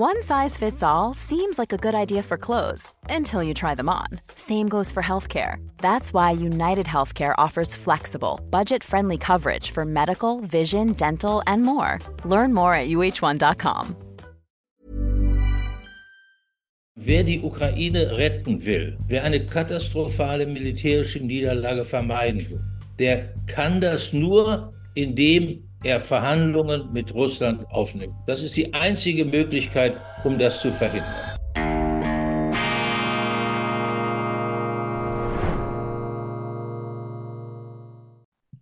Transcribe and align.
One 0.00 0.22
size 0.22 0.56
fits 0.56 0.82
all 0.82 1.12
seems 1.12 1.58
like 1.58 1.74
a 1.74 1.76
good 1.76 1.94
idea 1.94 2.22
for 2.22 2.38
clothes 2.38 2.94
until 3.10 3.42
you 3.42 3.52
try 3.52 3.74
them 3.74 3.90
on. 3.90 4.06
Same 4.34 4.66
goes 4.66 4.90
for 4.90 5.02
healthcare. 5.02 5.56
That's 5.76 6.14
why 6.14 6.30
United 6.30 6.86
Healthcare 6.86 7.34
offers 7.36 7.74
flexible, 7.74 8.40
budget 8.48 8.82
friendly 8.82 9.18
coverage 9.18 9.72
for 9.72 9.84
medical, 9.84 10.40
vision, 10.40 10.94
dental, 10.94 11.42
and 11.46 11.62
more. 11.62 11.98
Learn 12.24 12.54
more 12.54 12.72
at 12.72 12.88
uh1.com. 12.88 13.94
Wer 16.96 17.22
die 17.24 17.42
Ukraine 17.42 18.08
retten 18.16 18.64
will, 18.64 18.96
wer 19.06 19.22
eine 19.22 19.44
katastrophale 19.44 20.46
militärische 20.46 21.20
Niederlage 21.20 21.84
vermeiden 21.84 22.48
will, 22.48 22.64
der 22.98 23.34
kann 23.46 23.82
das 23.82 24.14
nur, 24.14 24.72
indem 24.94 25.69
er 25.82 25.98
Verhandlungen 25.98 26.92
mit 26.92 27.14
Russland 27.14 27.64
aufnimmt. 27.70 28.14
Das 28.26 28.42
ist 28.42 28.56
die 28.56 28.72
einzige 28.74 29.24
Möglichkeit, 29.24 29.96
um 30.24 30.38
das 30.38 30.60
zu 30.60 30.70
verhindern. 30.70 31.08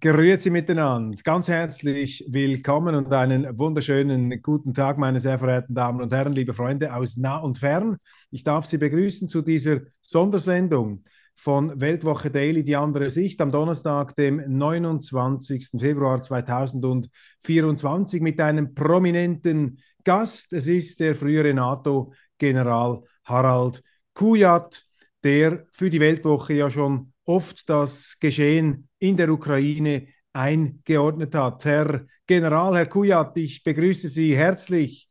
Grüezi 0.00 0.50
miteinander. 0.50 1.16
Ganz 1.24 1.48
herzlich 1.48 2.24
willkommen 2.28 2.94
und 2.94 3.12
einen 3.12 3.58
wunderschönen 3.58 4.40
guten 4.42 4.72
Tag, 4.72 4.96
meine 4.96 5.18
sehr 5.18 5.40
verehrten 5.40 5.74
Damen 5.74 6.00
und 6.00 6.12
Herren, 6.12 6.34
liebe 6.34 6.54
Freunde 6.54 6.94
aus 6.94 7.16
nah 7.16 7.38
und 7.38 7.58
fern. 7.58 7.96
Ich 8.30 8.44
darf 8.44 8.64
Sie 8.64 8.78
begrüßen 8.78 9.28
zu 9.28 9.42
dieser 9.42 9.80
Sondersendung 10.00 11.02
von 11.38 11.80
Weltwoche 11.80 12.32
Daily 12.32 12.64
die 12.64 12.74
andere 12.74 13.10
Sicht 13.10 13.40
am 13.40 13.52
Donnerstag, 13.52 14.16
dem 14.16 14.42
29. 14.44 15.68
Februar 15.78 16.20
2024 16.20 18.20
mit 18.20 18.40
einem 18.40 18.74
prominenten 18.74 19.78
Gast. 20.02 20.52
Es 20.52 20.66
ist 20.66 20.98
der 20.98 21.14
frühere 21.14 21.54
NATO-General 21.54 23.04
Harald 23.24 23.84
Kujat, 24.14 24.84
der 25.22 25.64
für 25.70 25.90
die 25.90 26.00
Weltwoche 26.00 26.54
ja 26.54 26.72
schon 26.72 27.12
oft 27.24 27.70
das 27.70 28.18
Geschehen 28.18 28.88
in 28.98 29.16
der 29.16 29.30
Ukraine 29.30 30.08
eingeordnet 30.32 31.36
hat. 31.36 31.64
Herr 31.64 32.04
General, 32.26 32.76
Herr 32.76 32.86
Kujat, 32.86 33.38
ich 33.38 33.62
begrüße 33.62 34.08
Sie 34.08 34.36
herzlich 34.36 35.08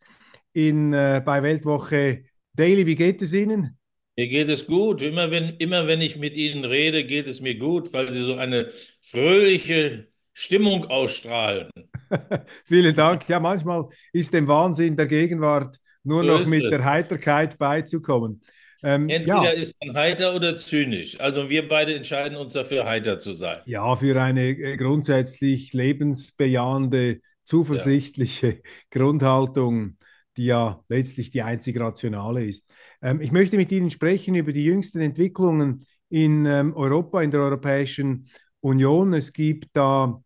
in, 0.52 0.92
äh, 0.92 1.22
bei 1.26 1.42
Weltwoche 1.42 2.26
Daily. 2.54 2.86
Wie 2.86 2.96
geht 2.96 3.22
es 3.22 3.34
Ihnen? 3.34 3.77
Mir 4.18 4.28
geht 4.28 4.50
es 4.50 4.66
gut. 4.66 5.04
Immer 5.04 5.30
wenn, 5.30 5.58
immer 5.58 5.86
wenn 5.86 6.02
ich 6.02 6.16
mit 6.18 6.36
Ihnen 6.36 6.66
rede, 6.66 7.04
geht 7.04 7.28
es 7.28 7.40
mir 7.40 7.56
gut, 7.56 7.94
weil 7.94 8.12
Sie 8.12 8.24
so 8.24 8.36
eine 8.36 8.70
fröhliche 9.00 10.08
Stimmung 10.34 10.86
ausstrahlen. 10.86 11.70
Vielen 12.66 12.96
Dank. 12.96 13.30
Ja, 13.30 13.40
manchmal 13.40 13.86
ist 14.14 14.34
dem 14.34 14.48
Wahnsinn 14.48 14.98
der 14.98 15.06
Gegenwart 15.06 15.78
nur 16.04 16.24
so 16.24 16.30
noch 16.30 16.46
mit 16.48 16.64
es. 16.64 16.70
der 16.72 16.84
Heiterkeit 16.84 17.60
beizukommen. 17.60 18.42
Ähm, 18.82 19.08
Entweder 19.10 19.44
ja. 19.44 19.50
ist 19.52 19.76
man 19.84 19.96
heiter 19.96 20.36
oder 20.36 20.58
zynisch. 20.58 21.20
Also 21.20 21.50
wir 21.50 21.68
beide 21.68 21.96
entscheiden 21.96 22.38
uns 22.38 22.54
dafür, 22.54 22.86
heiter 22.86 23.20
zu 23.20 23.34
sein. 23.34 23.60
Ja, 23.66 23.96
für 23.96 24.20
eine 24.20 24.50
äh, 24.50 24.78
grundsätzlich 24.78 25.74
lebensbejahende, 25.74 27.20
zuversichtliche 27.44 28.48
ja. 28.48 28.56
Grundhaltung, 28.90 29.98
die 30.38 30.46
ja 30.46 30.84
letztlich 30.90 31.30
die 31.30 31.44
einzig 31.44 31.80
rationale 31.80 32.46
ist. 32.46 32.72
Ähm, 33.02 33.22
ich 33.22 33.32
möchte 33.32 33.58
mit 33.58 33.72
Ihnen 33.72 33.90
sprechen 33.90 34.36
über 34.36 34.52
die 34.52 34.66
jüngsten 34.66 35.00
Entwicklungen 35.00 35.86
in 36.10 36.46
ähm, 36.46 36.74
Europa, 36.76 37.22
in 37.22 37.32
der 37.32 37.42
Europäischen 37.42 38.28
Union. 38.62 39.14
Es 39.14 39.34
gibt 39.34 39.70
da 39.74 40.22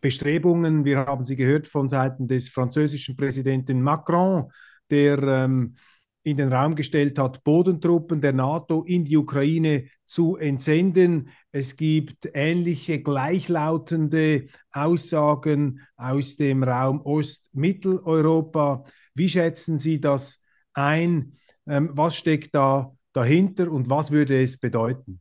Bestrebungen, 0.00 0.84
wir 0.84 0.98
haben 0.98 1.24
sie 1.24 1.36
gehört 1.36 1.66
von 1.66 1.88
Seiten 1.88 2.28
des 2.28 2.48
französischen 2.48 3.16
Präsidenten 3.16 3.80
Macron, 3.82 4.50
der 4.90 5.18
ähm, 5.22 5.76
in 6.22 6.38
den 6.38 6.52
Raum 6.52 6.74
gestellt 6.74 7.18
hat, 7.18 7.44
Bodentruppen 7.44 8.20
der 8.20 8.32
NATO 8.32 8.82
in 8.82 9.04
die 9.04 9.16
Ukraine 9.16 9.86
zu 10.06 10.36
entsenden. 10.36 11.28
Es 11.52 11.76
gibt 11.76 12.30
ähnliche 12.32 13.02
gleichlautende 13.02 14.46
Aussagen 14.72 15.80
aus 15.96 16.36
dem 16.36 16.62
Raum 16.62 17.00
Ost-Mitteleuropa. 17.02 18.84
Wie 19.14 19.28
schätzen 19.28 19.76
Sie 19.76 20.00
das 20.00 20.40
ein? 20.72 21.34
Ähm, 21.66 21.90
was 21.92 22.16
steckt 22.16 22.54
da 22.54 22.94
dahinter 23.12 23.70
und 23.70 23.88
was 23.88 24.10
würde 24.10 24.42
es 24.42 24.58
bedeuten? 24.58 25.20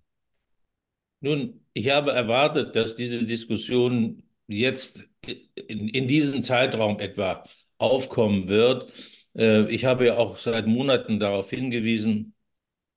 Nun, 1.21 1.61
ich 1.73 1.89
habe 1.89 2.11
erwartet, 2.11 2.75
dass 2.75 2.95
diese 2.95 3.23
Diskussion 3.23 4.23
jetzt 4.47 5.07
in, 5.67 5.87
in 5.87 6.07
diesem 6.07 6.43
Zeitraum 6.43 6.99
etwa 6.99 7.43
aufkommen 7.77 8.47
wird. 8.47 8.91
Äh, 9.35 9.71
ich 9.71 9.85
habe 9.85 10.07
ja 10.07 10.17
auch 10.17 10.37
seit 10.37 10.67
Monaten 10.67 11.19
darauf 11.19 11.49
hingewiesen, 11.49 12.33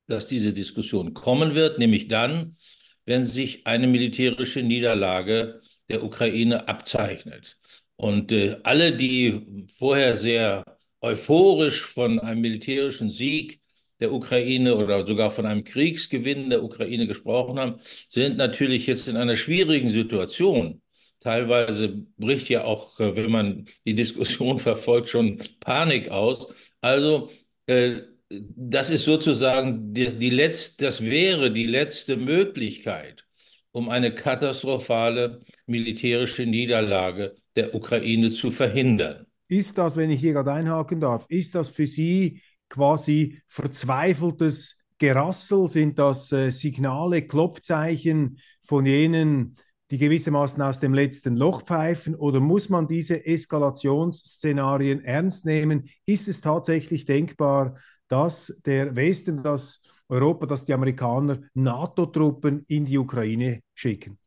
dass 0.09 0.27
diese 0.27 0.53
Diskussion 0.53 1.15
kommen 1.15 1.55
wird, 1.55 1.79
nämlich 1.79 2.09
dann, 2.09 2.56
wenn 3.05 3.25
sich 3.25 3.67
eine 3.67 3.87
militärische 3.87 4.62
Niederlage 4.62 5.61
der 5.89 6.03
Ukraine 6.03 6.69
abzeichnet. 6.69 7.59
Und 7.97 8.33
äh, 8.33 8.59
alle, 8.65 8.97
die 8.97 9.67
vorher 9.73 10.17
sehr 10.17 10.65
euphorisch 11.01 11.83
von 11.83 12.19
einem 12.19 12.41
militärischen 12.41 13.11
Sieg 13.11 13.61
der 14.01 14.12
Ukraine 14.12 14.77
oder 14.77 15.07
sogar 15.07 15.31
von 15.31 15.47
einem 15.47 15.65
Kriegsgewinn 15.65 16.51
der 16.51 16.62
Ukraine 16.62 17.07
gesprochen 17.07 17.59
haben, 17.59 17.77
sind 18.09 18.37
natürlich 18.37 18.87
jetzt 18.87 19.09
in 19.09 19.17
einer 19.17 19.37
schwierigen 19.37 19.91
Situation. 19.91 20.83
Teilweise 21.21 22.05
bricht 22.19 22.49
ja 22.49 22.65
auch, 22.65 23.01
äh, 23.01 23.17
wenn 23.17 23.31
man 23.31 23.67
die 23.87 23.95
Diskussion 23.95 24.59
verfolgt, 24.61 25.09
schon 25.09 25.39
Panik 25.61 26.11
aus. 26.11 26.49
Also 26.81 27.31
äh, 27.67 28.03
das 28.29 28.91
ist 28.91 29.05
sozusagen 29.05 29.93
die, 29.95 30.17
die 30.17 30.31
letzte, 30.31 30.85
das 30.85 31.03
wäre 31.03 31.51
die 31.53 31.67
letzte 31.67 32.17
Möglichkeit, 32.17 33.25
um 33.73 33.89
eine 33.89 34.15
katastrophale 34.15 35.41
militärische 35.67 36.45
Niederlage 36.45 37.35
der 37.55 37.75
Ukraine 37.75 38.31
zu 38.31 38.51
verhindern. 38.51 39.25
Ist 39.49 39.79
das, 39.79 39.97
wenn 39.97 40.11
ich 40.11 40.21
hier 40.21 40.33
gerade 40.33 40.53
einhaken 40.53 41.01
darf, 41.01 41.27
ist 41.29 41.55
das 41.55 41.71
für 41.71 41.87
Sie 41.87 42.43
quasi 42.69 43.41
verzweifeltes 43.49 44.79
Gerassel? 44.99 45.71
Sind 45.71 45.99
das 45.99 46.33
äh, 46.33 46.51
Signale, 46.51 47.23
Klopfzeichen 47.23 48.39
von 48.65 48.87
jenen, 48.87 49.56
die 49.91 49.99
gewissermaßen 49.99 50.61
aus 50.62 50.81
dem 50.81 50.95
letzten 50.95 51.37
Loch 51.37 51.62
pfeifen? 51.62 52.17
Oder 52.17 52.41
muss 52.41 52.69
man 52.69 52.89
diese 52.89 53.25
Eskalationsszenarien 53.25 55.05
ernst 55.05 55.47
nehmen? 55.47 55.89
Ist 56.06 56.27
es 56.27 56.41
tatsächlich 56.41 57.05
denkbar, 57.05 57.79
dass 58.09 58.53
der 58.65 58.97
Westen, 58.97 59.43
dass 59.43 59.81
Europa, 60.09 60.47
dass 60.47 60.65
die 60.65 60.73
Amerikaner 60.73 61.41
NATO-Truppen 61.55 62.65
in 62.69 62.85
die 62.85 62.99
Ukraine 62.99 63.61
schicken? 63.75 64.19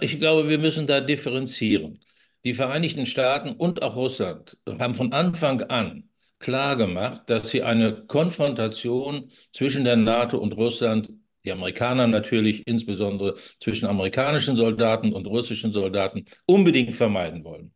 Ich 0.00 0.18
glaube, 0.18 0.48
wir 0.48 0.58
müssen 0.58 0.86
da 0.86 1.00
differenzieren. 1.00 1.98
Die 2.46 2.54
Vereinigten 2.54 3.06
Staaten 3.06 3.50
und 3.56 3.82
auch 3.82 3.96
Russland 3.96 4.56
haben 4.78 4.94
von 4.94 5.12
Anfang 5.12 5.62
an 5.62 6.08
klar 6.38 6.76
gemacht, 6.76 7.22
dass 7.26 7.50
sie 7.50 7.64
eine 7.64 8.04
Konfrontation 8.06 9.32
zwischen 9.52 9.84
der 9.84 9.96
NATO 9.96 10.38
und 10.38 10.52
Russland, 10.56 11.10
die 11.44 11.50
Amerikaner 11.50 12.06
natürlich 12.06 12.64
insbesondere 12.68 13.34
zwischen 13.58 13.86
amerikanischen 13.86 14.54
Soldaten 14.54 15.12
und 15.12 15.26
russischen 15.26 15.72
Soldaten, 15.72 16.24
unbedingt 16.46 16.94
vermeiden 16.94 17.42
wollen. 17.42 17.74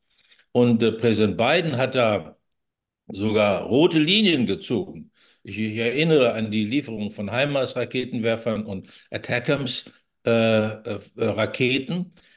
Und 0.52 0.84
äh, 0.84 0.92
Präsident 0.92 1.36
Biden 1.36 1.76
hat 1.76 1.96
da 1.96 2.36
sogar 3.08 3.64
rote 3.64 3.98
Linien 3.98 4.46
gezogen. 4.46 5.10
Ich, 5.42 5.58
ich 5.58 5.78
erinnere 5.78 6.34
an 6.34 6.52
die 6.52 6.64
Lieferung 6.64 7.10
von 7.10 7.28
HIMARS-Raketenwerfern 7.28 8.66
und 8.66 8.88
ATACMS-Raketen. 9.10 9.96
Äh, 11.16 11.26
äh, 11.26 12.29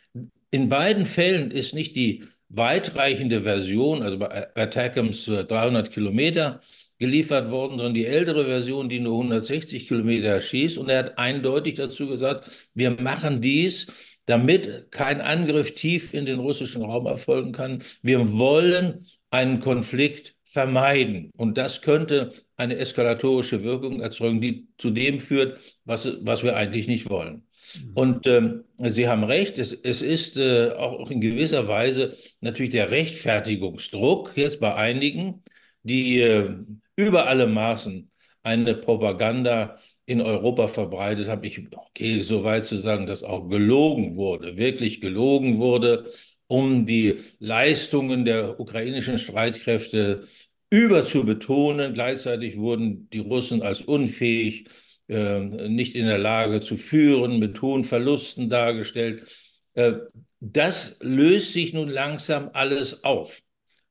in 0.54 0.70
beiden 0.70 1.08
Fällen 1.08 1.50
ist 1.50 1.74
nicht 1.74 1.96
die 1.96 2.26
weitreichende 2.50 3.42
Version, 3.42 4.04
also 4.04 4.20
bei 4.20 4.56
Attackams 4.56 5.26
300 5.26 5.92
Kilometer 5.92 6.62
geliefert 7.00 7.50
worden, 7.50 7.78
sondern 7.78 7.96
die 7.96 8.06
ältere 8.06 8.46
Version, 8.46 8.88
die 8.88 9.00
nur 9.00 9.14
160 9.14 9.88
Kilometer 9.88 10.40
schießt. 10.40 10.78
Und 10.78 10.90
er 10.90 11.00
hat 11.00 11.18
eindeutig 11.18 11.74
dazu 11.74 12.08
gesagt, 12.08 12.52
wir 12.76 12.92
machen 12.92 13.42
dies, 13.42 13.88
damit 14.28 14.92
kein 14.92 15.22
Angriff 15.22 15.74
tief 15.74 16.14
in 16.14 16.28
den 16.28 16.40
russischen 16.40 16.84
Raum 16.84 17.08
erfolgen 17.08 17.52
kann. 17.52 17.82
Wir 18.04 18.34
wollen 18.34 19.08
einen 19.32 19.60
Konflikt 19.60 20.36
vermeiden. 20.44 21.32
Und 21.36 21.58
das 21.58 21.82
könnte 21.82 22.32
eine 22.58 22.78
eskalatorische 22.78 23.64
Wirkung 23.64 24.02
erzeugen, 24.02 24.40
die 24.40 24.68
zu 24.78 24.92
dem 24.92 25.20
führt, 25.20 25.60
was, 25.84 26.08
was 26.22 26.44
wir 26.44 26.56
eigentlich 26.56 26.88
nicht 26.88 27.10
wollen. 27.10 27.42
Mhm. 27.76 27.92
Und 27.94 28.28
ähm, 28.28 28.64
Sie 28.80 29.08
haben 29.08 29.24
recht, 29.24 29.58
es, 29.58 29.74
es 29.74 30.02
ist 30.02 30.38
äh, 30.38 30.72
auch 30.72 31.10
in 31.10 31.22
gewisser 31.22 31.68
Weise 31.68 32.16
natürlich 32.42 32.72
der 32.72 32.92
Rechtfertigungsdruck 32.92 34.34
jetzt 34.36 34.60
bei 34.60 34.76
einigen, 34.76 35.44
die 35.84 36.22
äh, 36.22 36.56
über 36.96 37.28
alle 37.28 37.48
Maßen 37.48 38.10
eine 38.44 38.76
Propaganda 38.76 39.78
in 40.06 40.22
Europa 40.22 40.68
verbreitet 40.68 41.28
haben. 41.28 41.44
Ich 41.44 41.62
gehe 41.94 42.24
so 42.24 42.44
weit 42.44 42.66
zu 42.66 42.78
sagen, 42.78 43.06
dass 43.08 43.24
auch 43.24 43.48
gelogen 43.48 44.18
wurde, 44.18 44.58
wirklich 44.58 45.00
gelogen 45.00 45.60
wurde, 45.60 46.06
um 46.48 46.86
die 46.86 47.16
Leistungen 47.40 48.26
der 48.26 48.60
ukrainischen 48.60 49.18
Streitkräfte 49.18 50.28
überzubetonen. 50.70 51.94
Gleichzeitig 51.94 52.58
wurden 52.58 53.10
die 53.12 53.20
Russen 53.20 53.62
als 53.62 53.82
unfähig, 53.82 54.68
äh, 54.68 54.70
nicht 55.08 55.96
in 55.96 56.06
der 56.06 56.18
Lage 56.18 56.62
zu 56.62 56.78
führen, 56.78 57.40
mit 57.40 57.62
hohen 57.62 57.84
Verlusten 57.84 58.50
dargestellt. 58.50 59.28
Äh, 59.74 59.94
das 60.40 60.98
löst 61.02 61.54
sich 61.54 61.74
nun 61.74 61.90
langsam 61.90 62.50
alles 62.54 63.04
auf. 63.04 63.42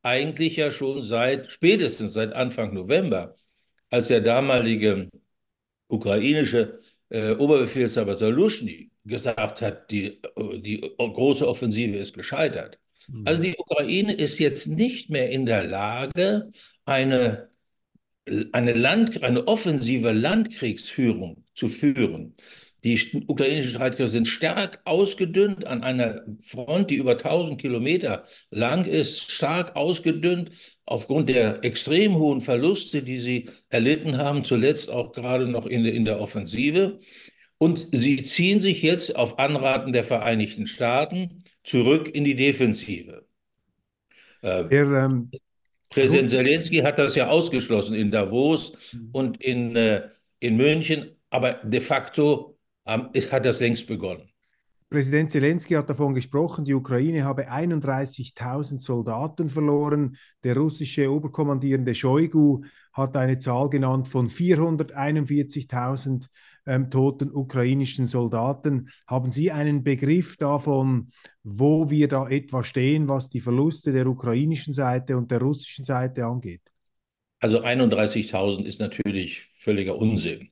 Eigentlich 0.03 0.57
ja 0.57 0.71
schon 0.71 1.03
seit, 1.03 1.51
spätestens 1.53 2.13
seit 2.13 2.33
Anfang 2.33 2.75
November, 2.75 3.37
als 3.91 4.09
der 4.09 4.21
damalige 4.21 5.09
ukrainische 5.89 6.81
äh, 7.09 7.33
Oberbefehlshaber 7.33 8.15
Salushny 8.15 8.91
gesagt 9.05 9.63
hat, 9.63 9.91
die, 9.91 10.21
die 10.57 10.81
große 10.97 11.47
Offensive 11.47 11.97
ist 11.97 12.15
gescheitert. 12.15 12.79
Mhm. 13.09 13.27
Also 13.27 13.43
die 13.43 13.55
Ukraine 13.57 14.13
ist 14.13 14.39
jetzt 14.39 14.67
nicht 14.67 15.11
mehr 15.11 15.31
in 15.31 15.47
der 15.47 15.65
Lage, 15.65 16.51
eine, 16.85 17.49
eine, 18.53 18.73
Land, 18.73 19.23
eine 19.23 19.47
offensive 19.49 20.13
Landkriegsführung 20.13 21.45
zu 21.55 21.69
führen. 21.69 22.35
Die 22.85 23.25
ukrainischen 23.29 23.71
Streitkräfte 23.71 24.09
sind 24.09 24.27
stark 24.27 24.81
ausgedünnt 24.85 25.67
an 25.67 25.85
einer 25.85 26.25
Front, 26.41 26.91
die 26.91 26.97
über 26.97 27.13
1000 27.13 27.61
Kilometer 27.61 28.25
lang 28.51 28.87
ist, 28.87 29.31
stark 29.31 29.77
ausgedünnt 29.77 30.51
aufgrund 30.85 31.29
der 31.29 31.65
extrem 31.65 32.17
hohen 32.17 32.41
Verluste, 32.41 33.03
die 33.03 33.21
sie 33.21 33.51
erlitten 33.69 34.19
haben, 34.19 34.43
zuletzt 34.43 34.91
auch 34.91 35.13
gerade 35.13 35.47
noch 35.47 35.67
in, 35.67 35.85
in 35.85 36.05
der 36.05 36.21
Offensive. 36.21 36.99
Und 37.59 37.87
sie 37.93 38.21
ziehen 38.23 38.59
sich 38.59 38.83
jetzt 38.83 39.15
auf 39.15 39.39
Anraten 39.39 39.93
der 39.93 40.03
Vereinigten 40.03 40.67
Staaten 40.67 41.45
zurück 41.63 42.13
in 42.13 42.25
die 42.25 42.35
Defensive. 42.35 43.25
Äh, 44.43 44.63
ähm, 44.63 45.31
Präsident 45.93 46.31
Zelensky 46.31 46.79
hat 46.79 46.99
das 46.99 47.15
ja 47.15 47.29
ausgeschlossen 47.29 47.95
in 47.95 48.11
Davos 48.11 48.73
mhm. 48.93 49.09
und 49.13 49.43
in, 49.43 49.77
äh, 49.77 50.09
in 50.41 50.57
München, 50.57 51.11
aber 51.31 51.55
de 51.63 51.81
facto 51.81 52.59
ähm, 52.87 53.09
hat 53.31 53.47
das 53.47 53.61
längst 53.61 53.87
begonnen. 53.87 54.29
Präsident 54.93 55.31
Zelensky 55.31 55.73
hat 55.75 55.89
davon 55.89 56.15
gesprochen, 56.15 56.67
die 56.67 56.75
Ukraine 56.75 57.25
habe 57.25 57.51
31.000 57.51 58.79
Soldaten 58.79 59.49
verloren. 59.49 60.17
Der 60.45 60.55
russische 60.55 61.11
Oberkommandierende 61.11 61.95
Shoigu 61.95 62.65
hat 62.93 63.17
eine 63.17 63.39
Zahl 63.39 63.71
genannt 63.71 64.07
von 64.09 64.29
441.000 64.29 66.27
ähm, 66.67 66.91
toten 66.91 67.31
ukrainischen 67.33 68.07
Soldaten. 68.07 68.89
Haben 69.07 69.33
Sie 69.33 69.51
einen 69.51 69.83
Begriff 69.83 70.37
davon, 70.37 71.09
wo 71.43 71.91
wir 71.91 72.09
da 72.09 72.29
etwa 72.29 72.63
stehen, 72.65 73.09
was 73.09 73.29
die 73.29 73.41
Verluste 73.41 73.93
der 73.93 74.07
ukrainischen 74.07 74.73
Seite 74.73 75.17
und 75.17 75.31
der 75.31 75.41
russischen 75.41 75.85
Seite 75.85 76.25
angeht? 76.25 76.63
Also 77.41 77.63
31.000 77.63 78.65
ist 78.65 78.79
natürlich 78.79 79.43
völliger 79.51 79.97
Unsinn. 79.97 80.51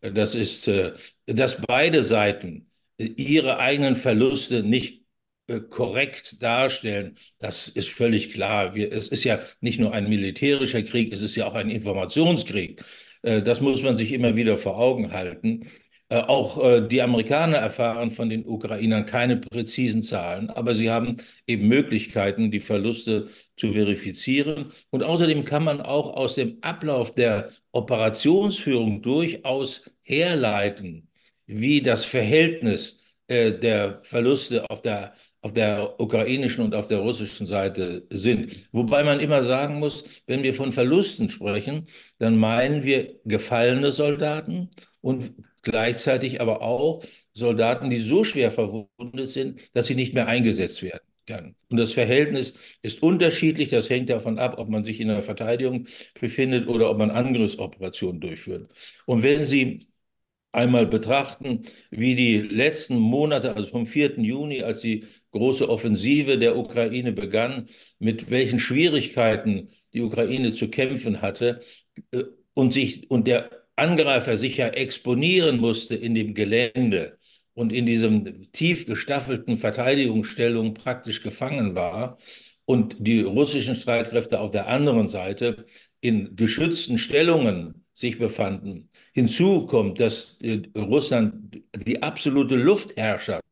Das 0.00 0.34
ist, 0.34 0.68
äh, 0.68 0.94
dass 1.26 1.60
beide 1.60 2.04
Seiten 2.04 2.70
ihre 2.96 3.58
eigenen 3.58 3.96
Verluste 3.96 4.62
nicht 4.62 5.04
äh, 5.48 5.60
korrekt 5.60 6.42
darstellen, 6.42 7.16
das 7.38 7.68
ist 7.68 7.88
völlig 7.88 8.32
klar. 8.32 8.76
Es 8.76 9.08
ist 9.08 9.24
ja 9.24 9.40
nicht 9.60 9.80
nur 9.80 9.92
ein 9.92 10.08
militärischer 10.08 10.82
Krieg, 10.82 11.12
es 11.12 11.22
ist 11.22 11.36
ja 11.36 11.46
auch 11.46 11.54
ein 11.54 11.70
Informationskrieg. 11.70 12.84
Äh, 13.28 13.42
das 13.42 13.60
muss 13.60 13.82
man 13.82 13.96
sich 13.96 14.12
immer 14.12 14.36
wieder 14.36 14.56
vor 14.56 14.78
Augen 14.78 15.12
halten. 15.12 15.68
Äh, 16.10 16.20
auch 16.20 16.62
äh, 16.64 16.88
die 16.88 17.02
Amerikaner 17.02 17.58
erfahren 17.58 18.10
von 18.10 18.30
den 18.30 18.46
Ukrainern 18.46 19.04
keine 19.04 19.36
präzisen 19.36 20.02
Zahlen, 20.02 20.48
aber 20.50 20.74
sie 20.74 20.90
haben 20.90 21.18
eben 21.46 21.68
Möglichkeiten, 21.68 22.50
die 22.50 22.60
Verluste 22.60 23.28
zu 23.58 23.72
verifizieren. 23.72 24.70
Und 24.90 25.02
außerdem 25.02 25.44
kann 25.44 25.64
man 25.64 25.82
auch 25.82 26.14
aus 26.16 26.34
dem 26.36 26.58
Ablauf 26.62 27.14
der 27.14 27.50
Operationsführung 27.72 29.02
durchaus 29.02 29.82
herleiten, 30.02 31.08
wie 31.46 31.82
das 31.82 32.04
Verhältnis 32.06 33.02
der 33.28 34.00
Verluste 34.04 34.68
auf 34.70 34.80
der, 34.80 35.12
auf 35.42 35.52
der 35.52 36.00
ukrainischen 36.00 36.64
und 36.64 36.74
auf 36.74 36.88
der 36.88 36.98
russischen 36.98 37.46
Seite 37.46 38.06
sind. 38.10 38.68
Wobei 38.72 39.04
man 39.04 39.20
immer 39.20 39.42
sagen 39.42 39.78
muss, 39.78 40.22
wenn 40.26 40.42
wir 40.42 40.54
von 40.54 40.72
Verlusten 40.72 41.28
sprechen, 41.28 41.88
dann 42.18 42.36
meinen 42.38 42.84
wir 42.84 43.20
gefallene 43.24 43.92
Soldaten 43.92 44.70
und 45.00 45.32
gleichzeitig 45.62 46.40
aber 46.40 46.62
auch 46.62 47.02
Soldaten, 47.34 47.90
die 47.90 48.00
so 48.00 48.24
schwer 48.24 48.50
verwundet 48.50 49.28
sind, 49.28 49.60
dass 49.74 49.86
sie 49.86 49.94
nicht 49.94 50.14
mehr 50.14 50.26
eingesetzt 50.26 50.82
werden 50.82 51.06
können. 51.26 51.54
Und 51.68 51.76
das 51.76 51.92
Verhältnis 51.92 52.54
ist 52.82 53.02
unterschiedlich. 53.02 53.68
Das 53.68 53.90
hängt 53.90 54.08
davon 54.10 54.38
ab, 54.38 54.58
ob 54.58 54.68
man 54.70 54.84
sich 54.84 55.00
in 55.00 55.08
der 55.08 55.22
Verteidigung 55.22 55.86
befindet 56.18 56.66
oder 56.66 56.90
ob 56.90 56.98
man 56.98 57.10
Angriffsoperationen 57.10 58.20
durchführt. 58.20 58.72
Und 59.06 59.22
wenn 59.22 59.44
Sie 59.44 59.80
einmal 60.52 60.86
betrachten, 60.86 61.62
wie 61.90 62.14
die 62.14 62.38
letzten 62.38 62.96
Monate, 62.98 63.54
also 63.54 63.68
vom 63.68 63.86
4. 63.86 64.20
Juni, 64.20 64.62
als 64.62 64.80
die 64.80 65.04
große 65.32 65.68
Offensive 65.68 66.38
der 66.38 66.56
Ukraine 66.56 67.12
begann, 67.12 67.66
mit 67.98 68.30
welchen 68.30 68.58
Schwierigkeiten 68.58 69.68
die 69.92 70.02
Ukraine 70.02 70.52
zu 70.52 70.68
kämpfen 70.68 71.22
hatte 71.22 71.60
äh, 72.12 72.24
und 72.54 72.72
sich 72.72 73.10
und 73.10 73.28
der 73.28 73.50
Angreifer 73.76 74.36
sich 74.36 74.56
ja 74.56 74.68
exponieren 74.68 75.58
musste 75.60 75.94
in 75.94 76.14
dem 76.14 76.34
Gelände 76.34 77.18
und 77.54 77.72
in 77.72 77.86
diesem 77.86 78.50
tief 78.52 78.86
gestaffelten 78.86 79.56
Verteidigungsstellung 79.56 80.74
praktisch 80.74 81.22
gefangen 81.22 81.74
war 81.74 82.18
und 82.64 82.96
die 82.98 83.20
russischen 83.20 83.76
Streitkräfte 83.76 84.40
auf 84.40 84.50
der 84.50 84.66
anderen 84.68 85.08
Seite 85.08 85.64
in 86.00 86.36
geschützten 86.36 86.98
Stellungen 86.98 87.84
sich 87.98 88.16
befanden. 88.16 88.88
Hinzu 89.12 89.66
kommt, 89.66 89.98
dass 89.98 90.38
äh, 90.40 90.62
Russland 90.76 91.60
die 91.74 92.00
absolute 92.00 92.54
Luftherrschaft 92.54 93.42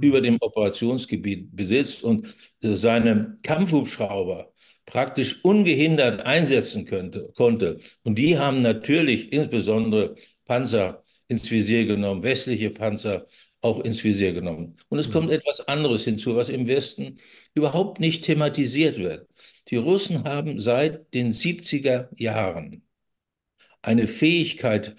über 0.00 0.22
dem 0.22 0.38
Operationsgebiet 0.40 1.54
besitzt 1.54 2.02
und 2.02 2.26
äh, 2.62 2.74
seine 2.74 3.36
Kampfhubschrauber 3.42 4.50
praktisch 4.86 5.44
ungehindert 5.44 6.22
einsetzen 6.22 6.86
könnte, 6.86 7.32
konnte. 7.36 7.76
Und 8.02 8.16
die 8.16 8.38
haben 8.38 8.62
natürlich 8.62 9.30
insbesondere 9.30 10.14
Panzer 10.46 11.04
ins 11.28 11.50
Visier 11.50 11.84
genommen, 11.84 12.22
westliche 12.22 12.70
Panzer 12.70 13.26
auch 13.60 13.80
ins 13.80 14.02
Visier 14.02 14.32
genommen. 14.32 14.78
Und 14.88 15.00
es 15.00 15.10
kommt 15.10 15.26
mhm. 15.26 15.34
etwas 15.34 15.68
anderes 15.68 16.04
hinzu, 16.04 16.34
was 16.34 16.48
im 16.48 16.66
Westen 16.66 17.18
überhaupt 17.52 18.00
nicht 18.00 18.24
thematisiert 18.24 18.96
wird. 18.96 19.28
Die 19.68 19.76
Russen 19.76 20.24
haben 20.24 20.60
seit 20.60 21.12
den 21.12 21.34
70er 21.34 22.08
Jahren 22.16 22.82
eine 23.82 24.06
Fähigkeit, 24.06 24.94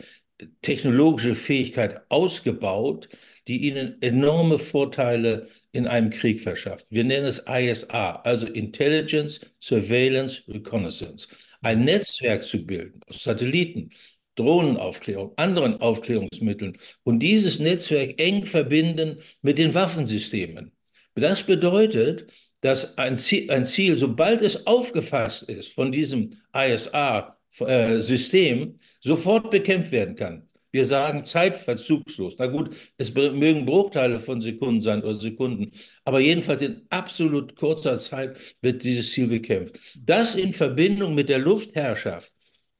technologische 0.62 1.36
Fähigkeit 1.36 2.02
ausgebaut, 2.10 3.10
die 3.48 3.68
ihnen 3.68 4.02
enorme 4.02 4.60
Vorteile 4.60 5.48
in 5.72 5.88
einem 5.88 6.10
Krieg 6.10 6.42
verschafft. 6.42 6.88
Wir 6.90 7.04
nennen 7.04 7.26
es 7.26 7.44
ISA, 7.48 8.22
also 8.24 8.48
Intelligence, 8.48 9.42
Surveillance, 9.60 10.44
Reconnaissance. 10.48 11.28
Ein 11.62 11.86
Netzwerk 11.86 12.44
zu 12.44 12.66
bilden 12.66 13.02
aus 13.08 13.24
Satelliten, 13.24 13.90
Drohnenaufklärung, 14.36 15.34
anderen 15.38 15.80
Aufklärungsmitteln 15.80 16.78
und 17.04 17.20
dieses 17.20 17.60
Netzwerk 17.60 18.20
eng 18.20 18.46
verbinden 18.46 19.20
mit 19.42 19.58
den 19.60 19.74
Waffensystemen. 19.74 20.72
Das 21.16 21.44
bedeutet, 21.44 22.34
dass 22.62 22.98
ein 22.98 23.18
Ziel, 23.18 23.52
ein 23.52 23.66
Ziel 23.66 23.96
sobald 23.96 24.42
es 24.42 24.66
aufgefasst 24.66 25.44
ist 25.44 25.74
von 25.74 25.92
diesem 25.92 26.32
ISA-System, 27.60 28.78
sofort 29.02 29.52
bekämpft 29.52 29.92
werden 29.92 30.16
kann. 30.16 30.48
Wir 30.72 30.86
sagen 30.86 31.24
zeitverzugslos. 31.24 32.36
Na 32.40 32.48
gut, 32.48 32.76
es 32.98 33.14
mögen 33.14 33.66
Bruchteile 33.66 34.20
von 34.20 34.42
Sekunden 34.42 34.82
sein 34.82 35.04
oder 35.04 35.20
Sekunden, 35.20 35.72
aber 36.04 36.20
jedenfalls 36.20 36.62
in 36.64 36.82
absolut 36.90 37.56
kurzer 37.56 37.98
Zeit 38.00 38.56
wird 38.62 38.84
dieses 38.84 39.12
Ziel 39.12 39.28
bekämpft. 39.28 39.80
Das 40.04 40.34
in 40.34 40.52
Verbindung 40.52 41.14
mit 41.14 41.30
der 41.30 41.38
Luftherrschaft 41.38 42.34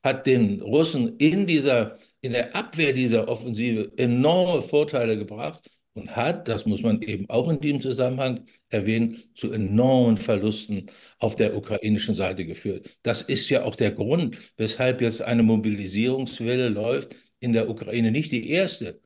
hat 0.04 0.26
den 0.26 0.62
Russen 0.62 1.18
in 1.18 1.46
dieser, 1.46 2.00
in 2.22 2.34
der 2.34 2.56
Abwehr 2.56 2.94
dieser 2.94 3.28
Offensive 3.28 3.92
enorme 3.96 4.64
Vorteile 4.64 5.18
gebracht 5.18 5.70
und 5.94 6.16
hat, 6.16 6.48
das 6.48 6.66
muss 6.66 6.82
man 6.82 7.02
eben 7.02 7.30
auch 7.30 7.50
in 7.50 7.60
diesem 7.60 7.82
Zusammenhang 7.82 8.46
erwähnen, 8.70 9.24
zu 9.36 9.52
enormen 9.52 10.18
Verlusten 10.18 10.88
auf 11.20 11.36
der 11.36 11.56
ukrainischen 11.56 12.16
Seite 12.16 12.46
geführt. 12.46 12.98
Das 13.04 13.22
ist 13.22 13.50
ja 13.50 13.64
auch 13.64 13.76
der 13.76 13.92
Grund, 13.92 14.38
weshalb 14.58 15.02
jetzt 15.02 15.22
eine 15.22 15.44
Mobilisierungswelle 15.44 16.70
läuft 16.70 17.16
in 17.40 17.54
der 17.54 17.70
Ukraine, 17.70 18.12
nicht 18.12 18.32
die 18.32 18.50
erste, 18.50 19.02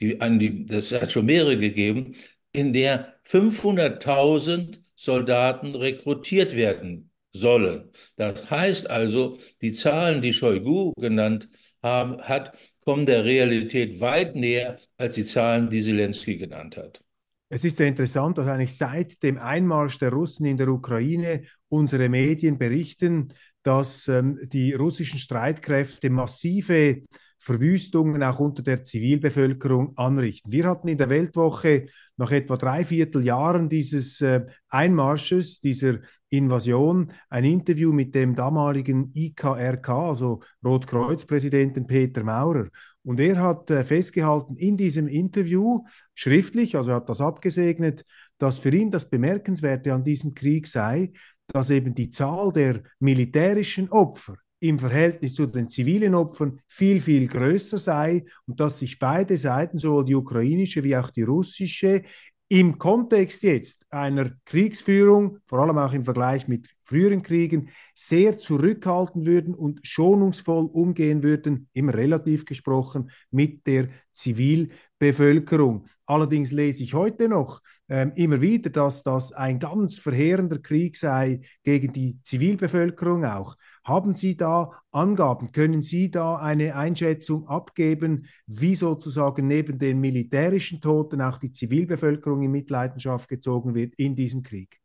die, 0.00 0.18
die, 0.18 0.66
das 0.66 0.92
hat 0.92 1.12
schon 1.12 1.26
mehrere 1.26 1.58
gegeben, 1.58 2.16
in 2.52 2.72
der 2.72 3.14
500.000 3.24 4.80
Soldaten 4.96 5.74
rekrutiert 5.74 6.56
werden 6.56 7.10
sollen. 7.32 7.90
Das 8.16 8.50
heißt 8.50 8.90
also, 8.90 9.38
die 9.60 9.72
Zahlen, 9.72 10.22
die 10.22 10.32
Shoigu 10.32 10.92
genannt 10.96 11.48
haben, 11.82 12.20
hat, 12.22 12.56
kommen 12.84 13.06
der 13.06 13.24
Realität 13.24 14.00
weit 14.00 14.36
näher 14.36 14.76
als 14.96 15.14
die 15.14 15.24
Zahlen, 15.24 15.68
die 15.68 15.82
Zelensky 15.82 16.36
genannt 16.36 16.76
hat. 16.76 17.02
Es 17.48 17.64
ist 17.64 17.76
sehr 17.76 17.88
interessant, 17.88 18.38
dass 18.38 18.48
eigentlich 18.48 18.74
seit 18.74 19.22
dem 19.22 19.38
Einmarsch 19.38 19.98
der 19.98 20.10
Russen 20.10 20.46
in 20.46 20.56
der 20.56 20.68
Ukraine 20.68 21.42
unsere 21.68 22.08
Medien 22.08 22.56
berichten, 22.56 23.28
dass 23.62 24.08
ähm, 24.08 24.38
die 24.44 24.72
russischen 24.72 25.18
Streitkräfte 25.18 26.08
massive 26.08 27.02
Verwüstungen 27.42 28.22
auch 28.22 28.38
unter 28.38 28.62
der 28.62 28.84
Zivilbevölkerung 28.84 29.96
anrichten. 29.96 30.52
Wir 30.52 30.64
hatten 30.68 30.86
in 30.86 30.96
der 30.96 31.10
Weltwoche 31.10 31.86
nach 32.16 32.30
etwa 32.30 32.56
drei 32.56 32.84
Vierteljahren 32.84 33.68
dieses 33.68 34.20
äh, 34.20 34.46
Einmarsches, 34.68 35.60
dieser 35.60 35.98
Invasion, 36.28 37.10
ein 37.28 37.44
Interview 37.44 37.92
mit 37.92 38.14
dem 38.14 38.36
damaligen 38.36 39.10
IKRK, 39.12 39.88
also 39.88 40.40
Rotkreuz-Präsidenten 40.64 41.88
Peter 41.88 42.22
Maurer. 42.22 42.68
Und 43.02 43.18
er 43.18 43.40
hat 43.40 43.68
äh, 43.72 43.82
festgehalten 43.82 44.54
in 44.54 44.76
diesem 44.76 45.08
Interview, 45.08 45.80
schriftlich, 46.14 46.76
also 46.76 46.90
er 46.90 46.96
hat 46.96 47.08
das 47.08 47.20
abgesegnet, 47.20 48.04
dass 48.38 48.60
für 48.60 48.70
ihn 48.70 48.92
das 48.92 49.10
Bemerkenswerte 49.10 49.92
an 49.92 50.04
diesem 50.04 50.34
Krieg 50.34 50.68
sei, 50.68 51.12
dass 51.48 51.70
eben 51.70 51.92
die 51.96 52.10
Zahl 52.10 52.52
der 52.52 52.84
militärischen 53.00 53.90
Opfer 53.90 54.36
im 54.62 54.78
Verhältnis 54.78 55.34
zu 55.34 55.46
den 55.46 55.68
zivilen 55.68 56.14
Opfern 56.14 56.60
viel, 56.68 57.00
viel 57.00 57.26
größer 57.26 57.78
sei 57.78 58.24
und 58.46 58.60
dass 58.60 58.78
sich 58.78 59.00
beide 59.00 59.36
Seiten, 59.36 59.78
sowohl 59.78 60.04
die 60.04 60.14
ukrainische 60.14 60.84
wie 60.84 60.96
auch 60.96 61.10
die 61.10 61.22
russische, 61.22 62.02
im 62.48 62.78
Kontext 62.78 63.42
jetzt 63.42 63.86
einer 63.90 64.30
Kriegsführung, 64.44 65.38
vor 65.46 65.60
allem 65.60 65.78
auch 65.78 65.92
im 65.94 66.04
Vergleich 66.04 66.46
mit 66.46 66.68
früheren 66.92 67.22
Kriegen, 67.22 67.70
sehr 67.94 68.38
zurückhalten 68.38 69.24
würden 69.24 69.54
und 69.54 69.80
schonungsvoll 69.82 70.66
umgehen 70.66 71.22
würden, 71.22 71.68
immer 71.72 71.94
relativ 71.94 72.44
gesprochen, 72.44 73.10
mit 73.30 73.66
der 73.66 73.88
Zivilbevölkerung. 74.12 75.86
Allerdings 76.04 76.52
lese 76.52 76.82
ich 76.82 76.92
heute 76.92 77.30
noch 77.30 77.62
ähm, 77.88 78.12
immer 78.14 78.42
wieder, 78.42 78.68
dass 78.68 79.02
das 79.02 79.32
ein 79.32 79.58
ganz 79.58 79.98
verheerender 79.98 80.58
Krieg 80.58 80.96
sei 80.96 81.40
gegen 81.62 81.94
die 81.94 82.20
Zivilbevölkerung 82.22 83.24
auch. 83.24 83.56
Haben 83.84 84.12
Sie 84.12 84.36
da 84.36 84.70
Angaben? 84.90 85.52
Können 85.52 85.80
Sie 85.80 86.10
da 86.10 86.36
eine 86.36 86.76
Einschätzung 86.76 87.48
abgeben, 87.48 88.26
wie 88.46 88.74
sozusagen 88.74 89.46
neben 89.46 89.78
den 89.78 89.98
militärischen 89.98 90.82
Toten 90.82 91.22
auch 91.22 91.38
die 91.38 91.52
Zivilbevölkerung 91.52 92.42
in 92.42 92.50
Mitleidenschaft 92.50 93.30
gezogen 93.30 93.74
wird 93.74 93.94
in 93.94 94.14
diesem 94.14 94.42
Krieg? 94.42 94.81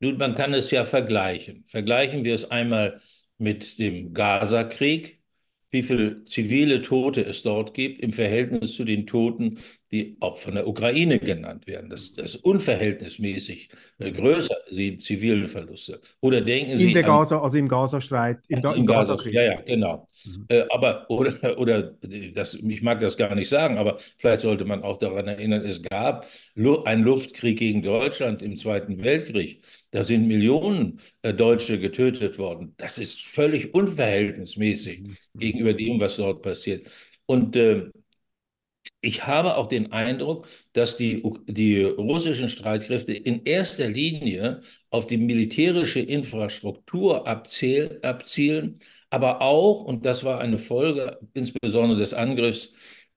Nun, 0.00 0.16
man 0.16 0.34
kann 0.34 0.54
es 0.54 0.70
ja 0.70 0.84
vergleichen. 0.84 1.64
Vergleichen 1.66 2.24
wir 2.24 2.34
es 2.34 2.50
einmal 2.50 3.00
mit 3.38 3.78
dem 3.78 4.14
Gaza-Krieg 4.14 5.18
wie 5.70 5.82
viele 5.82 6.24
zivile 6.24 6.82
Tote 6.82 7.24
es 7.24 7.42
dort 7.42 7.74
gibt 7.74 8.00
im 8.00 8.12
Verhältnis 8.12 8.74
zu 8.74 8.84
den 8.84 9.06
Toten, 9.06 9.58
die 9.90 10.16
auch 10.20 10.36
von 10.36 10.54
der 10.54 10.66
Ukraine 10.66 11.18
genannt 11.18 11.66
werden. 11.66 11.88
Das, 11.88 12.12
das 12.12 12.34
ist 12.34 12.44
unverhältnismäßig 12.44 13.70
äh, 13.98 14.12
größer, 14.12 14.54
die 14.70 14.98
zivilen 14.98 15.48
Verluste. 15.48 16.00
Oder 16.20 16.40
denken 16.42 16.72
in 16.72 16.78
Sie. 16.78 16.92
Der 16.92 17.02
Gaza, 17.02 17.40
also 17.40 17.56
im 17.56 17.68
Gazastreit, 17.68 18.38
im, 18.48 18.58
im 18.58 18.86
Gaza, 18.86 19.14
Gaza 19.14 19.30
Ja, 19.30 19.42
ja, 19.42 19.60
genau. 19.62 20.06
Mhm. 20.24 20.44
Äh, 20.48 20.64
aber, 20.70 21.06
oder, 21.08 21.58
oder 21.58 21.94
das, 22.34 22.54
ich 22.54 22.82
mag 22.82 23.00
das 23.00 23.16
gar 23.16 23.34
nicht 23.34 23.48
sagen, 23.48 23.78
aber 23.78 23.96
vielleicht 24.18 24.42
sollte 24.42 24.64
man 24.64 24.82
auch 24.82 24.98
daran 24.98 25.26
erinnern, 25.26 25.64
es 25.64 25.82
gab 25.82 26.26
einen 26.84 27.02
Luftkrieg 27.02 27.58
gegen 27.58 27.82
Deutschland 27.82 28.42
im 28.42 28.56
Zweiten 28.56 29.02
Weltkrieg. 29.02 29.62
Da 29.90 30.04
sind 30.04 30.28
Millionen 30.28 31.00
äh, 31.22 31.32
Deutsche 31.32 31.78
getötet 31.78 32.38
worden. 32.38 32.74
Das 32.76 32.98
ist 32.98 33.22
völlig 33.22 33.72
unverhältnismäßig 33.72 35.00
mhm. 35.00 35.16
gegenüber 35.34 35.72
dem, 35.72 35.98
was 35.98 36.16
dort 36.16 36.42
passiert. 36.42 36.88
Und 37.24 37.56
äh, 37.56 37.90
ich 39.00 39.26
habe 39.26 39.56
auch 39.56 39.68
den 39.68 39.92
Eindruck, 39.92 40.48
dass 40.72 40.96
die, 40.96 41.22
die 41.46 41.82
russischen 41.84 42.48
Streitkräfte 42.48 43.12
in 43.12 43.44
erster 43.44 43.88
Linie 43.88 44.60
auf 44.90 45.06
die 45.06 45.16
militärische 45.18 46.00
Infrastruktur 46.00 47.26
abzielen, 47.26 48.78
aber 49.10 49.40
auch, 49.40 49.84
und 49.84 50.04
das 50.04 50.24
war 50.24 50.40
eine 50.40 50.58
Folge 50.58 51.18
insbesondere 51.34 51.98
des 51.98 52.12
Angriffs 52.14 52.72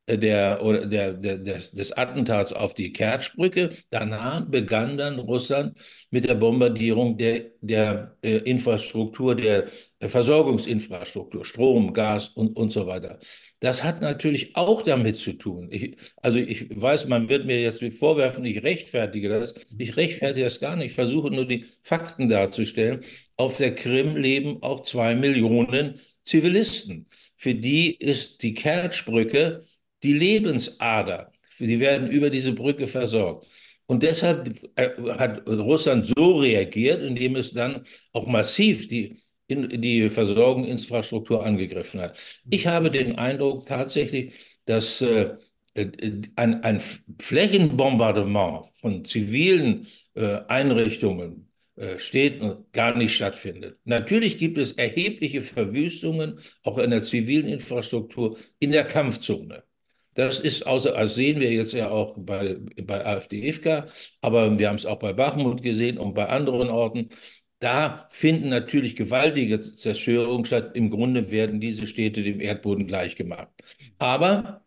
der, 0.08 0.64
oder 0.64 0.86
der, 0.86 1.14
der, 1.14 1.38
des, 1.38 1.72
des 1.72 1.92
Attentats 1.92 2.54
auf 2.54 2.74
die 2.74 2.92
Kertschbrücke. 2.92 3.70
Danach 3.90 4.42
begann 4.46 4.98
dann 4.98 5.20
Russland 5.20 5.78
mit 6.10 6.26
der 6.26 6.36
Bombardierung 6.36 7.18
der, 7.18 7.52
der 7.62 8.18
äh, 8.22 8.38
Infrastruktur, 8.38 9.36
der 9.36 9.68
Versorgungsinfrastruktur, 10.00 11.46
Strom, 11.46 11.94
Gas 11.94 12.30
und, 12.30 12.56
und 12.58 12.72
so 12.72 12.88
weiter. 12.88 13.20
Das 13.60 13.84
hat 13.84 14.02
natürlich 14.02 14.56
auch 14.56 14.82
damit 14.82 15.18
zu 15.18 15.34
tun. 15.34 15.68
Ich, 15.72 15.96
also 16.18 16.40
ich 16.40 16.68
weiß, 16.70 17.06
man 17.06 17.30
wird 17.30 17.46
mir 17.46 17.62
jetzt 17.62 17.84
vorwerfen, 17.94 18.44
ich 18.46 18.64
rechtfertige 18.64 19.30
das. 19.30 19.54
Ich 19.78 19.96
rechtfertige 19.96 20.46
das 20.46 20.60
gar 20.60 20.76
nicht. 20.76 20.88
Ich 20.88 20.94
versuche 20.94 21.30
nur 21.30 21.46
die 21.46 21.66
Fakten 21.84 22.28
darzustellen. 22.28 23.02
Auf 23.38 23.58
der 23.58 23.76
Krim 23.76 24.16
leben 24.16 24.62
auch 24.64 24.82
zwei 24.82 25.16
Millionen 25.16 26.00
Zivilisten. 26.24 27.08
Für 27.38 27.56
die 27.56 27.96
ist 27.96 28.44
die 28.44 28.54
Kertschbrücke 28.54 29.64
die 30.04 30.14
Lebensader. 30.14 31.32
Sie 31.58 31.80
werden 31.80 32.10
über 32.10 32.30
diese 32.30 32.54
Brücke 32.54 32.88
versorgt. 32.88 33.48
Und 33.86 34.04
deshalb 34.04 34.50
äh, 34.76 34.90
hat 35.18 35.48
Russland 35.48 36.08
so 36.08 36.38
reagiert, 36.38 37.02
indem 37.02 37.36
es 37.36 37.54
dann 37.54 37.86
auch 38.14 38.26
massiv 38.26 38.88
die, 38.88 39.22
die 39.50 40.10
Versorgungsinfrastruktur 40.10 41.46
angegriffen 41.46 42.00
hat. 42.00 42.18
Ich 42.50 42.68
habe 42.68 42.90
den 42.90 43.18
Eindruck 43.18 43.66
tatsächlich, 43.66 44.34
dass 44.66 45.02
äh, 45.02 45.36
ein, 45.76 46.64
ein, 46.64 46.82
Flächenbombardement 47.20 48.68
von 48.76 49.06
zivilen 49.06 49.88
äh, 50.14 50.40
Einrichtungen, 50.48 51.50
äh, 51.76 51.98
Städten 51.98 52.66
gar 52.74 52.96
nicht 52.98 53.16
stattfindet. 53.16 53.78
Natürlich 53.86 54.38
gibt 54.38 54.58
es 54.58 54.74
erhebliche 54.74 55.42
Verwüstungen 55.42 56.40
auch 56.64 56.78
in 56.78 56.92
der 56.92 57.04
zivilen 57.04 57.48
Infrastruktur 57.48 58.38
in 58.60 58.72
der 58.72 58.84
Kampfzone. 58.84 59.64
Das 60.14 60.40
ist 60.40 60.68
außer, 60.68 60.92
das 60.92 61.16
sehen 61.16 61.40
wir 61.40 61.52
jetzt 61.52 61.74
ja 61.74 61.90
auch 61.90 62.16
bei, 62.18 62.58
bei 62.84 63.06
AfD-IFK, 63.06 63.86
aber 64.22 64.60
wir 64.60 64.68
haben 64.68 64.76
es 64.76 64.86
auch 64.86 65.00
bei 65.00 65.14
Bachmut 65.14 65.64
gesehen 65.64 65.98
und 65.98 66.14
bei 66.14 66.28
anderen 66.28 66.70
Orten. 66.70 67.10
Da 67.60 68.08
finden 68.10 68.50
natürlich 68.50 68.96
gewaltige 68.96 69.62
Zerstörungen 69.62 70.46
statt. 70.46 70.72
Im 70.76 70.90
Grunde 70.90 71.32
werden 71.32 71.62
diese 71.62 71.88
Städte 71.88 72.24
dem 72.24 72.42
Erdboden 72.42 72.88
gleichgemacht. 72.88 73.50
Aber 74.00 74.66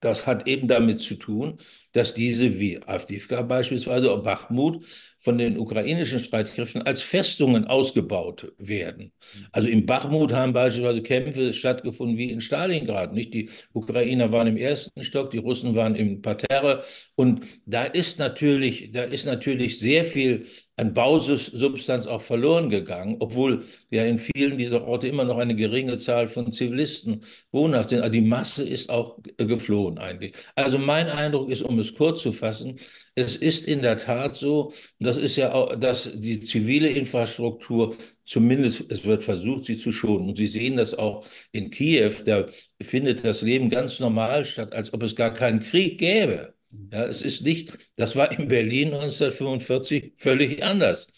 das 0.00 0.26
hat 0.26 0.46
eben 0.46 0.68
damit 0.68 1.00
zu 1.00 1.14
tun, 1.14 1.58
dass 1.92 2.12
diese, 2.12 2.58
wie 2.60 2.82
Avdivka 2.82 3.40
beispielsweise, 3.42 4.12
oder 4.12 4.22
Bachmut, 4.22 4.84
von 5.18 5.38
den 5.38 5.58
ukrainischen 5.58 6.18
Streitkräften 6.18 6.82
als 6.82 7.00
Festungen 7.00 7.64
ausgebaut 7.64 8.52
werden. 8.58 9.12
Also 9.50 9.68
in 9.68 9.86
Bachmut 9.86 10.32
haben 10.32 10.52
beispielsweise 10.52 11.02
Kämpfe 11.02 11.52
stattgefunden 11.54 12.18
wie 12.18 12.30
in 12.30 12.40
Stalingrad. 12.40 13.14
Nicht? 13.14 13.32
Die 13.32 13.48
Ukrainer 13.72 14.30
waren 14.30 14.46
im 14.46 14.56
ersten 14.56 15.02
Stock, 15.02 15.30
die 15.30 15.38
Russen 15.38 15.74
waren 15.74 15.96
im 15.96 16.20
Parterre. 16.20 16.84
Und 17.14 17.46
da 17.64 17.84
ist 17.84 18.18
natürlich, 18.18 18.92
da 18.92 19.02
ist 19.02 19.24
natürlich 19.24 19.78
sehr 19.78 20.04
viel 20.04 20.46
an 20.76 20.92
Bausubstanz 20.92 22.06
auch 22.06 22.20
verloren 22.20 22.68
gegangen, 22.68 23.16
obwohl 23.20 23.64
ja 23.90 24.04
in 24.04 24.18
vielen 24.18 24.58
dieser 24.58 24.86
Orte 24.86 25.08
immer 25.08 25.24
noch 25.24 25.38
eine 25.38 25.56
geringe 25.56 25.96
Zahl 25.96 26.28
von 26.28 26.52
Zivilisten 26.52 27.22
wohnhaft 27.50 27.88
sind. 27.90 28.00
Aber 28.00 28.10
die 28.10 28.20
Masse 28.20 28.68
ist 28.68 28.90
auch 28.90 29.18
geflohen 29.38 29.98
eigentlich. 29.98 30.34
Also 30.54 30.78
mein 30.78 31.08
Eindruck 31.08 31.50
ist, 31.50 31.62
um 31.62 31.78
es 31.78 31.94
kurz 31.94 32.20
zu 32.20 32.32
fassen, 32.32 32.78
es 33.14 33.36
ist 33.36 33.66
in 33.66 33.80
der 33.80 33.96
Tat 33.98 34.36
so, 34.36 34.72
das 34.98 35.16
ist 35.16 35.36
ja 35.36 35.52
auch, 35.54 35.74
dass 35.76 36.10
die 36.14 36.42
zivile 36.42 36.88
Infrastruktur 36.88 37.96
zumindest, 38.26 38.84
es 38.90 39.04
wird 39.04 39.24
versucht, 39.24 39.64
sie 39.66 39.78
zu 39.78 39.92
schonen. 39.92 40.28
Und 40.28 40.36
Sie 40.36 40.46
sehen 40.46 40.76
das 40.76 40.94
auch 40.94 41.24
in 41.52 41.70
Kiew, 41.70 42.12
da 42.24 42.46
findet 42.82 43.24
das 43.24 43.40
Leben 43.42 43.70
ganz 43.70 44.00
normal 44.00 44.44
statt, 44.44 44.72
als 44.74 44.92
ob 44.92 45.02
es 45.02 45.16
gar 45.16 45.32
keinen 45.32 45.60
Krieg 45.60 45.98
gäbe. 45.98 46.55
Ja, 46.92 47.04
es 47.06 47.22
ist 47.22 47.42
nicht, 47.42 47.90
das 47.96 48.16
war 48.16 48.30
in 48.32 48.48
Berlin 48.48 48.90
1945 48.92 50.12
völlig 50.16 50.62
anders. 50.64 51.08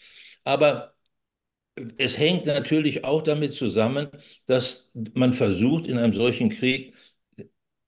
Aber 0.43 0.93
es 1.97 2.17
hängt 2.17 2.45
natürlich 2.45 3.03
auch 3.03 3.21
damit 3.21 3.53
zusammen, 3.53 4.07
dass 4.45 4.91
man 5.13 5.33
versucht, 5.33 5.87
in 5.87 5.97
einem 5.97 6.13
solchen 6.13 6.49
Krieg 6.49 6.93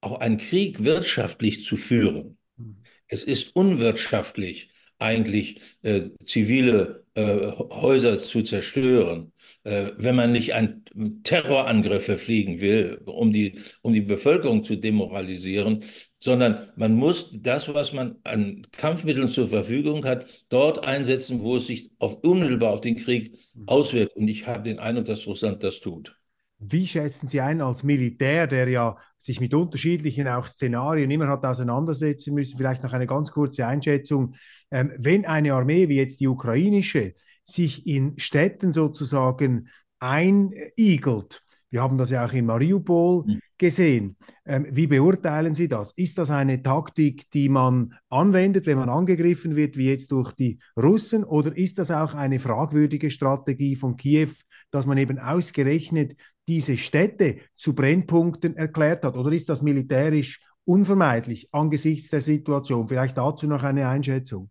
auch 0.02 0.20
einen 0.20 0.38
Krieg 0.38 0.84
wirtschaftlich 0.84 1.64
zu 1.66 1.78
führen. 1.78 2.38
Es 3.08 3.24
ist 3.24 3.56
unwirtschaftlich, 3.56 4.72
eigentlich 5.00 5.62
äh, 5.84 6.10
zivile 6.26 7.06
äh, 7.16 7.52
Häuser 7.58 8.20
zu 8.20 8.44
zerstören, 8.44 9.34
äh, 9.64 9.92
wenn 9.98 10.16
man 10.16 10.32
nicht 10.32 10.54
einen 10.54 10.86
Terrorangriff 11.24 12.06
verfliegen 12.06 12.62
will, 12.62 13.02
um 13.06 13.34
die, 13.34 13.60
um 13.82 13.94
die 13.94 14.02
Bevölkerung 14.02 14.64
zu 14.64 14.76
demoralisieren, 14.78 15.84
sondern 16.24 16.70
man 16.76 16.94
muss 16.94 17.32
das, 17.34 17.74
was 17.74 17.94
man 17.94 18.18
an 18.24 18.62
Kampfmitteln 18.72 19.30
zur 19.30 19.48
Verfügung 19.48 20.06
hat, 20.06 20.46
dort 20.50 20.86
einsetzen, 20.86 21.42
wo 21.42 21.56
es 21.56 21.68
sich 21.68 21.92
auf, 21.98 22.24
unmittelbar 22.24 22.72
auf 22.72 22.82
den 22.82 22.96
Krieg 22.96 23.38
auswirkt. 23.66 24.16
Und 24.16 24.28
ich 24.28 24.46
habe 24.46 24.64
den 24.64 24.80
Eindruck, 24.80 25.06
dass 25.06 25.26
Russland 25.26 25.64
das 25.64 25.80
tut. 25.80 26.16
Wie 26.60 26.86
schätzen 26.86 27.28
Sie 27.28 27.42
ein 27.42 27.60
als 27.60 27.82
Militär, 27.82 28.46
der 28.46 28.70
ja 28.70 28.96
sich 29.18 29.42
mit 29.42 29.56
unterschiedlichen 29.56 30.28
auch 30.28 30.46
Szenarien 30.46 31.10
immer 31.10 31.28
hat 31.28 31.44
auseinandersetzen 31.44 32.36
müssen, 32.36 32.56
vielleicht 32.56 32.84
noch 32.84 32.94
eine 32.94 33.08
ganz 33.08 33.32
kurze 33.32 33.66
Einschätzung, 33.66 34.36
ähm, 34.70 34.94
wenn 35.00 35.26
eine 35.26 35.56
Armee 35.56 35.90
wie 35.90 35.98
jetzt 35.98 36.20
die 36.20 36.28
ukrainische 36.28 37.16
sich 37.44 37.88
in 37.88 38.20
Städten 38.20 38.74
sozusagen 38.74 39.70
einigelt. 40.00 41.42
Wir 41.72 41.82
haben 41.82 41.98
das 41.98 42.10
ja 42.10 42.26
auch 42.26 42.34
in 42.34 42.46
Mariupol 42.46 43.24
hm. 43.24 43.40
gesehen. 43.58 44.18
Ähm, 44.46 44.68
wie 44.70 44.88
beurteilen 44.88 45.56
Sie 45.56 45.70
das? 45.70 45.94
Ist 45.94 46.18
das 46.18 46.30
eine 46.30 46.62
Taktik, 46.62 47.30
die 47.32 47.48
man 47.48 47.94
anwendet, 48.10 48.66
wenn 48.66 48.78
man 48.78 48.90
angegriffen 48.90 49.56
wird, 49.56 49.78
wie 49.78 49.90
jetzt 49.90 50.12
durch 50.12 50.34
die 50.34 50.60
Russen? 50.78 51.24
Oder 51.24 51.56
ist 51.56 51.80
das 51.80 51.90
auch 51.90 52.14
eine 52.14 52.40
fragwürdige 52.40 53.10
Strategie 53.10 53.78
von 53.78 53.96
Kiew, 53.96 54.32
dass 54.70 54.86
man 54.86 54.98
eben 54.98 55.18
ausgerechnet 55.18 56.16
diese 56.48 56.76
Städte 56.76 57.38
zu 57.56 57.74
Brennpunkten 57.74 58.58
erklärt 58.58 59.06
hat? 59.06 59.16
Oder 59.16 59.32
ist 59.32 59.48
das 59.48 59.62
militärisch 59.62 60.42
unvermeidlich 60.66 61.48
angesichts 61.54 62.10
der 62.10 62.22
Situation? 62.22 62.90
Vielleicht 62.90 63.18
dazu 63.18 63.48
noch 63.48 63.64
eine 63.64 63.88
Einschätzung. 63.88 64.50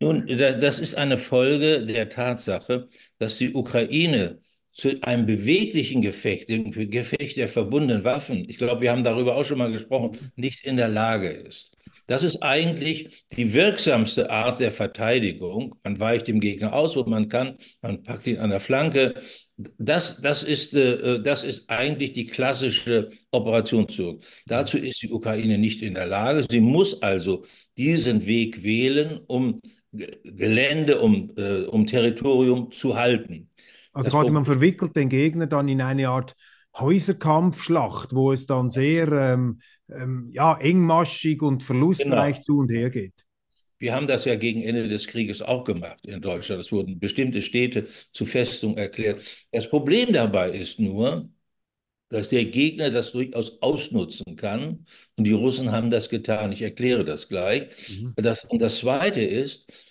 Nun, 0.00 0.26
das 0.26 0.80
ist 0.80 0.96
eine 0.96 1.18
Folge 1.18 1.84
der 1.84 2.08
Tatsache, 2.08 2.88
dass 3.18 3.36
die 3.38 3.54
Ukraine 3.54 4.40
zu 4.74 5.00
einem 5.02 5.24
beweglichen 5.24 6.02
Gefecht, 6.02 6.48
dem 6.48 6.70
Gefecht 6.72 7.36
der 7.36 7.48
verbundenen 7.48 8.04
Waffen, 8.04 8.44
ich 8.48 8.58
glaube, 8.58 8.80
wir 8.80 8.90
haben 8.90 9.04
darüber 9.04 9.36
auch 9.36 9.44
schon 9.44 9.58
mal 9.58 9.70
gesprochen, 9.70 10.18
nicht 10.34 10.66
in 10.66 10.76
der 10.76 10.88
Lage 10.88 11.28
ist. 11.28 11.76
Das 12.06 12.22
ist 12.22 12.42
eigentlich 12.42 13.24
die 13.32 13.52
wirksamste 13.54 14.30
Art 14.30 14.60
der 14.60 14.70
Verteidigung. 14.70 15.76
Man 15.84 15.98
weicht 16.00 16.26
dem 16.26 16.40
Gegner 16.40 16.74
aus, 16.74 16.96
wo 16.96 17.04
man 17.04 17.28
kann, 17.28 17.56
man 17.82 18.02
packt 18.02 18.26
ihn 18.26 18.38
an 18.38 18.50
der 18.50 18.60
Flanke. 18.60 19.14
Das, 19.78 20.20
das, 20.20 20.42
ist, 20.42 20.74
äh, 20.74 21.22
das 21.22 21.44
ist 21.44 21.70
eigentlich 21.70 22.12
die 22.12 22.26
klassische 22.26 23.10
Operationszug. 23.30 24.22
Dazu 24.46 24.76
ist 24.76 25.00
die 25.02 25.10
Ukraine 25.10 25.56
nicht 25.56 25.82
in 25.82 25.94
der 25.94 26.06
Lage. 26.06 26.44
Sie 26.50 26.60
muss 26.60 27.00
also 27.00 27.44
diesen 27.78 28.26
Weg 28.26 28.64
wählen, 28.64 29.20
um 29.28 29.60
Gelände, 29.92 31.00
um, 31.00 31.32
äh, 31.36 31.62
um 31.62 31.86
Territorium 31.86 32.72
zu 32.72 32.96
halten. 32.96 33.48
Also 33.94 34.10
quasi 34.10 34.30
man 34.30 34.44
verwickelt 34.44 34.96
den 34.96 35.08
Gegner 35.08 35.46
dann 35.46 35.68
in 35.68 35.80
eine 35.80 36.08
Art 36.08 36.34
Häuserkampfschlacht, 36.76 38.14
wo 38.14 38.32
es 38.32 38.46
dann 38.46 38.68
sehr 38.68 39.10
ähm, 39.12 39.60
ähm, 39.88 40.28
ja, 40.32 40.58
engmaschig 40.58 41.40
und 41.42 41.62
verlustreich 41.62 42.36
genau. 42.36 42.44
zu 42.44 42.58
und 42.58 42.70
her 42.70 42.90
geht. 42.90 43.14
Wir 43.78 43.94
haben 43.94 44.06
das 44.06 44.24
ja 44.24 44.34
gegen 44.34 44.62
Ende 44.62 44.88
des 44.88 45.06
Krieges 45.06 45.42
auch 45.42 45.64
gemacht 45.64 46.04
in 46.06 46.20
Deutschland. 46.20 46.60
Es 46.60 46.72
wurden 46.72 46.98
bestimmte 46.98 47.42
Städte 47.42 47.86
zu 48.12 48.24
Festung 48.24 48.76
erklärt. 48.76 49.20
Das 49.52 49.68
Problem 49.68 50.12
dabei 50.12 50.50
ist 50.50 50.80
nur, 50.80 51.28
dass 52.08 52.30
der 52.30 52.44
Gegner 52.46 52.90
das 52.90 53.12
durchaus 53.12 53.60
ausnutzen 53.60 54.36
kann. 54.36 54.86
Und 55.16 55.24
die 55.24 55.32
Russen 55.32 55.72
haben 55.72 55.90
das 55.90 56.08
getan. 56.08 56.52
Ich 56.52 56.62
erkläre 56.62 57.04
das 57.04 57.28
gleich. 57.28 57.90
Mhm. 57.90 58.14
Das, 58.16 58.44
und 58.44 58.62
das 58.62 58.78
Zweite 58.78 59.20
ist, 59.20 59.83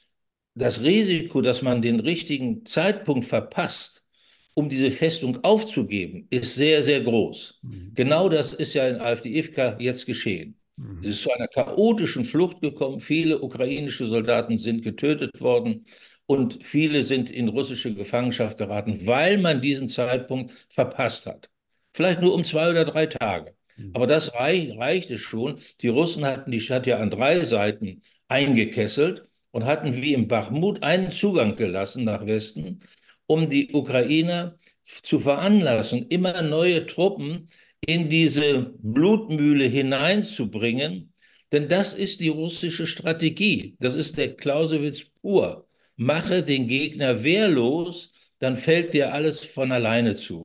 das 0.56 0.82
Risiko, 0.82 1.42
dass 1.42 1.62
man 1.62 1.82
den 1.82 2.00
richtigen 2.00 2.66
Zeitpunkt 2.66 3.26
verpasst, 3.26 4.04
um 4.54 4.70
diese 4.70 4.92
Festung 4.92 5.44
aufzugeben, 5.44 6.28
ist 6.30 6.56
sehr, 6.56 6.84
sehr 6.84 7.02
groß. 7.02 7.60
Mhm. 7.64 7.92
Genau 7.96 8.30
das 8.30 8.54
ist 8.54 8.74
ja 8.76 8.88
in 8.88 8.98
AfD-Ivka 8.98 9.78
jetzt 9.80 10.06
geschehen. 10.06 10.56
Mhm. 10.78 11.00
Es 11.02 11.16
ist 11.16 11.22
zu 11.24 11.32
einer 11.32 11.48
chaotischen 11.48 12.24
Flucht 12.24 12.62
gekommen. 12.62 13.00
Viele 13.00 13.42
ukrainische 13.42 14.06
Soldaten 14.06 14.58
sind 14.58 14.84
getötet 14.84 15.42
worden 15.42 15.86
und 16.28 16.64
viele 16.64 17.04
sind 17.04 17.32
in 17.32 17.48
russische 17.48 17.94
Gefangenschaft 17.94 18.58
geraten, 18.60 19.06
weil 19.08 19.40
man 19.40 19.62
diesen 19.62 19.90
Zeitpunkt 19.90 20.68
verpasst 20.70 21.26
hat. 21.26 21.50
Vielleicht 21.94 22.22
nur 22.22 22.34
um 22.34 22.44
zwei 22.44 22.70
oder 22.70 22.86
drei 22.86 23.08
Tage. 23.08 23.56
Mhm. 23.76 23.92
Aber 23.94 24.06
das 24.06 24.36
reich, 24.36 24.78
reichte 24.78 25.18
schon. 25.18 25.56
Die 25.82 25.88
Russen 25.88 26.26
hatten 26.26 26.52
die 26.52 26.62
Stadt 26.62 26.86
ja 26.86 26.98
an 26.98 27.10
drei 27.10 27.44
Seiten 27.44 28.04
eingekesselt 28.28 29.28
und 29.54 29.66
hatten 29.66 30.02
wie 30.02 30.14
im 30.14 30.28
Bachmut 30.28 30.84
einen 30.84 31.12
Zugang 31.12 31.56
gelassen 31.56 32.04
nach 32.04 32.26
Westen, 32.26 32.80
um 33.28 33.50
die 33.50 33.72
Ukrainer 33.74 34.58
zu 34.84 35.20
veranlassen, 35.20 36.08
immer 36.10 36.42
neue 36.42 36.86
Truppen 36.88 37.50
in 37.86 38.10
diese 38.10 38.74
Blutmühle 38.80 39.66
hineinzubringen. 39.66 41.14
Denn 41.52 41.70
das 41.70 41.94
ist 41.94 42.20
die 42.20 42.30
russische 42.30 42.88
Strategie. 42.88 43.76
Das 43.80 43.94
ist 43.94 44.18
der 44.18 44.36
Clausewitz 44.36 45.04
pur. 45.22 45.68
Mache 45.98 46.42
den 46.42 46.68
Gegner 46.68 47.24
wehrlos, 47.24 48.12
dann 48.40 48.58
fällt 48.58 48.94
dir 48.96 49.14
alles 49.14 49.44
von 49.44 49.72
alleine 49.72 50.16
zu. 50.16 50.44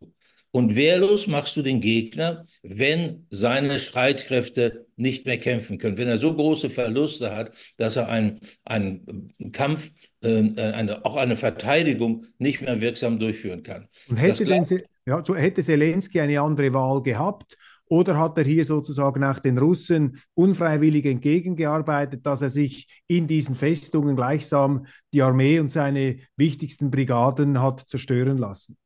Und 0.51 0.77
wehrlos 0.77 1.27
machst 1.27 1.57
du 1.57 1.63
den 1.63 1.81
Gegner, 1.81 2.47
wenn 2.63 3.27
seine 3.31 3.79
Streitkräfte 3.81 4.87
nicht 4.97 5.27
mehr 5.27 5.39
kämpfen 5.39 5.79
können. 5.79 5.99
Wenn 5.99 6.09
er 6.09 6.19
so 6.19 6.35
große 6.35 6.71
Verluste 6.71 7.35
hat, 7.35 7.55
dass 7.77 7.97
er 7.97 8.09
einen, 8.09 8.41
einen 8.65 9.35
Kampf, 9.53 9.91
äh, 10.23 10.55
eine, 10.57 11.05
auch 11.05 11.17
eine 11.17 11.37
Verteidigung 11.37 12.27
nicht 12.39 12.63
mehr 12.63 12.81
wirksam 12.81 13.19
durchführen 13.19 13.63
kann. 13.63 13.87
Und 14.09 14.17
hätte, 14.17 14.45
denn, 14.45 14.65
ja, 15.07 15.23
so 15.23 15.37
hätte 15.37 15.63
Zelensky 15.63 16.21
eine 16.21 16.41
andere 16.41 16.73
Wahl 16.73 17.03
gehabt? 17.03 17.57
Oder 17.91 18.19
hat 18.19 18.37
er 18.37 18.45
hier 18.45 18.65
sozusagen 18.65 19.25
auch 19.25 19.39
den 19.39 19.57
Russen 19.57 20.19
unfreiwillig 20.35 21.07
entgegengearbeitet, 21.07 22.25
dass 22.27 22.43
er 22.43 22.51
sich 22.51 22.87
in 23.07 23.27
diesen 23.27 23.55
Festungen 23.55 24.15
gleichsam 24.15 24.87
die 25.15 25.23
Armee 25.23 25.59
und 25.59 25.73
seine 25.73 26.19
wichtigsten 26.37 26.91
Brigaden 26.91 27.63
hat 27.63 27.81
zerstören 27.89 28.37
lassen? 28.37 28.77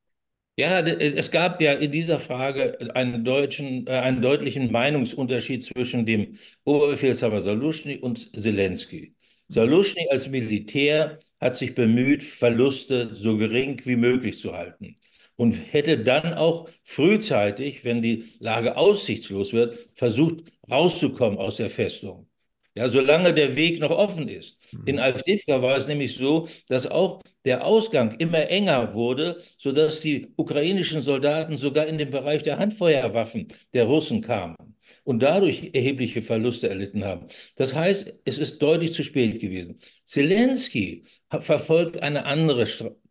Ja, 0.57 0.81
es 0.81 1.31
gab 1.31 1.63
ja 1.63 1.73
in 1.73 1.93
dieser 1.93 2.21
Frage 2.21 2.79
einen, 2.95 3.25
deutschen, 3.25 3.87
äh, 3.87 3.91
einen 3.93 4.21
deutlichen 4.21 4.71
Meinungsunterschied 4.71 5.65
zwischen 5.65 6.05
dem 6.05 6.37
Oberbefehlshaber 6.65 7.41
Saluschny 7.41 7.97
und 7.97 8.31
Zelensky. 8.39 9.15
Saluschny 9.49 10.07
als 10.11 10.29
Militär 10.29 11.19
hat 11.41 11.57
sich 11.57 11.75
bemüht, 11.75 12.23
Verluste 12.23 13.15
so 13.15 13.37
gering 13.39 13.81
wie 13.85 13.97
möglich 13.97 14.39
zu 14.39 14.53
halten 14.53 14.95
und 15.37 15.53
hätte 15.73 15.99
dann 15.99 16.35
auch 16.35 16.69
frühzeitig, 16.85 17.85
wenn 17.85 18.03
die 18.03 18.25
Lage 18.39 18.77
aussichtslos 18.77 19.53
wird, 19.55 19.89
versucht 19.95 20.45
rauszukommen 20.71 21.39
aus 21.39 21.57
der 21.57 21.71
Festung. 21.71 22.29
Ja, 22.75 22.89
solange 22.89 23.35
der 23.35 23.55
Weg 23.55 23.81
noch 23.81 23.91
offen 23.91 24.29
ist. 24.29 24.75
In 24.87 24.97
mhm. 24.97 25.03
Avdivka 25.03 25.61
war 25.61 25.77
es 25.77 25.87
nämlich 25.87 26.15
so, 26.15 26.49
dass 26.69 26.87
auch 26.87 27.21
der 27.45 27.67
Ausgang 27.67 28.17
immer 28.19 28.49
enger 28.49 28.95
wurde, 28.95 29.43
sodass 29.59 30.01
die 30.01 30.33
ukrainischen 30.37 31.03
Soldaten 31.03 31.59
sogar 31.59 31.87
in 31.87 31.99
den 31.99 32.11
Bereich 32.11 32.43
der 32.43 32.59
Handfeuerwaffen 32.59 33.49
der 33.75 33.85
Russen 33.85 34.23
kamen 34.23 34.57
und 35.05 35.23
dadurch 35.23 35.71
erhebliche 35.75 36.23
Verluste 36.23 36.69
erlitten 36.69 37.05
haben. 37.05 37.27
Das 37.57 37.75
heißt, 37.75 38.21
es 38.25 38.39
ist 38.39 38.61
deutlich 38.63 38.95
zu 38.95 39.03
spät 39.03 39.41
gewesen. 39.41 39.79
Zelensky 40.07 41.03
verfolgt 41.29 42.03
eine 42.03 42.25
andere, 42.25 42.67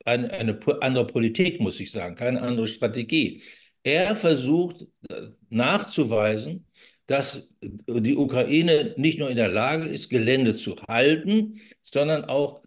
eine, 0.06 0.32
eine 0.32 0.60
andere 0.82 1.06
Politik, 1.06 1.60
muss 1.60 1.80
ich 1.80 1.92
sagen, 1.92 2.16
keine 2.16 2.42
andere 2.42 2.68
Strategie. 2.68 3.44
Er 3.84 4.16
versucht 4.16 4.88
äh, 5.10 5.30
nachzuweisen, 5.50 6.66
dass 7.08 7.50
die 7.88 8.16
Ukraine 8.16 8.94
nicht 8.98 9.20
nur 9.20 9.30
in 9.30 9.38
der 9.38 9.50
Lage 9.50 9.86
ist, 9.86 10.10
Gelände 10.10 10.56
zu 10.56 10.76
halten, 10.88 11.60
sondern 11.82 12.26
auch 12.26 12.62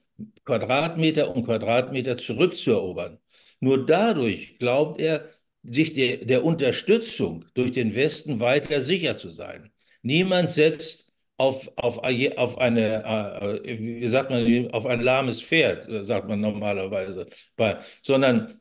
Quadratmeter 0.44 1.35
um 1.35 1.44
Quadratmeter 1.44 2.16
zurückzuerobern. 2.16 3.18
Nur 3.61 3.87
dadurch 3.87 4.59
glaubt 4.59 5.01
er, 5.01 5.29
sich 5.62 5.92
der, 5.94 6.18
der 6.18 6.44
Unterstützung 6.44 7.47
durch 7.55 7.73
den 7.73 7.94
Westen 7.94 8.38
weiter 8.38 8.83
sicher 8.83 9.16
zu 9.16 9.31
sein. 9.31 9.70
Niemand 10.03 10.51
setzt 10.51 11.11
auf, 11.37 11.70
auf, 11.77 11.99
auf 11.99 12.59
eine, 12.59 13.62
äh, 13.64 13.79
wie 13.79 14.07
sagt 14.07 14.31
man, 14.31 14.70
auf 14.70 14.87
ein 14.87 15.01
lahmes 15.01 15.40
Pferd, 15.40 15.87
sagt 16.05 16.29
man 16.29 16.40
normalerweise, 16.40 17.27
sondern 18.03 18.61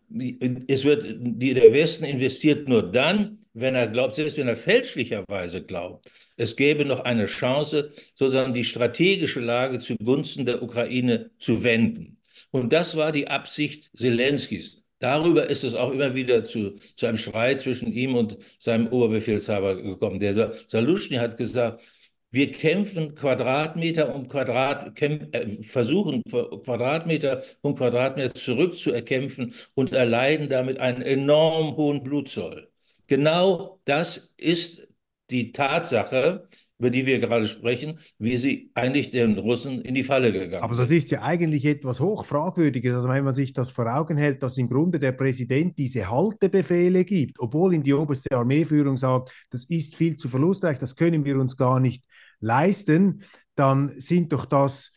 es 0.68 0.84
wird, 0.84 1.04
der 1.06 1.74
Westen 1.74 2.06
investiert 2.06 2.68
nur 2.68 2.92
dann, 2.92 3.43
wenn 3.54 3.76
er 3.76 3.88
glaubt, 3.88 4.16
selbst 4.16 4.38
wenn 4.38 4.48
er 4.48 4.56
fälschlicherweise 4.56 5.64
glaubt, 5.64 6.12
es 6.38 6.56
gäbe 6.56 6.86
noch 6.86 7.02
eine 7.02 7.28
Chance, 7.28 7.92
sozusagen 8.16 8.54
die 8.54 8.64
strategische 8.64 9.40
Lage 9.40 9.80
zugunsten 9.80 10.46
der 10.46 10.62
Ukraine 10.64 11.32
zu 11.40 11.64
wenden. 11.64 12.18
Und 12.52 12.74
das 12.74 12.96
war 12.96 13.12
die 13.12 13.28
Absicht 13.28 13.92
Zelenskis. 13.96 14.84
Darüber 15.00 15.50
ist 15.50 15.64
es 15.64 15.76
auch 15.76 15.92
immer 15.92 16.16
wieder 16.16 16.46
zu, 16.46 16.78
zu 16.96 17.06
einem 17.08 17.18
Streit 17.18 17.62
zwischen 17.62 17.92
ihm 17.92 18.16
und 18.16 18.38
seinem 18.58 18.88
Oberbefehlshaber 18.88 19.76
gekommen. 19.76 20.20
Der 20.20 20.54
Saluschny 20.68 21.18
hat 21.18 21.38
gesagt, 21.38 21.86
wir 22.32 22.52
kämpfen 22.52 23.14
Quadratmeter 23.14 24.16
um 24.16 24.28
Quadrat, 24.28 25.00
äh, 25.02 25.48
versuchen 25.62 26.24
Quadratmeter 26.24 27.44
um 27.62 27.76
Quadratmeter 27.76 28.34
zurückzuerkämpfen 28.34 29.54
und 29.76 29.94
erleiden 29.94 30.50
damit 30.50 30.80
einen 30.80 31.04
enorm 31.04 31.76
hohen 31.76 32.02
Blutzoll. 32.02 32.73
Genau 33.16 33.80
das 33.86 34.34
ist 34.38 34.88
die 35.30 35.52
Tatsache, 35.52 36.48
über 36.80 36.90
die 36.90 37.06
wir 37.06 37.20
gerade 37.20 37.48
sprechen, 37.48 38.00
wie 38.18 38.38
sie 38.38 38.72
eigentlich 38.74 39.12
den 39.12 39.38
Russen 39.38 39.84
in 39.84 39.94
die 39.94 40.02
Falle 40.02 40.32
gegangen 40.32 40.54
sind. 40.54 40.64
Aber 40.64 40.76
das 40.76 40.90
ist 40.90 41.12
ja 41.12 41.22
eigentlich 41.22 41.64
etwas 41.64 42.00
hochfragwürdiges, 42.00 42.96
also 42.96 43.08
wenn 43.10 43.24
man 43.24 43.36
sich 43.36 43.54
das 43.54 43.70
vor 43.70 43.86
Augen 43.86 44.18
hält, 44.18 44.42
dass 44.42 44.58
im 44.58 44.68
Grunde 44.68 44.98
der 44.98 45.12
Präsident 45.12 45.78
diese 45.78 46.10
Haltebefehle 46.10 47.06
gibt, 47.06 47.40
obwohl 47.40 47.76
ihm 47.76 47.84
die 47.84 47.94
oberste 47.94 48.36
Armeeführung 48.36 48.98
sagt, 48.98 49.32
das 49.52 49.66
ist 49.66 49.96
viel 49.96 50.16
zu 50.16 50.28
verlustreich, 50.28 50.80
das 50.80 50.96
können 50.96 51.24
wir 51.24 51.38
uns 51.38 51.56
gar 51.56 51.80
nicht 51.80 52.04
leisten, 52.40 53.22
dann 53.54 53.94
sind 54.00 54.34
doch 54.34 54.46
das 54.46 54.92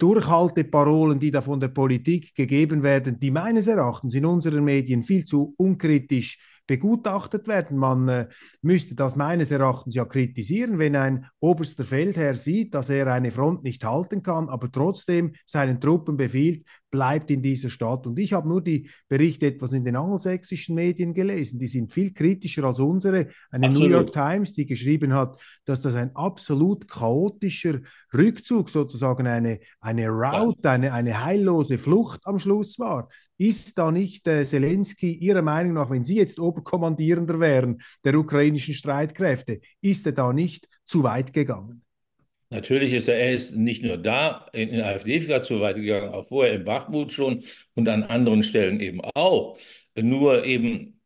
Durchhalteparolen, 0.00 1.20
die 1.20 1.30
da 1.30 1.40
von 1.40 1.60
der 1.60 1.68
Politik 1.68 2.34
gegeben 2.34 2.82
werden, 2.82 3.20
die 3.20 3.30
meines 3.30 3.68
Erachtens 3.68 4.14
in 4.14 4.26
unseren 4.26 4.64
Medien 4.64 5.04
viel 5.04 5.24
zu 5.24 5.54
unkritisch 5.56 6.57
begutachtet 6.68 7.48
werden. 7.48 7.76
Man 7.76 8.08
äh, 8.08 8.28
müsste 8.62 8.94
das 8.94 9.16
meines 9.16 9.50
Erachtens 9.50 9.96
ja 9.96 10.04
kritisieren, 10.04 10.78
wenn 10.78 10.94
ein 10.94 11.26
oberster 11.40 11.84
Feldherr 11.84 12.34
sieht, 12.34 12.74
dass 12.74 12.90
er 12.90 13.12
eine 13.12 13.32
Front 13.32 13.64
nicht 13.64 13.84
halten 13.84 14.22
kann, 14.22 14.48
aber 14.48 14.70
trotzdem 14.70 15.32
seinen 15.44 15.80
Truppen 15.80 16.16
befiehlt, 16.16 16.64
bleibt 16.90 17.30
in 17.30 17.42
dieser 17.42 17.70
Stadt. 17.70 18.06
Und 18.06 18.18
ich 18.18 18.32
habe 18.32 18.48
nur 18.48 18.62
die 18.62 18.90
Berichte 19.08 19.46
etwas 19.46 19.72
in 19.72 19.84
den 19.84 19.96
angelsächsischen 19.96 20.74
Medien 20.74 21.14
gelesen. 21.14 21.58
Die 21.58 21.66
sind 21.66 21.90
viel 21.90 22.12
kritischer 22.12 22.64
als 22.64 22.78
unsere. 22.78 23.28
Eine 23.50 23.68
absolut. 23.68 23.88
New 23.88 23.96
York 23.96 24.12
Times, 24.12 24.54
die 24.54 24.66
geschrieben 24.66 25.14
hat, 25.14 25.38
dass 25.64 25.80
das 25.80 25.94
ein 25.94 26.14
absolut 26.14 26.86
chaotischer 26.86 27.80
Rückzug, 28.14 28.70
sozusagen 28.70 29.26
eine, 29.26 29.58
eine 29.80 30.08
Route, 30.08 30.70
eine, 30.70 30.92
eine 30.92 31.24
heillose 31.24 31.78
Flucht 31.78 32.20
am 32.24 32.38
Schluss 32.38 32.78
war. 32.78 33.08
Ist 33.38 33.78
da 33.78 33.92
nicht 33.92 34.26
äh, 34.26 34.44
Zelensky 34.44 35.12
Ihrer 35.12 35.42
Meinung 35.42 35.74
nach, 35.74 35.90
wenn 35.90 36.02
Sie 36.02 36.16
jetzt 36.16 36.40
Oberkommandierender 36.40 37.38
wären 37.38 37.80
der 38.04 38.14
ukrainischen 38.14 38.74
Streitkräfte, 38.74 39.60
ist 39.80 40.04
er 40.06 40.12
da 40.12 40.32
nicht 40.32 40.68
zu 40.84 41.04
weit 41.04 41.32
gegangen? 41.32 41.84
Natürlich 42.50 42.94
ist 42.94 43.08
er, 43.08 43.18
er 43.18 43.34
ist 43.34 43.54
nicht 43.54 43.82
nur 43.82 43.98
da 43.98 44.46
in, 44.52 44.70
in 44.70 44.80
AfD 44.80 45.20
zu 45.42 45.60
weit 45.60 45.76
gegangen, 45.76 46.12
auch 46.14 46.26
vorher 46.26 46.54
in 46.54 46.64
Bachmut 46.64 47.12
schon 47.12 47.44
und 47.74 47.88
an 47.88 48.02
anderen 48.02 48.42
Stellen 48.42 48.80
eben 48.80 49.00
auch. 49.14 49.58
Nur 49.96 50.44
eben, 50.44 51.00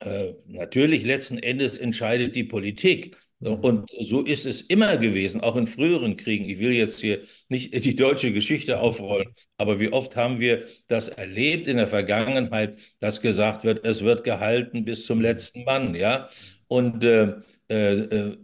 äh, 0.00 0.32
natürlich 0.46 1.04
letzten 1.04 1.38
Endes 1.38 1.78
entscheidet 1.78 2.34
die 2.34 2.44
Politik. 2.44 3.16
Mhm. 3.40 3.54
Und 3.54 3.90
so 4.00 4.22
ist 4.22 4.46
es 4.46 4.62
immer 4.62 4.96
gewesen, 4.96 5.40
auch 5.40 5.56
in 5.56 5.66
früheren 5.66 6.16
Kriegen. 6.16 6.48
Ich 6.48 6.58
will 6.58 6.72
jetzt 6.72 7.00
hier 7.00 7.22
nicht 7.48 7.72
die 7.84 7.94
deutsche 7.94 8.32
Geschichte 8.32 8.80
aufrollen, 8.80 9.28
aber 9.56 9.80
wie 9.80 9.92
oft 9.92 10.16
haben 10.16 10.40
wir 10.40 10.64
das 10.88 11.08
erlebt 11.08 11.68
in 11.68 11.76
der 11.76 11.86
Vergangenheit, 11.86 12.80
dass 13.00 13.20
gesagt 13.20 13.64
wird, 13.64 13.84
es 13.84 14.02
wird 14.02 14.24
gehalten 14.24 14.84
bis 14.84 15.06
zum 15.06 15.20
letzten 15.20 15.64
Mann, 15.64 15.94
ja? 15.94 16.28
Und 16.66 17.02
äh, 17.04 17.34
äh, 17.70 17.94
äh, 17.94 18.36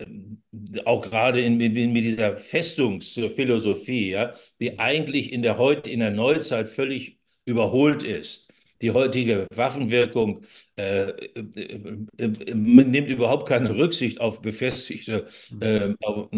auch 0.84 1.00
gerade 1.02 1.40
in, 1.40 1.60
in, 1.60 1.92
mit 1.92 2.04
dieser 2.04 2.36
Festungsphilosophie, 2.36 4.10
ja, 4.10 4.32
die 4.60 4.78
eigentlich 4.78 5.32
in 5.32 5.42
der 5.42 5.58
heute 5.58 5.90
in 5.90 6.00
der 6.00 6.10
Neuzeit 6.10 6.68
völlig 6.68 7.18
überholt 7.46 8.02
ist. 8.02 8.43
Die 8.84 8.90
heutige 8.90 9.46
Waffenwirkung 9.54 10.42
äh, 10.76 11.08
äh, 11.08 11.88
äh 12.18 12.54
nimmt 12.54 13.08
überhaupt 13.08 13.48
keine 13.48 13.74
Rücksicht 13.74 14.20
auf 14.20 14.42
befestigte 14.42 15.26
mhm. 15.50 15.96
auf, 16.02 16.28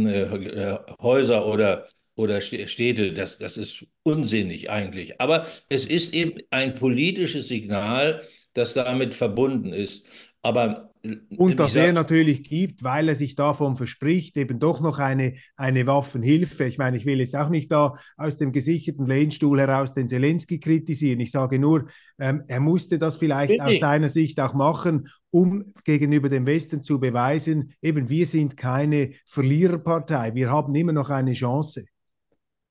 Häuser 1.03 1.45
oder 1.45 1.89
oder 2.15 2.41
Städte, 2.41 3.13
das, 3.13 3.39
das 3.39 3.57
ist 3.59 3.85
unsinnig 4.05 4.71
eigentlich. 4.71 5.21
Aber 5.21 5.45
es 5.69 5.87
ist 5.87 6.15
eben 6.15 6.41
ein 6.51 6.77
politisches 6.77 7.49
Signal, 7.49 8.23
das 8.55 8.75
damit 8.75 9.17
verbunden 9.17 9.73
ist. 9.73 10.07
Aber 10.41 10.95
und 11.37 11.61
dass 11.61 11.75
er 11.75 11.92
natürlich 11.92 12.42
gibt, 12.45 12.83
weil 12.83 13.09
er 13.09 13.14
sich 13.14 13.35
davon 13.35 13.77
verspricht, 13.77 14.37
eben 14.37 14.59
doch 14.59 14.81
noch 14.81 14.99
eine, 14.99 15.35
eine 15.57 15.87
Waffenhilfe. 15.87 16.64
Ich 16.64 16.79
meine, 16.79 16.97
ich 16.97 17.07
will 17.07 17.19
jetzt 17.19 17.37
auch 17.37 17.49
nicht 17.49 17.71
da 17.71 17.95
aus 18.16 18.37
dem 18.37 18.53
gesicherten 18.53 19.07
Lehnstuhl 19.07 19.59
heraus 19.61 19.95
den 19.95 20.09
Zelensky 20.09 20.61
kritisieren. 20.61 21.21
Ich 21.21 21.31
sage 21.31 21.59
nur, 21.59 21.88
ähm, 22.19 22.42
er 22.47 22.61
musste 22.61 22.99
das 22.99 23.16
vielleicht 23.16 23.53
Bitte. 23.53 23.64
aus 23.64 23.79
seiner 23.79 24.09
Sicht 24.09 24.40
auch 24.40 24.55
machen, 24.55 25.09
um 25.31 25.64
gegenüber 25.85 26.29
dem 26.29 26.47
Westen 26.47 26.83
zu 26.83 26.99
beweisen, 26.99 27.75
eben 27.83 28.09
wir 28.09 28.27
sind 28.27 28.57
keine 28.57 29.11
Verliererpartei, 29.27 30.35
wir 30.35 30.51
haben 30.51 30.75
immer 30.75 30.92
noch 30.92 31.11
eine 31.11 31.33
Chance. 31.33 31.85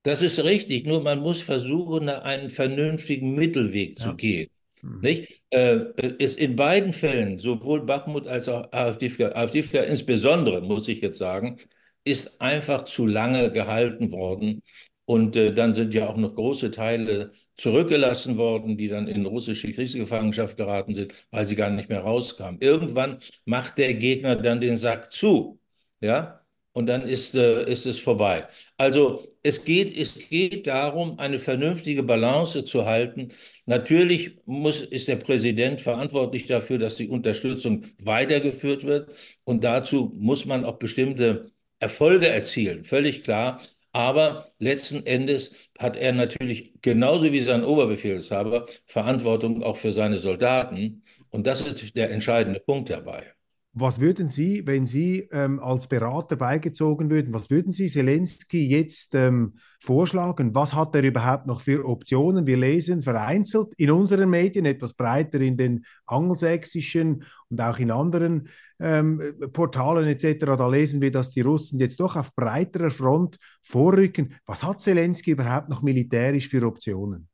Das 0.02 0.22
ist 0.22 0.42
richtig, 0.42 0.86
nur 0.86 1.02
man 1.02 1.18
muss 1.20 1.40
versuchen, 1.40 2.08
einen 2.08 2.50
vernünftigen 2.50 3.34
Mittelweg 3.34 3.98
ja. 3.98 4.04
zu 4.04 4.14
gehen. 4.14 4.48
Mhm. 4.86 5.00
Nicht? 5.00 5.42
Äh, 5.50 5.86
ist 6.18 6.38
in 6.38 6.56
beiden 6.56 6.92
Fällen, 6.92 7.38
sowohl 7.38 7.84
Bachmut 7.84 8.26
als 8.26 8.48
auch 8.48 8.72
AfD, 8.72 9.10
AfD 9.24 9.60
insbesondere, 9.86 10.60
muss 10.62 10.88
ich 10.88 11.00
jetzt 11.00 11.18
sagen, 11.18 11.58
ist 12.04 12.40
einfach 12.40 12.84
zu 12.84 13.06
lange 13.06 13.50
gehalten 13.50 14.12
worden. 14.12 14.62
Und 15.04 15.36
äh, 15.36 15.54
dann 15.54 15.74
sind 15.74 15.94
ja 15.94 16.08
auch 16.08 16.16
noch 16.16 16.34
große 16.34 16.70
Teile 16.70 17.32
zurückgelassen 17.56 18.36
worden, 18.36 18.76
die 18.76 18.88
dann 18.88 19.08
in 19.08 19.24
russische 19.26 19.72
Kriegsgefangenschaft 19.72 20.56
geraten 20.56 20.94
sind, 20.94 21.26
weil 21.30 21.46
sie 21.46 21.56
gar 21.56 21.70
nicht 21.70 21.88
mehr 21.88 22.00
rauskamen. 22.00 22.60
Irgendwann 22.60 23.18
macht 23.44 23.78
der 23.78 23.94
Gegner 23.94 24.36
dann 24.36 24.60
den 24.60 24.76
Sack 24.76 25.12
zu. 25.12 25.60
Ja, 26.00 26.45
und 26.76 26.86
dann 26.86 27.02
ist, 27.08 27.34
äh, 27.34 27.64
ist 27.64 27.86
es 27.86 27.98
vorbei. 27.98 28.46
Also 28.76 29.26
es 29.42 29.64
geht, 29.64 29.96
es 29.96 30.14
geht 30.28 30.66
darum, 30.66 31.18
eine 31.18 31.38
vernünftige 31.38 32.02
Balance 32.02 32.66
zu 32.66 32.84
halten. 32.84 33.30
Natürlich 33.64 34.36
muss, 34.44 34.80
ist 34.82 35.08
der 35.08 35.16
Präsident 35.16 35.80
verantwortlich 35.80 36.46
dafür, 36.46 36.76
dass 36.78 36.96
die 36.96 37.08
Unterstützung 37.08 37.84
weitergeführt 38.02 38.84
wird. 38.84 39.08
Und 39.44 39.64
dazu 39.64 40.12
muss 40.16 40.44
man 40.44 40.66
auch 40.66 40.76
bestimmte 40.76 41.50
Erfolge 41.78 42.28
erzielen, 42.28 42.84
völlig 42.84 43.24
klar. 43.24 43.58
Aber 43.92 44.52
letzten 44.58 45.06
Endes 45.06 45.70
hat 45.78 45.96
er 45.96 46.12
natürlich 46.12 46.74
genauso 46.82 47.32
wie 47.32 47.40
sein 47.40 47.64
Oberbefehlshaber 47.64 48.66
Verantwortung 48.84 49.62
auch 49.62 49.76
für 49.78 49.92
seine 49.92 50.18
Soldaten. 50.18 51.04
Und 51.30 51.46
das 51.46 51.66
ist 51.66 51.96
der 51.96 52.10
entscheidende 52.10 52.60
Punkt 52.60 52.90
dabei. 52.90 53.35
Was 53.78 54.00
würden 54.00 54.30
Sie, 54.30 54.66
wenn 54.66 54.86
Sie 54.86 55.28
ähm, 55.32 55.60
als 55.60 55.86
Berater 55.86 56.36
beigezogen 56.36 57.10
würden, 57.10 57.34
was 57.34 57.50
würden 57.50 57.72
Sie 57.72 57.88
Zelensky 57.88 58.66
jetzt 58.66 59.14
ähm, 59.14 59.58
vorschlagen? 59.80 60.54
Was 60.54 60.72
hat 60.72 60.94
er 60.94 61.02
überhaupt 61.02 61.46
noch 61.46 61.60
für 61.60 61.84
Optionen? 61.84 62.46
Wir 62.46 62.56
lesen 62.56 63.02
vereinzelt 63.02 63.74
in 63.76 63.90
unseren 63.90 64.30
Medien, 64.30 64.64
etwas 64.64 64.94
breiter 64.94 65.42
in 65.42 65.58
den 65.58 65.84
angelsächsischen 66.06 67.26
und 67.50 67.60
auch 67.60 67.78
in 67.78 67.90
anderen 67.90 68.48
ähm, 68.80 69.20
Portalen 69.52 70.06
etc. 70.06 70.46
Da 70.56 70.68
lesen 70.68 71.02
wir, 71.02 71.10
dass 71.10 71.32
die 71.32 71.42
Russen 71.42 71.78
jetzt 71.78 72.00
doch 72.00 72.16
auf 72.16 72.34
breiterer 72.34 72.90
Front 72.90 73.36
vorrücken. 73.62 74.36
Was 74.46 74.62
hat 74.62 74.80
Zelensky 74.80 75.32
überhaupt 75.32 75.68
noch 75.68 75.82
militärisch 75.82 76.48
für 76.48 76.66
Optionen? 76.66 77.28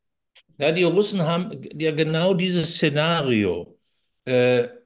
Ja, 0.58 0.72
die 0.72 0.82
Russen 0.82 1.22
haben 1.22 1.52
ja 1.78 1.92
genau 1.92 2.34
dieses 2.34 2.74
Szenario. 2.74 3.78
Äh, 4.24 4.81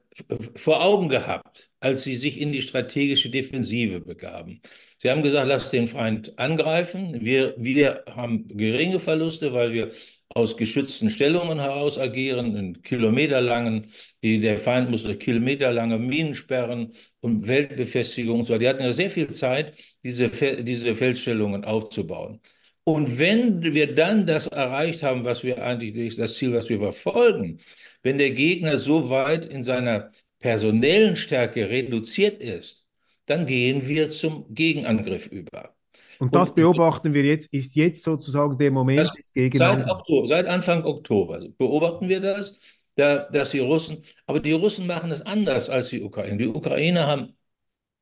vor 0.55 0.83
Augen 0.83 1.09
gehabt, 1.09 1.69
als 1.79 2.03
sie 2.03 2.15
sich 2.15 2.39
in 2.39 2.51
die 2.51 2.61
strategische 2.61 3.29
Defensive 3.29 3.99
begaben. 3.99 4.61
Sie 4.97 5.09
haben 5.09 5.21
gesagt, 5.21 5.47
lasst 5.47 5.73
den 5.73 5.87
Feind 5.87 6.37
angreifen. 6.39 7.23
Wir, 7.23 7.53
wir 7.57 8.03
haben 8.07 8.47
geringe 8.47 8.99
Verluste, 8.99 9.53
weil 9.53 9.73
wir 9.73 9.91
aus 10.29 10.57
geschützten 10.57 11.09
Stellungen 11.09 11.59
heraus 11.59 11.97
agieren, 11.97 12.55
in 12.55 12.81
kilometerlangen, 12.81 13.87
die, 14.23 14.39
der 14.39 14.59
Feind 14.59 14.89
musste 14.89 15.15
kilometerlange 15.15 15.97
Minen 15.97 16.35
sperren 16.35 16.91
und 17.21 17.47
Weltbefestigung. 17.47 18.45
So. 18.45 18.57
Die 18.57 18.67
hatten 18.67 18.83
ja 18.83 18.93
sehr 18.93 19.09
viel 19.09 19.31
Zeit, 19.31 19.77
diese, 20.03 20.29
diese 20.63 20.95
Feldstellungen 20.95 21.63
aufzubauen. 21.63 22.41
Und 22.83 23.19
wenn 23.19 23.61
wir 23.61 23.93
dann 23.93 24.25
das 24.25 24.47
erreicht 24.47 25.03
haben, 25.03 25.25
was 25.25 25.43
wir 25.43 25.61
eigentlich, 25.61 26.15
das 26.15 26.35
Ziel, 26.35 26.53
was 26.53 26.69
wir 26.69 26.79
verfolgen, 26.79 27.59
wenn 28.07 28.17
der 28.17 28.31
Gegner 28.31 28.77
so 28.77 29.09
weit 29.09 29.45
in 29.45 29.65
seiner 29.65 30.11
personellen 30.39 31.17
Stärke 31.17 31.69
reduziert 31.69 32.41
ist, 32.41 32.85
dann 33.25 33.45
gehen 33.45 33.85
wir 33.85 34.07
zum 34.07 34.45
Gegenangriff 34.55 35.27
über. 35.27 35.75
Und 36.17 36.33
das 36.33 36.55
beobachten 36.55 37.13
wir 37.13 37.23
jetzt, 37.23 37.51
ist 37.53 37.75
jetzt 37.75 38.01
sozusagen 38.03 38.57
der 38.57 38.71
Moment 38.71 39.11
des 39.17 39.33
Gegenangriffs. 39.33 40.07
Seit, 40.07 40.29
seit, 40.29 40.45
Anfang 40.47 40.85
Oktober 40.85 41.49
beobachten 41.57 42.07
wir 42.07 42.21
das, 42.21 42.55
da, 42.95 43.27
dass 43.29 43.51
die 43.51 43.59
Russen, 43.59 43.97
aber 44.25 44.39
die 44.39 44.53
Russen 44.53 44.87
machen 44.87 45.11
es 45.11 45.21
anders 45.21 45.69
als 45.69 45.89
die 45.89 46.01
Ukrainer. 46.01 46.37
Die 46.37 46.47
Ukrainer 46.47 47.07
haben 47.07 47.33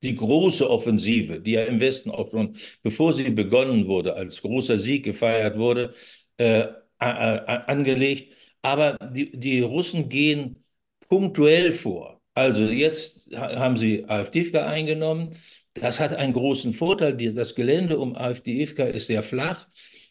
die 0.03 0.15
große 0.15 0.69
Offensive, 0.69 1.41
die 1.41 1.53
ja 1.53 1.63
im 1.63 1.79
Westen 1.79 2.11
auch 2.11 2.29
schon, 2.29 2.55
bevor 2.83 3.11
sie 3.11 3.31
begonnen 3.31 3.87
wurde, 3.87 4.13
als 4.13 4.39
großer 4.39 4.77
Sieg 4.77 5.03
gefeiert 5.03 5.57
wurde, 5.57 5.95
äh, 6.37 6.65
angelegt. 6.99 8.33
Aber 8.65 8.97
die, 9.13 9.31
die 9.37 9.61
Russen 9.61 10.09
gehen 10.09 10.63
punktuell 11.07 11.71
vor. 11.71 12.19
Also 12.33 12.63
jetzt 12.63 13.29
haben 13.35 13.77
sie 13.77 14.05
AfDivka 14.05 14.65
eingenommen. 14.65 15.37
Das 15.75 15.99
hat 15.99 16.13
einen 16.13 16.33
großen 16.33 16.73
Vorteil. 16.73 17.15
Das 17.33 17.53
Gelände 17.53 17.99
um 17.99 18.15
AfDivka 18.15 18.85
ist 18.85 19.05
sehr 19.05 19.21
flach. 19.21 19.67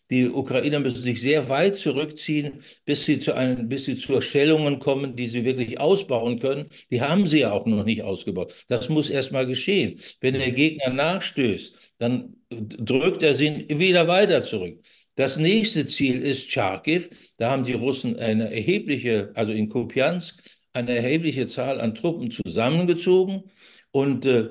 Die 0.09 0.29
Ukrainer 0.29 0.79
müssen 0.79 1.03
sich 1.03 1.21
sehr 1.21 1.49
weit 1.49 1.75
zurückziehen, 1.75 2.61
bis 2.85 3.07
sie 3.07 3.19
zu 3.19 3.35
einem, 3.35 3.69
bis 3.69 3.87
sie 3.87 3.97
zu 3.97 4.21
Stellungen 4.21 4.79
kommen, 4.79 5.17
die 5.17 5.27
sie 5.27 5.45
wirklich 5.45 5.81
ausbauen 5.81 6.39
können. 6.39 6.69
Die 6.91 7.01
haben 7.01 7.27
sie 7.27 7.41
ja 7.41 7.51
auch 7.51 7.67
noch 7.67 7.85
nicht 7.85 8.03
ausgebaut. 8.03 8.67
Das 8.69 8.89
muss 8.89 9.11
erst 9.11 9.33
mal 9.33 9.47
geschehen. 9.47 9.99
Wenn 10.21 10.35
der 10.35 10.53
Gegner 10.53 10.91
nachstößt, 10.91 11.95
dann 11.99 12.37
drückt 12.51 13.23
er 13.25 13.35
sie 13.35 13.67
wieder 13.69 14.07
weiter 14.07 14.43
zurück. 14.43 14.79
Das 15.17 15.37
nächste 15.37 15.87
Ziel 15.87 16.23
ist 16.23 16.51
Charkiw. 16.51 17.05
Da 17.37 17.51
haben 17.51 17.65
die 17.65 17.73
Russen 17.75 18.19
eine 18.19 18.53
erhebliche, 18.53 19.31
also 19.35 19.53
in 19.53 19.69
Kupiansk, 19.69 20.43
eine 20.73 20.97
erhebliche 20.97 21.47
Zahl 21.47 21.81
an 21.81 21.95
Truppen 21.95 22.31
zusammengezogen. 22.31 23.45
Und 23.93 24.27
äh, 24.27 24.51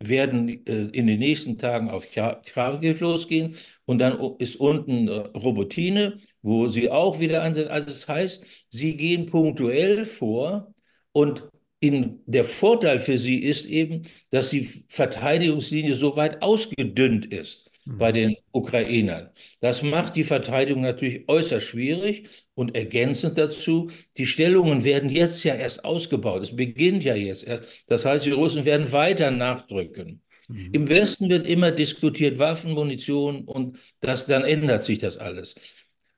werden 0.00 0.48
in 0.48 1.06
den 1.06 1.18
nächsten 1.18 1.58
Tagen 1.58 1.90
auf 1.90 2.06
Kharkiv 2.10 3.00
losgehen 3.00 3.54
und 3.84 3.98
dann 3.98 4.18
ist 4.38 4.56
unten 4.56 5.08
Robotine, 5.08 6.20
wo 6.42 6.68
sie 6.68 6.90
auch 6.90 7.20
wieder 7.20 7.42
einsetzen. 7.42 7.70
Also 7.70 7.88
das 7.88 8.08
heißt, 8.08 8.66
sie 8.70 8.96
gehen 8.96 9.26
punktuell 9.26 10.04
vor 10.06 10.72
und 11.12 11.48
in, 11.80 12.20
der 12.26 12.44
Vorteil 12.44 12.98
für 12.98 13.18
sie 13.18 13.38
ist 13.38 13.66
eben, 13.66 14.02
dass 14.30 14.50
die 14.50 14.64
Verteidigungslinie 14.88 15.94
so 15.94 16.16
weit 16.16 16.42
ausgedünnt 16.42 17.26
ist 17.26 17.70
bei 17.96 18.10
mhm. 18.10 18.14
den 18.14 18.36
Ukrainern. 18.52 19.30
Das 19.60 19.82
macht 19.82 20.14
die 20.16 20.24
Verteidigung 20.24 20.82
natürlich 20.82 21.28
äußerst 21.28 21.66
schwierig 21.66 22.28
und 22.54 22.74
ergänzend 22.74 23.38
dazu, 23.38 23.88
die 24.16 24.26
Stellungen 24.26 24.84
werden 24.84 25.08
jetzt 25.10 25.42
ja 25.44 25.54
erst 25.54 25.84
ausgebaut. 25.84 26.42
Es 26.42 26.54
beginnt 26.54 27.04
ja 27.04 27.14
jetzt 27.14 27.44
erst. 27.44 27.84
Das 27.86 28.04
heißt, 28.04 28.26
die 28.26 28.30
Russen 28.30 28.64
werden 28.64 28.92
weiter 28.92 29.30
nachdrücken. 29.30 30.20
Mhm. 30.48 30.70
Im 30.72 30.88
Westen 30.88 31.30
wird 31.30 31.46
immer 31.46 31.70
diskutiert 31.70 32.38
Waffen, 32.38 32.72
Munition 32.72 33.44
und 33.44 33.78
das, 34.00 34.26
dann 34.26 34.44
ändert 34.44 34.82
sich 34.82 34.98
das 34.98 35.16
alles. 35.16 35.54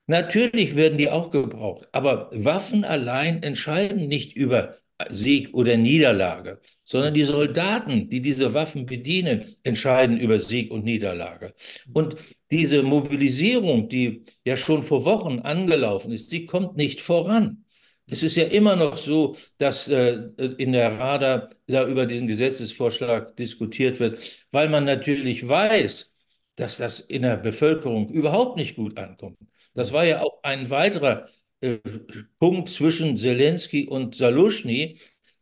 Natürlich 0.06 0.74
werden 0.74 0.98
die 0.98 1.08
auch 1.08 1.30
gebraucht, 1.30 1.86
aber 1.92 2.30
Waffen 2.32 2.82
allein 2.82 3.44
entscheiden 3.44 4.08
nicht 4.08 4.34
über 4.34 4.74
Sieg 5.08 5.54
oder 5.54 5.76
Niederlage, 5.76 6.60
sondern 6.90 7.14
die 7.14 7.22
Soldaten, 7.22 8.08
die 8.08 8.20
diese 8.20 8.52
Waffen 8.52 8.84
bedienen, 8.84 9.44
entscheiden 9.62 10.18
über 10.18 10.40
Sieg 10.40 10.72
und 10.72 10.84
Niederlage. 10.84 11.54
Und 11.92 12.16
diese 12.50 12.82
Mobilisierung, 12.82 13.88
die 13.88 14.24
ja 14.44 14.56
schon 14.56 14.82
vor 14.82 15.04
Wochen 15.04 15.38
angelaufen 15.38 16.10
ist, 16.10 16.32
die 16.32 16.46
kommt 16.46 16.76
nicht 16.76 17.00
voran. 17.00 17.64
Es 18.08 18.24
ist 18.24 18.34
ja 18.36 18.42
immer 18.42 18.74
noch 18.74 18.96
so, 18.96 19.36
dass 19.56 19.86
äh, 19.86 20.30
in 20.58 20.72
der 20.72 20.98
Rada 20.98 21.50
da 21.68 21.86
über 21.86 22.06
diesen 22.06 22.26
Gesetzesvorschlag 22.26 23.36
diskutiert 23.36 24.00
wird, 24.00 24.18
weil 24.50 24.68
man 24.68 24.84
natürlich 24.84 25.46
weiß, 25.46 26.12
dass 26.56 26.78
das 26.78 26.98
in 26.98 27.22
der 27.22 27.36
Bevölkerung 27.36 28.08
überhaupt 28.08 28.56
nicht 28.56 28.74
gut 28.74 28.98
ankommt. 28.98 29.38
Das 29.74 29.92
war 29.92 30.04
ja 30.04 30.22
auch 30.22 30.40
ein 30.42 30.70
weiterer 30.70 31.28
äh, 31.60 31.78
Punkt 32.40 32.68
zwischen 32.68 33.16
Zelensky 33.16 33.86
und 33.86 34.16
Salushny, 34.16 34.98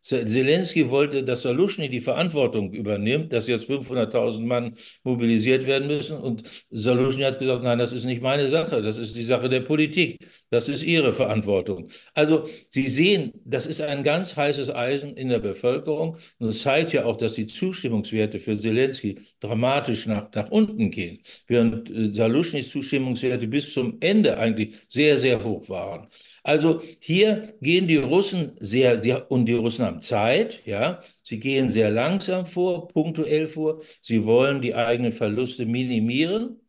Zelensky 0.09 0.89
wollte, 0.89 1.23
dass 1.23 1.43
Salushny 1.43 1.89
die 1.89 2.01
Verantwortung 2.01 2.73
übernimmt, 2.73 3.31
dass 3.31 3.47
jetzt 3.47 3.69
500.000 3.69 4.41
Mann 4.41 4.73
mobilisiert 5.03 5.65
werden 5.67 5.87
müssen. 5.87 6.17
Und 6.17 6.43
Salushny 6.71 7.23
hat 7.23 7.39
gesagt, 7.39 7.63
nein, 7.63 7.79
das 7.79 7.93
ist 7.93 8.05
nicht 8.05 8.21
meine 8.21 8.49
Sache, 8.49 8.81
das 8.81 8.97
ist 8.97 9.15
die 9.15 9.23
Sache 9.23 9.49
der 9.49 9.61
Politik, 9.61 10.17
das 10.49 10.67
ist 10.67 10.83
ihre 10.83 11.13
Verantwortung. 11.13 11.87
Also 12.13 12.47
Sie 12.69 12.87
sehen, 12.87 13.33
das 13.45 13.65
ist 13.65 13.81
ein 13.81 14.03
ganz 14.03 14.35
heißes 14.35 14.73
Eisen 14.73 15.15
in 15.15 15.29
der 15.29 15.39
Bevölkerung. 15.39 16.17
Und 16.39 16.49
es 16.49 16.61
zeigt 16.61 16.93
ja 16.93 17.05
auch, 17.05 17.17
dass 17.17 17.33
die 17.33 17.47
Zustimmungswerte 17.47 18.39
für 18.39 18.57
Zelensky 18.57 19.17
dramatisch 19.39 20.07
nach, 20.07 20.31
nach 20.33 20.49
unten 20.51 20.91
gehen, 20.91 21.19
während 21.47 21.89
äh, 21.89 22.11
Salushnys 22.11 22.69
Zustimmungswerte 22.69 23.47
bis 23.47 23.73
zum 23.73 23.97
Ende 23.99 24.37
eigentlich 24.37 24.75
sehr, 24.89 25.17
sehr 25.17 25.43
hoch 25.43 25.69
waren. 25.69 26.07
Also 26.43 26.81
hier 26.99 27.53
gehen 27.61 27.87
die 27.87 27.97
Russen 27.97 28.51
sehr, 28.59 28.97
die, 28.97 29.15
und 29.27 29.45
die 29.45 29.53
Russen 29.53 29.85
haben 29.85 29.98
Zeit, 30.01 30.61
ja, 30.65 31.01
sie 31.23 31.39
gehen 31.39 31.69
sehr 31.69 31.91
langsam 31.91 32.45
vor, 32.45 32.87
punktuell 32.87 33.47
vor, 33.47 33.81
sie 34.01 34.25
wollen 34.25 34.61
die 34.61 34.75
eigenen 34.75 35.11
Verluste 35.11 35.65
minimieren 35.65 36.59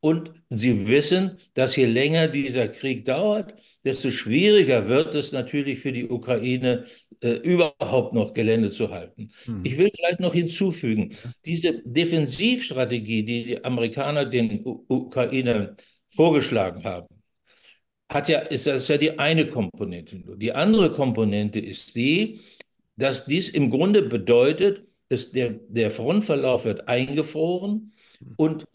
und 0.00 0.32
sie 0.50 0.86
wissen, 0.86 1.36
dass 1.54 1.74
je 1.76 1.86
länger 1.86 2.28
dieser 2.28 2.68
Krieg 2.68 3.04
dauert, 3.04 3.54
desto 3.84 4.10
schwieriger 4.10 4.86
wird 4.88 5.14
es 5.14 5.32
natürlich 5.32 5.78
für 5.80 5.92
die 5.92 6.08
Ukraine, 6.08 6.84
äh, 7.20 7.30
überhaupt 7.30 8.12
noch 8.12 8.34
Gelände 8.34 8.70
zu 8.70 8.90
halten. 8.90 9.30
Mhm. 9.46 9.62
Ich 9.64 9.78
will 9.78 9.90
vielleicht 9.96 10.20
noch 10.20 10.34
hinzufügen, 10.34 11.16
diese 11.44 11.82
Defensivstrategie, 11.84 13.24
die 13.24 13.44
die 13.44 13.64
Amerikaner 13.64 14.26
den 14.26 14.64
U 14.64 14.84
Ukraine 14.88 15.76
vorgeschlagen 16.08 16.84
haben, 16.84 17.08
hat 18.08 18.28
ja, 18.28 18.40
ist 18.40 18.66
das 18.66 18.86
ja 18.88 18.98
die 18.98 19.18
eine 19.18 19.48
Komponente. 19.48 20.22
Die 20.36 20.52
andere 20.52 20.92
Komponente 20.92 21.58
ist 21.58 21.96
die, 21.96 22.40
dass 22.96 23.26
dies 23.26 23.50
im 23.50 23.70
Grunde 23.70 24.02
bedeutet, 24.02 24.86
dass 25.08 25.30
der, 25.32 25.50
der 25.68 25.90
Frontverlauf 25.90 26.64
wird 26.64 26.88
eingefroren 26.88 27.94
und 28.36 28.66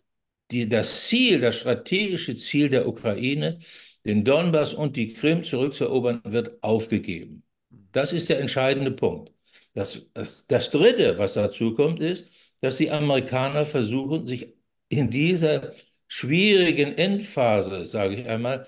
die, 0.52 0.68
das 0.70 1.08
Ziel, 1.08 1.40
das 1.42 1.58
strategische 1.58 2.36
Ziel 2.36 2.70
der 2.70 2.88
Ukraine, 2.88 3.60
den 4.06 4.24
Donbass 4.26 4.74
und 4.74 4.96
die 4.98 5.14
Krim 5.14 5.44
zurückzuerobern, 5.44 6.22
wird 6.26 6.62
aufgegeben. 6.64 7.44
Das 7.92 8.14
ist 8.14 8.30
der 8.30 8.40
entscheidende 8.40 8.92
Punkt. 8.92 9.32
Das, 9.74 10.06
das, 10.14 10.46
das 10.48 10.70
Dritte, 10.70 11.18
was 11.18 11.34
dazu 11.34 11.74
kommt, 11.74 12.00
ist, 12.02 12.26
dass 12.62 12.78
die 12.78 12.92
Amerikaner 12.92 13.66
versuchen, 13.66 14.28
sich 14.28 14.54
in 14.90 15.10
dieser 15.10 15.74
schwierigen 16.08 16.98
Endphase, 16.98 17.86
sage 17.86 18.16
ich 18.16 18.28
einmal, 18.28 18.68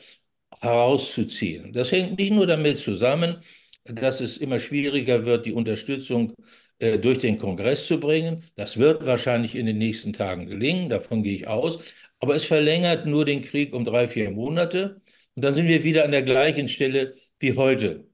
herauszuziehen. 0.61 1.73
Das 1.73 1.91
hängt 1.91 2.17
nicht 2.17 2.31
nur 2.31 2.47
damit 2.47 2.77
zusammen, 2.77 3.43
dass 3.85 4.21
es 4.21 4.37
immer 4.37 4.59
schwieriger 4.59 5.25
wird, 5.25 5.45
die 5.45 5.53
Unterstützung 5.53 6.33
äh, 6.79 6.97
durch 6.99 7.19
den 7.19 7.37
Kongress 7.37 7.87
zu 7.87 7.99
bringen. 7.99 8.43
Das 8.55 8.77
wird 8.77 9.05
wahrscheinlich 9.05 9.55
in 9.55 9.65
den 9.65 9.77
nächsten 9.77 10.13
Tagen 10.13 10.47
gelingen, 10.47 10.89
davon 10.89 11.23
gehe 11.23 11.35
ich 11.35 11.47
aus. 11.47 11.93
Aber 12.19 12.35
es 12.35 12.45
verlängert 12.45 13.05
nur 13.05 13.25
den 13.25 13.41
Krieg 13.41 13.73
um 13.73 13.85
drei, 13.85 14.07
vier 14.07 14.31
Monate. 14.31 15.01
Und 15.35 15.43
dann 15.43 15.53
sind 15.53 15.67
wir 15.67 15.83
wieder 15.83 16.05
an 16.05 16.11
der 16.11 16.23
gleichen 16.23 16.67
Stelle 16.67 17.13
wie 17.39 17.55
heute. 17.55 18.07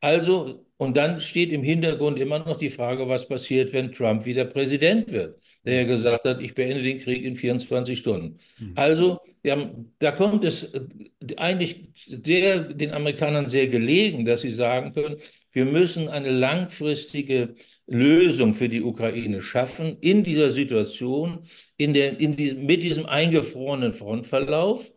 Also 0.00 0.66
und 0.82 0.96
dann 0.96 1.20
steht 1.20 1.52
im 1.52 1.62
Hintergrund 1.62 2.18
immer 2.18 2.40
noch 2.40 2.58
die 2.58 2.68
Frage, 2.68 3.08
was 3.08 3.28
passiert, 3.28 3.72
wenn 3.72 3.92
Trump 3.92 4.24
wieder 4.24 4.44
Präsident 4.44 5.12
wird, 5.12 5.38
der 5.64 5.82
ja 5.82 5.84
gesagt 5.84 6.24
hat, 6.24 6.42
ich 6.42 6.56
beende 6.56 6.82
den 6.82 6.98
Krieg 6.98 7.22
in 7.24 7.36
24 7.36 7.96
Stunden. 7.96 8.40
Mhm. 8.58 8.72
Also 8.74 9.20
haben, 9.46 9.94
da 10.00 10.10
kommt 10.10 10.42
es 10.42 10.72
eigentlich 11.36 11.86
sehr, 11.94 12.58
den 12.58 12.90
Amerikanern 12.90 13.48
sehr 13.48 13.68
gelegen, 13.68 14.24
dass 14.24 14.40
sie 14.40 14.50
sagen 14.50 14.92
können, 14.92 15.18
wir 15.52 15.66
müssen 15.66 16.08
eine 16.08 16.32
langfristige 16.32 17.54
Lösung 17.86 18.52
für 18.52 18.68
die 18.68 18.82
Ukraine 18.82 19.40
schaffen 19.40 19.98
in 20.00 20.24
dieser 20.24 20.50
Situation, 20.50 21.44
in 21.76 21.94
der, 21.94 22.18
in 22.18 22.34
die, 22.34 22.54
mit 22.54 22.82
diesem 22.82 23.06
eingefrorenen 23.06 23.92
Frontverlauf, 23.92 24.92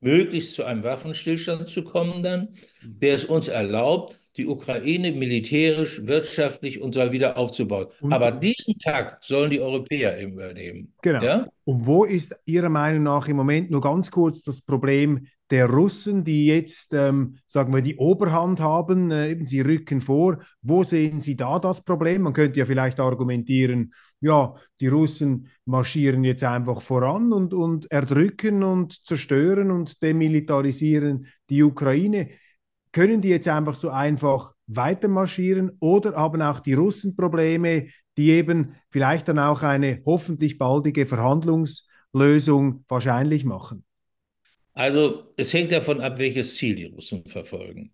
möglichst 0.00 0.56
zu 0.56 0.64
einem 0.64 0.82
Waffenstillstand 0.82 1.70
zu 1.70 1.84
kommen 1.84 2.22
dann, 2.22 2.48
der 2.82 3.14
es 3.14 3.24
uns 3.24 3.48
erlaubt, 3.48 4.18
die 4.36 4.46
Ukraine 4.46 5.12
militärisch, 5.12 6.06
wirtschaftlich 6.06 6.80
und 6.80 6.94
so 6.94 7.12
wieder 7.12 7.36
aufzubauen. 7.36 7.88
Und, 8.00 8.12
Aber 8.12 8.32
diesen 8.32 8.78
Tag 8.78 9.22
sollen 9.22 9.50
die 9.50 9.60
Europäer 9.60 10.20
übernehmen. 10.20 10.94
Genau. 11.02 11.22
Ja? 11.22 11.46
Und 11.64 11.86
wo 11.86 12.04
ist 12.04 12.34
Ihrer 12.46 12.70
Meinung 12.70 13.02
nach 13.02 13.28
im 13.28 13.36
Moment 13.36 13.70
nur 13.70 13.80
ganz 13.80 14.10
kurz 14.10 14.42
das 14.42 14.62
Problem 14.62 15.26
der 15.52 15.68
Russen, 15.68 16.24
die 16.24 16.46
jetzt, 16.46 16.94
ähm, 16.94 17.36
sagen 17.46 17.74
wir, 17.74 17.82
die 17.82 17.96
Oberhand 17.96 18.60
haben, 18.60 19.10
äh, 19.10 19.32
eben 19.32 19.44
sie 19.44 19.60
rücken 19.60 20.00
vor. 20.00 20.38
Wo 20.62 20.82
sehen 20.82 21.20
Sie 21.20 21.36
da 21.36 21.58
das 21.58 21.84
Problem? 21.84 22.22
Man 22.22 22.32
könnte 22.32 22.58
ja 22.58 22.64
vielleicht 22.64 22.98
argumentieren, 22.98 23.92
ja, 24.22 24.54
die 24.80 24.88
Russen 24.88 25.48
marschieren 25.66 26.24
jetzt 26.24 26.42
einfach 26.42 26.80
voran 26.80 27.34
und, 27.34 27.52
und 27.52 27.90
erdrücken 27.90 28.62
und 28.62 29.04
zerstören 29.06 29.70
und 29.70 30.02
demilitarisieren 30.02 31.26
die 31.50 31.62
Ukraine 31.62 32.30
können 32.92 33.20
die 33.20 33.30
jetzt 33.30 33.48
einfach 33.48 33.74
so 33.74 33.90
einfach 33.90 34.52
weitermarschieren 34.66 35.72
oder 35.80 36.14
haben 36.14 36.42
auch 36.42 36.60
die 36.60 36.74
Russen 36.74 37.16
Probleme, 37.16 37.86
die 38.16 38.30
eben 38.30 38.74
vielleicht 38.90 39.28
dann 39.28 39.38
auch 39.38 39.62
eine 39.62 40.02
hoffentlich 40.06 40.58
baldige 40.58 41.06
Verhandlungslösung 41.06 42.84
wahrscheinlich 42.88 43.44
machen? 43.44 43.84
Also 44.74 45.34
es 45.36 45.52
hängt 45.52 45.72
davon 45.72 46.00
ab, 46.00 46.18
welches 46.18 46.54
Ziel 46.56 46.76
die 46.76 46.84
Russen 46.84 47.24
verfolgen. 47.26 47.92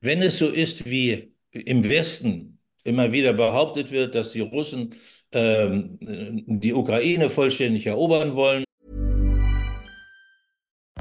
Wenn 0.00 0.22
es 0.22 0.38
so 0.38 0.48
ist, 0.48 0.84
wie 0.88 1.32
im 1.50 1.88
Westen 1.88 2.58
immer 2.84 3.12
wieder 3.12 3.32
behauptet 3.32 3.90
wird, 3.90 4.14
dass 4.14 4.32
die 4.32 4.40
Russen 4.40 4.94
ähm, 5.32 5.98
die 6.00 6.72
Ukraine 6.72 7.30
vollständig 7.30 7.86
erobern 7.86 8.34
wollen. 8.34 8.65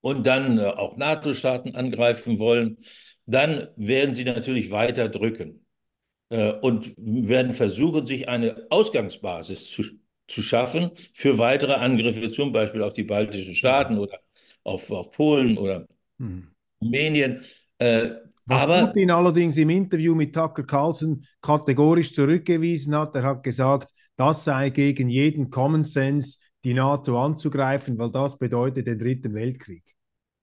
Und 0.00 0.26
dann 0.26 0.58
äh, 0.58 0.64
auch 0.64 0.96
NATO-Staaten 0.96 1.74
angreifen 1.74 2.38
wollen, 2.38 2.78
dann 3.26 3.68
werden 3.76 4.14
sie 4.14 4.24
natürlich 4.24 4.70
weiter 4.70 5.08
drücken 5.08 5.64
äh, 6.30 6.52
und 6.52 6.94
werden 6.96 7.52
versuchen, 7.52 8.06
sich 8.06 8.28
eine 8.28 8.66
Ausgangsbasis 8.70 9.70
zu, 9.70 9.82
zu 10.26 10.42
schaffen 10.42 10.90
für 11.12 11.38
weitere 11.38 11.74
Angriffe, 11.74 12.30
zum 12.32 12.52
Beispiel 12.52 12.82
auf 12.82 12.92
die 12.92 13.04
baltischen 13.04 13.54
Staaten 13.54 13.98
oder 13.98 14.18
auf, 14.64 14.90
auf 14.90 15.10
Polen 15.10 15.58
oder 15.58 15.86
hm. 16.18 16.48
Rumänien. 16.80 17.42
Äh, 17.78 18.10
Was 18.46 18.62
aber, 18.62 18.86
Putin 18.86 19.10
allerdings 19.10 19.56
im 19.56 19.70
Interview 19.70 20.14
mit 20.14 20.34
Tucker 20.34 20.64
Carlson 20.64 21.24
kategorisch 21.40 22.12
zurückgewiesen 22.14 22.94
hat, 22.94 23.14
er 23.14 23.22
hat 23.22 23.42
gesagt, 23.42 23.92
das 24.16 24.44
sei 24.44 24.70
gegen 24.70 25.08
jeden 25.08 25.50
Common 25.50 25.82
Sense, 25.82 26.38
die 26.64 26.74
NATO 26.74 27.18
anzugreifen, 27.18 27.98
weil 27.98 28.10
das 28.10 28.38
bedeutet 28.38 28.86
den 28.86 28.98
Dritten 28.98 29.34
Weltkrieg. 29.34 29.82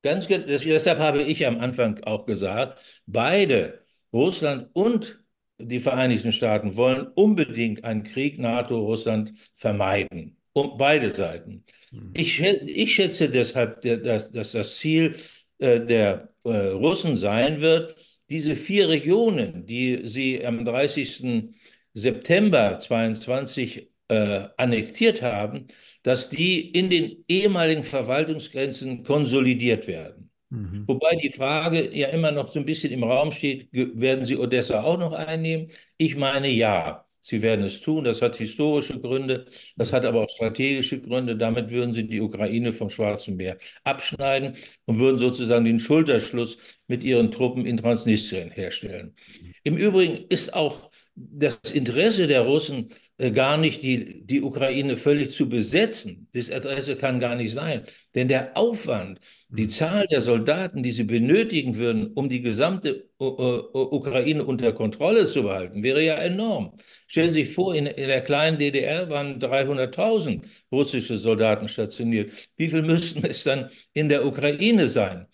Ganz 0.03 0.27
deshalb 0.27 0.99
habe 0.99 1.21
ich 1.21 1.45
am 1.45 1.60
Anfang 1.60 2.03
auch 2.03 2.25
gesagt, 2.25 3.01
beide, 3.06 3.82
Russland 4.13 4.69
und 4.73 5.23
die 5.60 5.80
Vereinigten 5.80 6.32
Staaten, 6.32 6.75
wollen 6.75 7.08
unbedingt 7.08 7.84
einen 7.84 8.03
Krieg 8.03 8.39
NATO-Russland 8.39 9.34
vermeiden. 9.56 10.38
Um 10.53 10.77
beide 10.77 11.12
Seiten. 11.12 11.65
Mhm. 11.91 12.12
Ich, 12.13 12.41
ich 12.41 12.95
schätze 12.95 13.30
deshalb, 13.30 13.82
dass, 13.82 14.32
dass 14.32 14.51
das 14.51 14.77
Ziel 14.77 15.15
äh, 15.60 15.80
der 15.80 16.30
äh, 16.43 16.49
Russen 16.49 17.17
sein 17.17 17.62
wird, 17.62 17.95
diese 18.30 18.56
vier 18.56 18.89
Regionen, 18.89 19.65
die 19.65 20.01
sie 20.08 20.45
am 20.45 20.65
30. 20.65 21.53
September 21.93 22.80
22 22.80 23.89
äh, 24.10 24.47
annektiert 24.58 25.21
haben, 25.21 25.67
dass 26.08 26.30
die 26.30 26.62
in 26.62 26.89
den 26.89 27.26
ehemaligen 27.28 27.84
Verwaltungsgrenzen 27.84 29.04
konsolidiert 29.04 29.88
werden. 29.88 30.32
Mhm. 30.50 30.86
Wobei 30.88 31.17
die 31.17 31.30
Frage 31.30 31.93
ja 31.93 32.08
immer 32.08 32.32
noch 32.32 32.48
so 32.48 32.60
ein 32.60 32.65
bisschen 32.65 32.93
im 32.93 33.04
Raum 33.04 33.34
steht, 33.34 33.67
werden 33.74 34.24
sie 34.24 34.38
Odessa 34.38 34.84
auch 34.84 34.98
noch 34.98 35.12
einnehmen? 35.12 35.67
Ich 35.98 36.15
meine 36.15 36.48
ja. 36.48 37.04
Sie 37.20 37.41
werden 37.41 37.65
es 37.65 37.82
tun. 37.82 38.06
Das 38.06 38.22
hat 38.22 38.38
historische 38.38 39.02
Gründe, 39.02 39.48
das 39.76 39.91
hat 39.91 40.06
aber 40.06 40.22
auch 40.24 40.30
strategische 40.30 41.02
Gründe. 41.02 41.36
Damit 41.36 41.70
würden 41.70 41.91
sie 41.91 42.08
die 42.08 42.22
Ukraine 42.22 42.72
vom 42.72 42.89
Schwarzen 42.89 43.36
Meer 43.36 43.58
abschneiden 43.84 44.56
und 44.86 45.00
würden 45.00 45.17
sozusagen 45.17 45.65
den 45.65 45.82
Schulterschluss 45.82 46.58
mit 46.88 47.04
ihren 47.04 47.30
Truppen 47.32 47.65
in 47.65 47.76
Transnistrien 47.76 48.50
herstellen. 48.50 49.13
Im 49.63 49.76
Übrigen 49.76 50.24
ist 50.30 50.54
auch 50.54 50.87
das 51.19 51.71
Interesse 51.73 52.27
der 52.27 52.41
Russen 52.41 52.89
äh, 53.17 53.32
gar 53.32 53.58
nicht, 53.58 53.82
die, 53.82 54.23
die 54.23 54.41
Ukraine 54.43 54.97
völlig 54.97 55.34
zu 55.34 55.49
besetzen. 55.49 56.27
Das 56.32 56.49
Interesse 56.49 56.95
kann 56.95 57.19
gar 57.19 57.36
nicht 57.36 57.53
sein. 57.53 57.84
Denn 58.13 58.27
der 58.27 58.56
Aufwand, 58.56 59.19
die 59.49 59.63
hm. 59.63 59.69
Zahl 59.69 60.08
der 60.08 60.21
Soldaten, 60.21 60.84
die 60.84 60.91
sie 60.91 61.06
benötigen 61.06 61.75
würden, 61.77 62.13
um 62.13 62.30
die 62.30 62.41
gesamte 62.41 63.10
U 63.19 63.25
U 63.25 63.95
Ukraine 63.95 64.45
unter 64.45 64.73
Kontrolle 64.73 65.25
zu 65.25 65.41
behalten, 65.41 65.82
wäre 65.82 66.03
ja 66.03 66.15
enorm. 66.15 66.77
Stellen 67.08 67.34
Sie 67.34 67.45
sich 67.45 67.53
vor, 67.56 67.73
in, 67.73 67.88
in 67.88 68.08
der 68.08 68.21
kleinen 68.21 68.60
DDR 68.60 69.10
waren 69.10 69.39
300.000 69.39 70.41
russische 70.71 71.17
Soldaten 71.17 71.67
stationiert. 71.67 72.32
Wie 72.58 72.69
viel 72.69 72.84
müssten 72.84 73.25
es 73.25 73.43
dann 73.43 73.71
in 73.93 74.08
der 74.10 74.23
Ukraine 74.23 74.88
sein? 74.88 75.25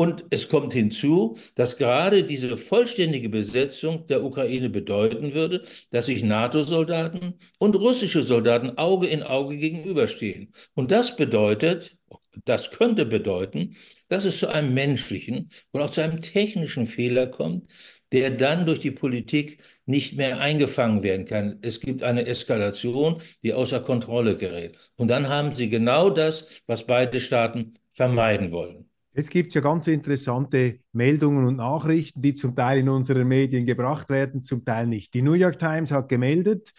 Und 0.00 0.24
es 0.30 0.48
kommt 0.48 0.72
hinzu, 0.72 1.36
dass 1.56 1.76
gerade 1.76 2.24
diese 2.24 2.56
vollständige 2.56 3.28
Besetzung 3.28 4.06
der 4.06 4.24
Ukraine 4.24 4.70
bedeuten 4.70 5.34
würde, 5.34 5.62
dass 5.90 6.06
sich 6.06 6.22
NATO-Soldaten 6.22 7.34
und 7.58 7.76
russische 7.76 8.22
Soldaten 8.22 8.78
Auge 8.78 9.08
in 9.08 9.22
Auge 9.22 9.58
gegenüberstehen. 9.58 10.54
Und 10.72 10.90
das 10.90 11.16
bedeutet, 11.16 11.98
das 12.46 12.70
könnte 12.70 13.04
bedeuten, 13.04 13.76
dass 14.08 14.24
es 14.24 14.38
zu 14.38 14.48
einem 14.48 14.72
menschlichen 14.72 15.50
und 15.70 15.82
auch 15.82 15.90
zu 15.90 16.00
einem 16.00 16.22
technischen 16.22 16.86
Fehler 16.86 17.26
kommt, 17.26 17.70
der 18.10 18.30
dann 18.30 18.64
durch 18.64 18.78
die 18.78 18.92
Politik 18.92 19.62
nicht 19.84 20.16
mehr 20.16 20.40
eingefangen 20.40 21.02
werden 21.02 21.26
kann. 21.26 21.58
Es 21.60 21.78
gibt 21.78 22.02
eine 22.02 22.24
Eskalation, 22.24 23.20
die 23.42 23.52
außer 23.52 23.80
Kontrolle 23.80 24.38
gerät. 24.38 24.78
Und 24.96 25.08
dann 25.08 25.28
haben 25.28 25.54
sie 25.54 25.68
genau 25.68 26.08
das, 26.08 26.62
was 26.66 26.86
beide 26.86 27.20
Staaten 27.20 27.74
vermeiden 27.92 28.50
wollen. 28.50 28.89
Jetzt 29.12 29.30
gibt 29.30 29.48
es 29.48 29.54
ja 29.54 29.60
ganz 29.60 29.86
interessante 29.88 30.78
Meldungen 30.92 31.44
und 31.46 31.56
Nachrichten, 31.56 32.22
die 32.22 32.34
zum 32.34 32.54
Teil 32.54 32.78
in 32.78 32.88
unseren 32.88 33.26
Medien 33.26 33.66
gebracht 33.66 34.08
werden, 34.08 34.42
zum 34.42 34.64
Teil 34.64 34.86
nicht. 34.86 35.14
Die 35.14 35.22
New 35.22 35.32
York 35.32 35.58
Times 35.58 35.90
hat 35.90 36.08
gemeldet, 36.08 36.72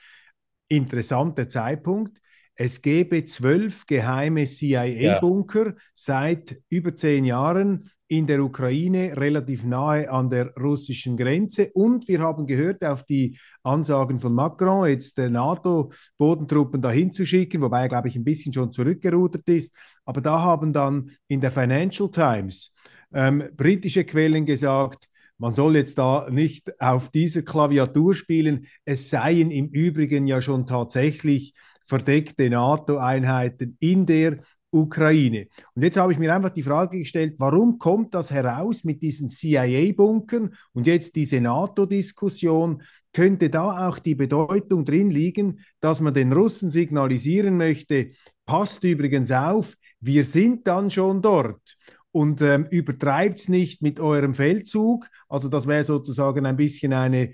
interessanter 0.70 1.50
Zeitpunkt, 1.50 2.22
es 2.56 2.82
gebe 2.82 3.26
zwölf 3.26 3.86
geheime 3.86 4.44
CIA-Bunker 4.46 5.67
ja. 5.67 5.74
seit 5.94 6.62
über 6.70 6.96
zehn 6.96 7.26
Jahren 7.26 7.89
in 8.12 8.28
der 8.28 8.43
Ukraine, 8.43 9.15
relativ 9.15 9.63
nahe 9.63 10.12
an 10.12 10.30
der 10.30 10.54
russischen 10.58 11.15
Grenze. 11.15 11.71
Und 11.74 12.10
wir 12.10 12.19
haben 12.19 12.45
gehört 12.45 12.84
auf 12.84 13.06
die 13.06 13.38
Ansagen 13.63 14.19
von 14.19 14.34
Macron, 14.34 14.89
jetzt 14.89 15.17
NATO-Bodentruppen 15.17 16.82
dahin 16.82 17.13
zu 17.13 17.26
schicken, 17.26 17.62
wobei 17.62 17.84
er, 17.84 17.88
glaube 17.88 18.10
ich, 18.10 18.17
ein 18.17 18.26
bisschen 18.26 18.52
schon 18.52 18.74
zurückgerudert 18.74 19.47
ist. 19.47 19.74
Aber 20.04 20.19
da 20.19 20.41
haben 20.41 20.74
dann 20.74 21.12
in 21.30 21.39
der 21.39 21.52
Financial 21.52 22.12
Times 22.12 22.74
ähm, 23.13 23.43
britische 23.56 24.04
Quellen 24.04 24.45
gesagt, 24.45 25.08
man 25.38 25.56
soll 25.56 25.78
jetzt 25.78 25.97
da 25.97 26.28
nicht 26.30 26.69
auf 26.82 27.12
dieser 27.12 27.43
Klaviatur 27.43 28.13
spielen. 28.13 28.67
Es 28.84 29.10
seien 29.10 29.52
im 29.52 29.69
Übrigen 29.69 30.28
ja 30.28 30.41
schon 30.41 30.67
tatsächlich 30.67 31.54
verdeckte 31.86 32.50
NATO-Einheiten 32.50 33.78
in 33.80 34.06
der 34.06 34.39
Ukraine. 34.72 35.48
Und 35.76 35.84
jetzt 35.84 35.98
habe 35.98 36.14
ich 36.14 36.20
mir 36.20 36.34
einfach 36.34 36.50
die 36.50 36.64
Frage 36.64 37.00
gestellt, 37.00 37.36
warum 37.38 37.78
kommt 37.78 38.16
das 38.16 38.32
heraus 38.32 38.84
mit 38.84 39.02
diesen 39.02 39.30
CIA-Bunkern 39.30 40.56
und 40.74 40.88
jetzt 40.88 41.16
diese 41.16 41.42
NATO-Diskussion? 41.42 42.82
Könnte 43.14 43.50
da 43.50 43.88
auch 43.90 44.00
die 44.00 44.16
Bedeutung 44.16 44.86
drin 44.86 45.12
liegen, 45.12 45.60
dass 45.82 46.00
man 46.00 46.14
den 46.14 46.32
Russen 46.32 46.70
signalisieren 46.70 47.58
möchte, 47.58 48.12
passt 48.46 48.84
übrigens 48.84 49.32
auf, 49.32 49.76
wir 50.00 50.24
sind 50.24 50.66
dann 50.68 50.90
schon 50.90 51.22
dort 51.22 51.78
und 52.12 52.42
ähm, 52.42 52.66
übertreibt 52.70 53.40
es 53.40 53.50
nicht 53.50 53.82
mit 53.82 54.00
eurem 54.00 54.34
Feldzug. 54.34 55.08
Also 55.30 55.50
das 55.50 55.68
wäre 55.68 55.84
sozusagen 55.84 56.46
ein 56.46 56.58
bisschen 56.58 56.94
eine 56.94 57.34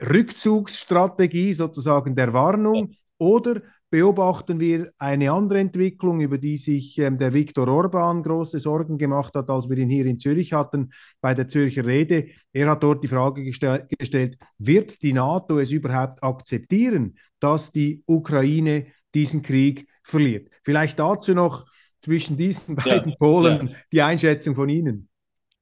Rückzugsstrategie, 0.00 1.52
sozusagen 1.52 2.14
der 2.14 2.32
Warnung. 2.32 2.94
Oder 3.18 3.62
beobachten 3.90 4.60
wir 4.60 4.90
eine 4.98 5.32
andere 5.32 5.60
Entwicklung, 5.60 6.20
über 6.20 6.38
die 6.38 6.56
sich 6.56 6.98
ähm, 6.98 7.18
der 7.18 7.32
Viktor 7.32 7.68
Orban 7.68 8.22
große 8.22 8.58
Sorgen 8.58 8.98
gemacht 8.98 9.34
hat, 9.34 9.48
als 9.48 9.68
wir 9.68 9.78
ihn 9.78 9.88
hier 9.88 10.06
in 10.06 10.18
Zürich 10.18 10.52
hatten 10.52 10.90
bei 11.20 11.34
der 11.34 11.48
Zürcher 11.48 11.86
Rede. 11.86 12.26
Er 12.52 12.70
hat 12.70 12.82
dort 12.82 13.02
die 13.02 13.08
Frage 13.08 13.44
gestell 13.44 13.86
gestellt, 13.98 14.38
wird 14.58 15.02
die 15.02 15.12
NATO 15.12 15.58
es 15.58 15.70
überhaupt 15.70 16.22
akzeptieren, 16.22 17.18
dass 17.40 17.72
die 17.72 18.02
Ukraine 18.06 18.86
diesen 19.14 19.42
Krieg 19.42 19.88
verliert? 20.02 20.48
Vielleicht 20.62 20.98
dazu 20.98 21.34
noch 21.34 21.66
zwischen 22.00 22.36
diesen 22.36 22.76
beiden 22.76 23.12
ja, 23.12 23.16
Polen 23.18 23.68
ja. 23.68 23.76
die 23.92 24.02
Einschätzung 24.02 24.54
von 24.54 24.68
Ihnen. 24.68 25.08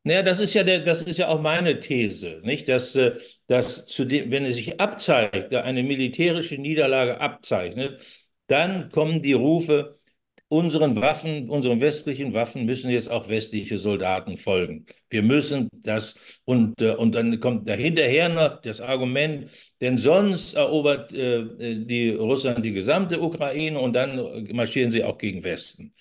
Naja, 0.06 0.22
das 0.22 0.38
ist 0.38 0.54
ja 0.54 0.62
der, 0.62 0.80
das 0.80 1.02
ist 1.02 1.18
ja 1.18 1.26
auch 1.26 1.40
meine 1.40 1.80
These, 1.80 2.40
nicht? 2.44 2.68
Dass, 2.68 2.94
äh, 2.94 3.16
dass 3.48 3.86
zu 3.86 4.04
dem, 4.04 4.30
wenn 4.30 4.44
es 4.44 4.54
sich 4.54 4.80
abzeigt, 4.80 5.52
eine 5.52 5.82
militärische 5.82 6.58
Niederlage 6.58 7.20
abzeichnet, 7.20 8.00
dann 8.46 8.88
kommen 8.92 9.20
die 9.20 9.32
Rufe, 9.32 9.98
unseren 10.46 10.94
Waffen, 11.00 11.50
unseren 11.50 11.80
westlichen 11.80 12.34
Waffen 12.34 12.66
müssen 12.66 12.88
jetzt 12.90 13.10
auch 13.10 13.28
westliche 13.28 13.78
Soldaten 13.78 14.36
folgen. 14.36 14.86
Wir 15.10 15.22
müssen 15.22 15.68
das 15.72 16.14
und, 16.44 16.80
äh, 16.80 16.92
und 16.94 17.16
dann 17.16 17.40
kommt 17.40 17.68
dahinterher 17.68 18.28
noch 18.28 18.60
das 18.60 18.80
Argument, 18.80 19.50
denn 19.80 19.96
sonst 19.98 20.54
erobert 20.54 21.12
äh, 21.14 21.84
die 21.84 22.10
Russland 22.10 22.64
die 22.64 22.72
gesamte 22.72 23.20
Ukraine 23.20 23.80
und 23.80 23.92
dann 23.94 24.46
marschieren 24.52 24.92
sie 24.92 25.02
auch 25.02 25.18
gegen 25.18 25.42
Westen. 25.42 25.92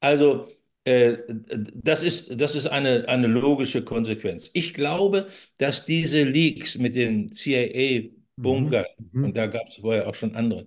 Also 0.00 0.48
das 1.74 2.02
ist, 2.02 2.40
das 2.40 2.54
ist 2.54 2.66
eine, 2.66 3.08
eine 3.08 3.26
logische 3.26 3.84
Konsequenz. 3.84 4.50
Ich 4.52 4.74
glaube, 4.74 5.26
dass 5.58 5.84
diese 5.84 6.22
Leaks 6.22 6.78
mit 6.78 6.94
den 6.94 7.32
CIA-Bunkern, 7.32 8.86
mhm. 8.98 9.06
mhm. 9.12 9.24
und 9.24 9.36
da 9.36 9.46
gab 9.46 9.68
es 9.68 9.76
vorher 9.76 10.08
auch 10.08 10.14
schon 10.14 10.34
andere, 10.34 10.66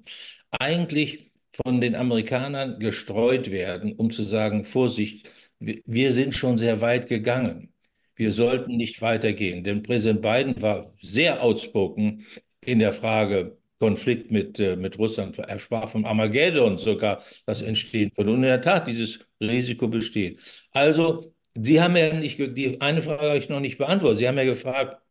eigentlich 0.52 1.32
von 1.64 1.82
den 1.82 1.96
Amerikanern 1.96 2.80
gestreut 2.80 3.52
werden, 3.52 3.94
um 3.94 4.10
zu 4.10 4.24
sagen, 4.24 4.66
Vorsicht, 4.66 5.30
wir 5.60 6.12
sind 6.12 6.34
schon 6.34 6.58
sehr 6.58 6.82
weit 6.82 7.08
gegangen. 7.08 7.74
Wir 8.16 8.32
sollten 8.32 8.78
nicht 8.78 9.02
weitergehen. 9.02 9.64
Denn 9.64 9.84
Präsident 9.84 10.22
Biden 10.22 10.62
war 10.62 10.94
sehr 11.02 11.44
outspoken 11.44 12.26
in 12.62 12.80
der 12.80 12.94
Frage 12.94 13.58
Konflikt 13.82 14.30
mit, 14.30 14.60
äh, 14.60 14.76
mit 14.76 15.00
Russland. 15.00 15.40
Er 15.40 15.58
sprach 15.58 15.90
vom 15.90 16.06
Armageddon 16.06 16.78
sogar, 16.78 17.24
das 17.48 17.64
entstehen 17.64 18.12
könnte. 18.14 18.32
Und 18.32 18.38
in 18.38 18.44
der 18.44 18.62
Tat, 18.62 18.88
dieses 18.88 19.20
Risiko 19.42 19.88
besteht. 19.88 20.40
Also, 20.72 21.34
Sie 21.56 21.82
haben 21.82 21.98
ja 21.98 22.14
nicht, 22.14 22.40
die 22.40 22.80
eine 22.80 23.02
Frage 23.02 23.24
habe 23.24 23.38
ich 23.38 23.50
noch 23.50 23.60
nicht 23.60 23.78
beantwortet. 23.78 24.20
Sie 24.20 24.28
haben 24.28 24.38
ja 24.38 24.46
gefragt, 24.46 25.02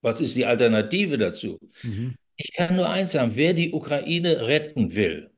was 0.00 0.20
ist 0.20 0.34
die 0.34 0.46
Alternative 0.46 1.18
dazu? 1.18 1.58
Mhm. 1.82 2.16
Ich 2.36 2.52
kann 2.54 2.76
nur 2.76 2.88
eins 2.88 3.12
sagen, 3.12 3.32
wer 3.34 3.52
die 3.52 3.72
Ukraine 3.72 4.46
retten 4.46 4.94
will, 4.94 5.30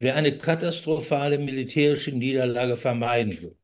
wer 0.00 0.16
eine 0.16 0.36
katastrophale 0.36 1.38
militärische 1.38 2.10
Niederlage 2.12 2.76
vermeiden 2.76 3.40
will, 3.40 3.56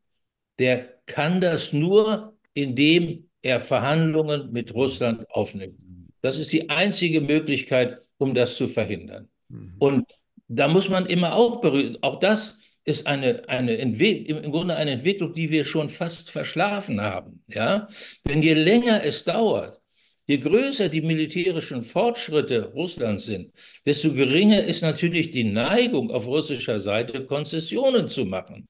der 0.58 1.00
kann 1.06 1.40
das 1.40 1.72
nur, 1.72 2.38
indem 2.54 3.28
er 3.42 3.58
Verhandlungen 3.58 4.52
mit 4.52 4.72
Russland 4.74 5.28
aufnimmt. 5.30 5.78
Das 6.22 6.38
ist 6.38 6.52
die 6.52 6.70
einzige 6.70 7.20
Möglichkeit, 7.20 7.98
um 8.18 8.34
das 8.34 8.56
zu 8.56 8.68
verhindern. 8.68 9.28
Mhm. 9.48 9.76
Und 9.78 10.04
da 10.48 10.68
muss 10.68 10.88
man 10.88 11.06
immer 11.06 11.34
auch 11.34 11.60
berühren, 11.60 11.98
auch 12.02 12.18
das 12.20 12.58
ist 12.84 13.06
eine, 13.06 13.48
eine 13.48 13.74
im 13.74 14.52
Grunde 14.52 14.76
eine 14.76 14.92
Entwicklung, 14.92 15.32
die 15.32 15.50
wir 15.50 15.64
schon 15.64 15.88
fast 15.88 16.30
verschlafen 16.30 17.00
haben. 17.00 17.42
Ja? 17.48 17.88
Denn 18.28 18.42
je 18.42 18.54
länger 18.54 19.02
es 19.02 19.24
dauert, 19.24 19.80
je 20.26 20.38
größer 20.38 20.90
die 20.90 21.00
militärischen 21.00 21.82
Fortschritte 21.82 22.72
Russlands 22.72 23.24
sind, 23.24 23.52
desto 23.86 24.12
geringer 24.12 24.62
ist 24.62 24.82
natürlich 24.82 25.30
die 25.30 25.44
Neigung 25.44 26.10
auf 26.10 26.26
russischer 26.26 26.78
Seite, 26.78 27.24
Konzessionen 27.24 28.08
zu 28.08 28.26
machen. 28.26 28.68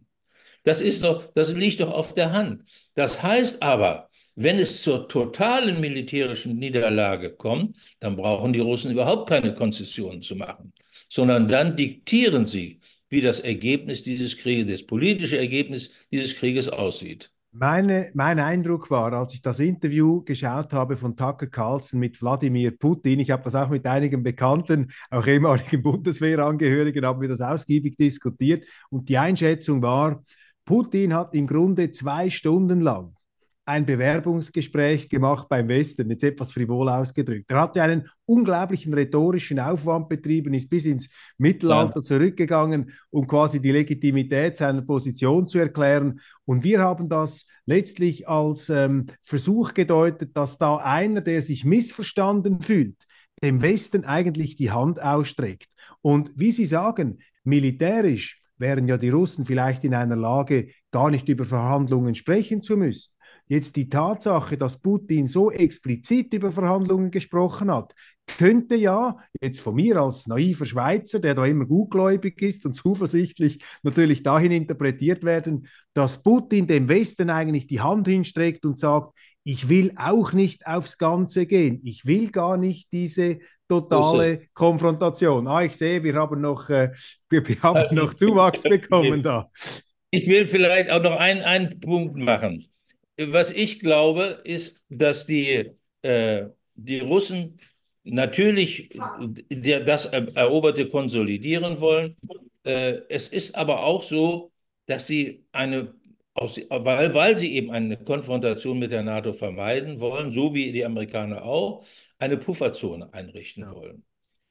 Das 0.62 0.80
ist 0.80 1.04
doch, 1.04 1.32
das 1.34 1.52
liegt 1.52 1.80
doch 1.80 1.92
auf 1.92 2.14
der 2.14 2.32
Hand. 2.32 2.62
Das 2.94 3.22
heißt 3.22 3.62
aber, 3.62 4.08
wenn 4.36 4.58
es 4.58 4.82
zur 4.82 5.08
totalen 5.08 5.80
militärischen 5.80 6.56
Niederlage 6.56 7.30
kommt, 7.30 7.76
dann 8.00 8.16
brauchen 8.16 8.52
die 8.52 8.60
Russen 8.60 8.90
überhaupt 8.90 9.28
keine 9.28 9.54
Konzessionen 9.54 10.22
zu 10.22 10.36
machen, 10.36 10.72
sondern 11.08 11.46
dann 11.48 11.76
diktieren 11.76 12.44
sie, 12.44 12.80
wie 13.08 13.20
das 13.20 13.40
Ergebnis 13.40 14.02
dieses 14.02 14.36
Krieges, 14.36 14.80
das 14.80 14.86
politische 14.86 15.38
Ergebnis 15.38 15.90
dieses 16.10 16.34
Krieges 16.34 16.68
aussieht. 16.68 17.30
Meine, 17.56 18.10
mein 18.14 18.40
Eindruck 18.40 18.90
war, 18.90 19.12
als 19.12 19.32
ich 19.32 19.40
das 19.40 19.60
Interview 19.60 20.24
geschaut 20.24 20.72
habe 20.72 20.96
von 20.96 21.14
Tucker 21.14 21.46
Carlson 21.46 22.00
mit 22.00 22.20
Wladimir 22.20 22.76
Putin, 22.76 23.20
ich 23.20 23.30
habe 23.30 23.44
das 23.44 23.54
auch 23.54 23.68
mit 23.68 23.86
einigen 23.86 24.24
Bekannten, 24.24 24.90
auch 25.08 25.24
ehemaligen 25.24 25.80
Bundeswehrangehörigen, 25.84 27.06
haben 27.06 27.20
wir 27.20 27.28
das 27.28 27.40
ausgiebig 27.40 27.96
diskutiert 27.96 28.64
und 28.90 29.08
die 29.08 29.18
Einschätzung 29.18 29.82
war, 29.82 30.24
Putin 30.64 31.14
hat 31.14 31.36
im 31.36 31.46
Grunde 31.46 31.92
zwei 31.92 32.28
Stunden 32.28 32.80
lang 32.80 33.14
ein 33.66 33.86
Bewerbungsgespräch 33.86 35.08
gemacht 35.08 35.48
beim 35.48 35.68
Westen, 35.68 36.10
jetzt 36.10 36.24
etwas 36.24 36.52
frivol 36.52 36.88
ausgedrückt. 36.88 37.50
Er 37.50 37.62
hat 37.62 37.76
ja 37.76 37.84
einen 37.84 38.08
unglaublichen 38.26 38.92
rhetorischen 38.92 39.58
Aufwand 39.58 40.08
betrieben, 40.08 40.52
ist 40.52 40.68
bis 40.68 40.84
ins 40.84 41.08
Mittelalter 41.38 42.00
ja. 42.00 42.02
zurückgegangen, 42.02 42.92
um 43.10 43.26
quasi 43.26 43.60
die 43.60 43.72
Legitimität 43.72 44.56
seiner 44.56 44.82
Position 44.82 45.48
zu 45.48 45.58
erklären. 45.58 46.20
Und 46.44 46.62
wir 46.62 46.80
haben 46.80 47.08
das 47.08 47.46
letztlich 47.64 48.28
als 48.28 48.68
ähm, 48.68 49.06
Versuch 49.22 49.72
gedeutet, 49.72 50.36
dass 50.36 50.58
da 50.58 50.76
einer, 50.76 51.22
der 51.22 51.40
sich 51.40 51.64
missverstanden 51.64 52.60
fühlt, 52.60 53.06
dem 53.42 53.62
Westen 53.62 54.04
eigentlich 54.04 54.56
die 54.56 54.70
Hand 54.70 55.02
ausstreckt. 55.02 55.68
Und 56.02 56.32
wie 56.36 56.52
Sie 56.52 56.66
sagen, 56.66 57.18
militärisch 57.44 58.42
wären 58.58 58.86
ja 58.88 58.98
die 58.98 59.10
Russen 59.10 59.44
vielleicht 59.44 59.84
in 59.84 59.94
einer 59.94 60.16
Lage, 60.16 60.68
gar 60.90 61.10
nicht 61.10 61.28
über 61.28 61.44
Verhandlungen 61.44 62.14
sprechen 62.14 62.62
zu 62.62 62.76
müssen. 62.76 63.13
Jetzt 63.46 63.76
die 63.76 63.90
Tatsache, 63.90 64.56
dass 64.56 64.78
Putin 64.78 65.26
so 65.26 65.50
explizit 65.50 66.32
über 66.32 66.50
Verhandlungen 66.50 67.10
gesprochen 67.10 67.70
hat, 67.70 67.94
könnte 68.26 68.74
ja 68.74 69.18
jetzt 69.38 69.60
von 69.60 69.74
mir 69.74 69.96
als 69.96 70.26
naiver 70.26 70.64
Schweizer, 70.64 71.20
der 71.20 71.34
da 71.34 71.44
immer 71.44 71.66
gutgläubig 71.66 72.40
ist 72.40 72.64
und 72.64 72.72
zuversichtlich, 72.72 73.58
natürlich 73.82 74.22
dahin 74.22 74.50
interpretiert 74.50 75.24
werden, 75.24 75.68
dass 75.92 76.22
Putin 76.22 76.66
dem 76.66 76.88
Westen 76.88 77.28
eigentlich 77.28 77.66
die 77.66 77.82
Hand 77.82 78.08
hinstreckt 78.08 78.64
und 78.64 78.78
sagt, 78.78 79.12
ich 79.44 79.68
will 79.68 79.92
auch 79.96 80.32
nicht 80.32 80.66
aufs 80.66 80.96
Ganze 80.96 81.44
gehen. 81.44 81.82
Ich 81.84 82.06
will 82.06 82.30
gar 82.30 82.56
nicht 82.56 82.90
diese 82.92 83.40
totale 83.68 84.46
Konfrontation. 84.54 85.46
Ah, 85.48 85.64
ich 85.64 85.72
sehe, 85.72 86.02
wir 86.02 86.14
haben 86.14 86.40
noch, 86.40 86.70
äh, 86.70 86.92
wir, 87.28 87.46
wir 87.46 87.62
haben 87.62 87.94
noch 87.94 88.14
Zuwachs 88.14 88.62
bekommen 88.62 89.22
da. 89.22 89.50
Ich 90.10 90.26
will 90.26 90.46
vielleicht 90.46 90.88
auch 90.90 91.02
noch 91.02 91.16
einen, 91.16 91.42
einen 91.42 91.78
Punkt 91.78 92.16
machen 92.16 92.64
was 93.18 93.50
ich 93.50 93.80
glaube, 93.80 94.40
ist, 94.44 94.84
dass 94.88 95.26
die, 95.26 95.70
äh, 96.02 96.46
die 96.74 97.00
Russen 97.00 97.58
natürlich 98.04 98.90
der, 99.50 99.80
das 99.80 100.06
Eroberte 100.06 100.88
konsolidieren 100.88 101.80
wollen. 101.80 102.16
Äh, 102.64 103.00
es 103.08 103.28
ist 103.28 103.54
aber 103.56 103.84
auch 103.84 104.02
so, 104.02 104.52
dass 104.86 105.06
sie 105.06 105.44
eine, 105.52 105.94
aus, 106.34 106.60
weil, 106.68 107.14
weil 107.14 107.36
sie 107.36 107.54
eben 107.54 107.70
eine 107.70 107.96
Konfrontation 107.96 108.78
mit 108.78 108.90
der 108.90 109.02
NATO 109.02 109.32
vermeiden 109.32 110.00
wollen, 110.00 110.32
so 110.32 110.52
wie 110.54 110.72
die 110.72 110.84
Amerikaner 110.84 111.44
auch, 111.44 111.84
eine 112.18 112.36
Pufferzone 112.36 113.12
einrichten 113.12 113.62
ja. 113.62 113.74
wollen. 113.74 114.04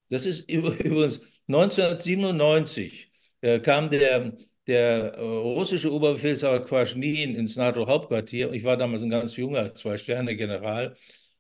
Das 0.09 0.25
ist 0.25 0.41
übrigens 0.49 1.21
1997 1.47 3.11
äh, 3.41 3.59
kam 3.59 3.89
der 3.89 4.33
der 4.67 5.15
äh, 5.15 5.21
russische 5.21 5.91
Oberbefehlshaber 5.91 6.63
Quaschnin 6.65 7.35
ins 7.35 7.55
NATO-Hauptquartier. 7.55 8.53
Ich 8.53 8.63
war 8.63 8.77
damals 8.77 9.03
ein 9.03 9.09
ganz 9.09 9.35
junger 9.35 9.73
Zwei-Sterne-General. 9.75 10.95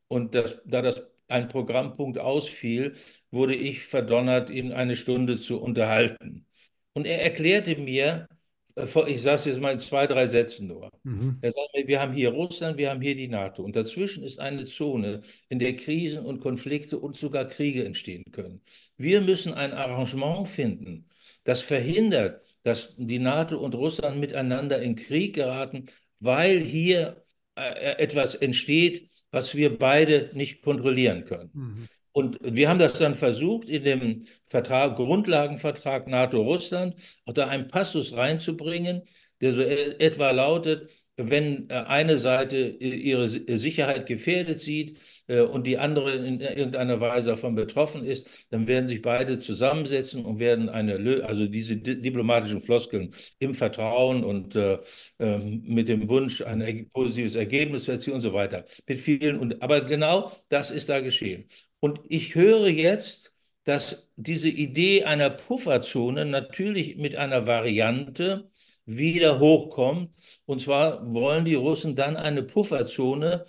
Und 0.07 0.35
das, 0.35 0.61
da 0.65 0.81
das 0.81 1.03
ein 1.27 1.47
Programmpunkt 1.47 2.19
ausfiel, 2.19 2.93
wurde 3.31 3.55
ich 3.55 3.81
verdonnert, 3.85 4.49
ihn 4.49 4.71
eine 4.71 4.95
Stunde 4.95 5.39
zu 5.39 5.61
unterhalten. 5.61 6.45
Und 6.93 7.07
er 7.07 7.21
erklärte 7.23 7.75
mir, 7.77 8.27
äh, 8.75 8.85
ich 9.07 9.21
sage 9.21 9.35
es 9.35 9.45
jetzt 9.45 9.59
mal 9.59 9.71
in 9.71 9.79
zwei, 9.79 10.05
drei 10.07 10.27
Sätzen 10.27 10.67
nur. 10.67 10.89
Mhm. 11.03 11.37
Er 11.41 11.51
sagt 11.51 11.73
mir, 11.75 11.87
wir 11.87 12.01
haben 12.01 12.13
hier 12.13 12.29
Russland, 12.29 12.77
wir 12.77 12.89
haben 12.89 13.01
hier 13.01 13.15
die 13.15 13.27
NATO. 13.27 13.63
Und 13.63 13.75
dazwischen 13.75 14.23
ist 14.23 14.39
eine 14.39 14.65
Zone, 14.65 15.21
in 15.49 15.59
der 15.59 15.75
Krisen 15.75 16.25
und 16.25 16.41
Konflikte 16.41 16.99
und 16.99 17.15
sogar 17.15 17.45
Kriege 17.45 17.85
entstehen 17.85 18.25
können. 18.31 18.61
Wir 18.97 19.21
müssen 19.21 19.53
ein 19.53 19.73
Arrangement 19.73 20.47
finden, 20.47 21.07
das 21.43 21.61
verhindert, 21.61 22.41
dass 22.63 22.93
die 22.97 23.19
NATO 23.19 23.57
und 23.57 23.75
Russland 23.75 24.19
miteinander 24.19 24.81
in 24.81 24.95
Krieg 24.95 25.35
geraten, 25.35 25.87
weil 26.19 26.59
hier 26.59 27.23
äh, 27.55 27.97
etwas 27.97 28.35
entsteht, 28.35 29.09
was 29.31 29.55
wir 29.55 29.77
beide 29.77 30.29
nicht 30.33 30.61
kontrollieren 30.61 31.25
können. 31.25 31.49
Mhm. 31.53 31.87
Und 32.13 32.37
wir 32.41 32.69
haben 32.69 32.79
das 32.79 32.99
dann 32.99 33.15
versucht, 33.15 33.67
in 33.67 33.83
dem 33.83 34.27
Vertrag, 34.45 34.95
Grundlagenvertrag 34.95 36.07
NATO-Russland, 36.07 36.95
auch 37.25 37.33
da 37.33 37.47
einen 37.47 37.67
Passus 37.67 38.13
reinzubringen, 38.13 39.01
der 39.41 39.53
so 39.53 39.61
e-, 39.61 39.95
etwa 39.99 40.31
lautet, 40.31 40.89
wenn 41.17 41.69
äh, 41.69 41.73
eine 41.73 42.17
Seite 42.17 42.57
ihre 42.57 43.27
Sicherheit 43.27 44.05
gefährdet 44.07 44.59
sieht 44.59 44.99
äh, 45.27 45.41
und 45.41 45.67
die 45.67 45.77
andere 45.77 46.13
in 46.13 46.41
irgendeiner 46.41 46.99
Weise 46.99 47.31
davon 47.31 47.55
betroffen 47.55 48.03
ist, 48.03 48.27
dann 48.49 48.67
werden 48.67 48.87
sich 48.87 49.01
beide 49.01 49.39
zusammensetzen 49.39 50.25
und 50.25 50.39
werden 50.39 50.69
eine, 50.69 51.23
also 51.25 51.45
diese 51.45 51.77
diplomatischen 51.77 52.61
Floskeln 52.61 53.13
im 53.39 53.53
Vertrauen 53.53 54.23
und 54.23 54.55
äh, 54.55 54.79
ähm, 55.19 55.63
mit 55.65 55.87
dem 55.87 56.09
Wunsch, 56.09 56.41
ein 56.41 56.89
positives 56.91 57.35
Ergebnis 57.35 57.85
zu 57.85 57.91
erzielen 57.91 58.15
und 58.15 58.21
so 58.21 58.33
weiter. 58.33 58.65
Mit 58.87 58.99
vielen 58.99 59.37
und, 59.39 59.61
aber 59.61 59.81
genau 59.81 60.31
das 60.49 60.71
ist 60.71 60.89
da 60.89 60.99
geschehen. 60.99 61.45
Und 61.79 61.99
ich 62.07 62.33
höre 62.33 62.69
jetzt, 62.69 63.33
dass 63.65 64.09
diese 64.15 64.49
Idee 64.49 65.03
einer 65.03 65.29
Pufferzone 65.29 66.25
natürlich 66.25 66.97
mit 66.97 67.15
einer 67.15 67.45
Variante 67.47 68.49
wieder 68.85 69.39
hochkommt. 69.39 70.11
Und 70.45 70.61
zwar 70.61 71.13
wollen 71.13 71.45
die 71.45 71.55
Russen 71.55 71.95
dann 71.95 72.17
eine 72.17 72.43
Pufferzone 72.43 73.45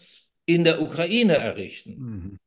in 0.46 0.64
der 0.64 0.80
Ukraine 0.82 1.36
errichten. 1.36 1.96
Mhm. 1.98 2.38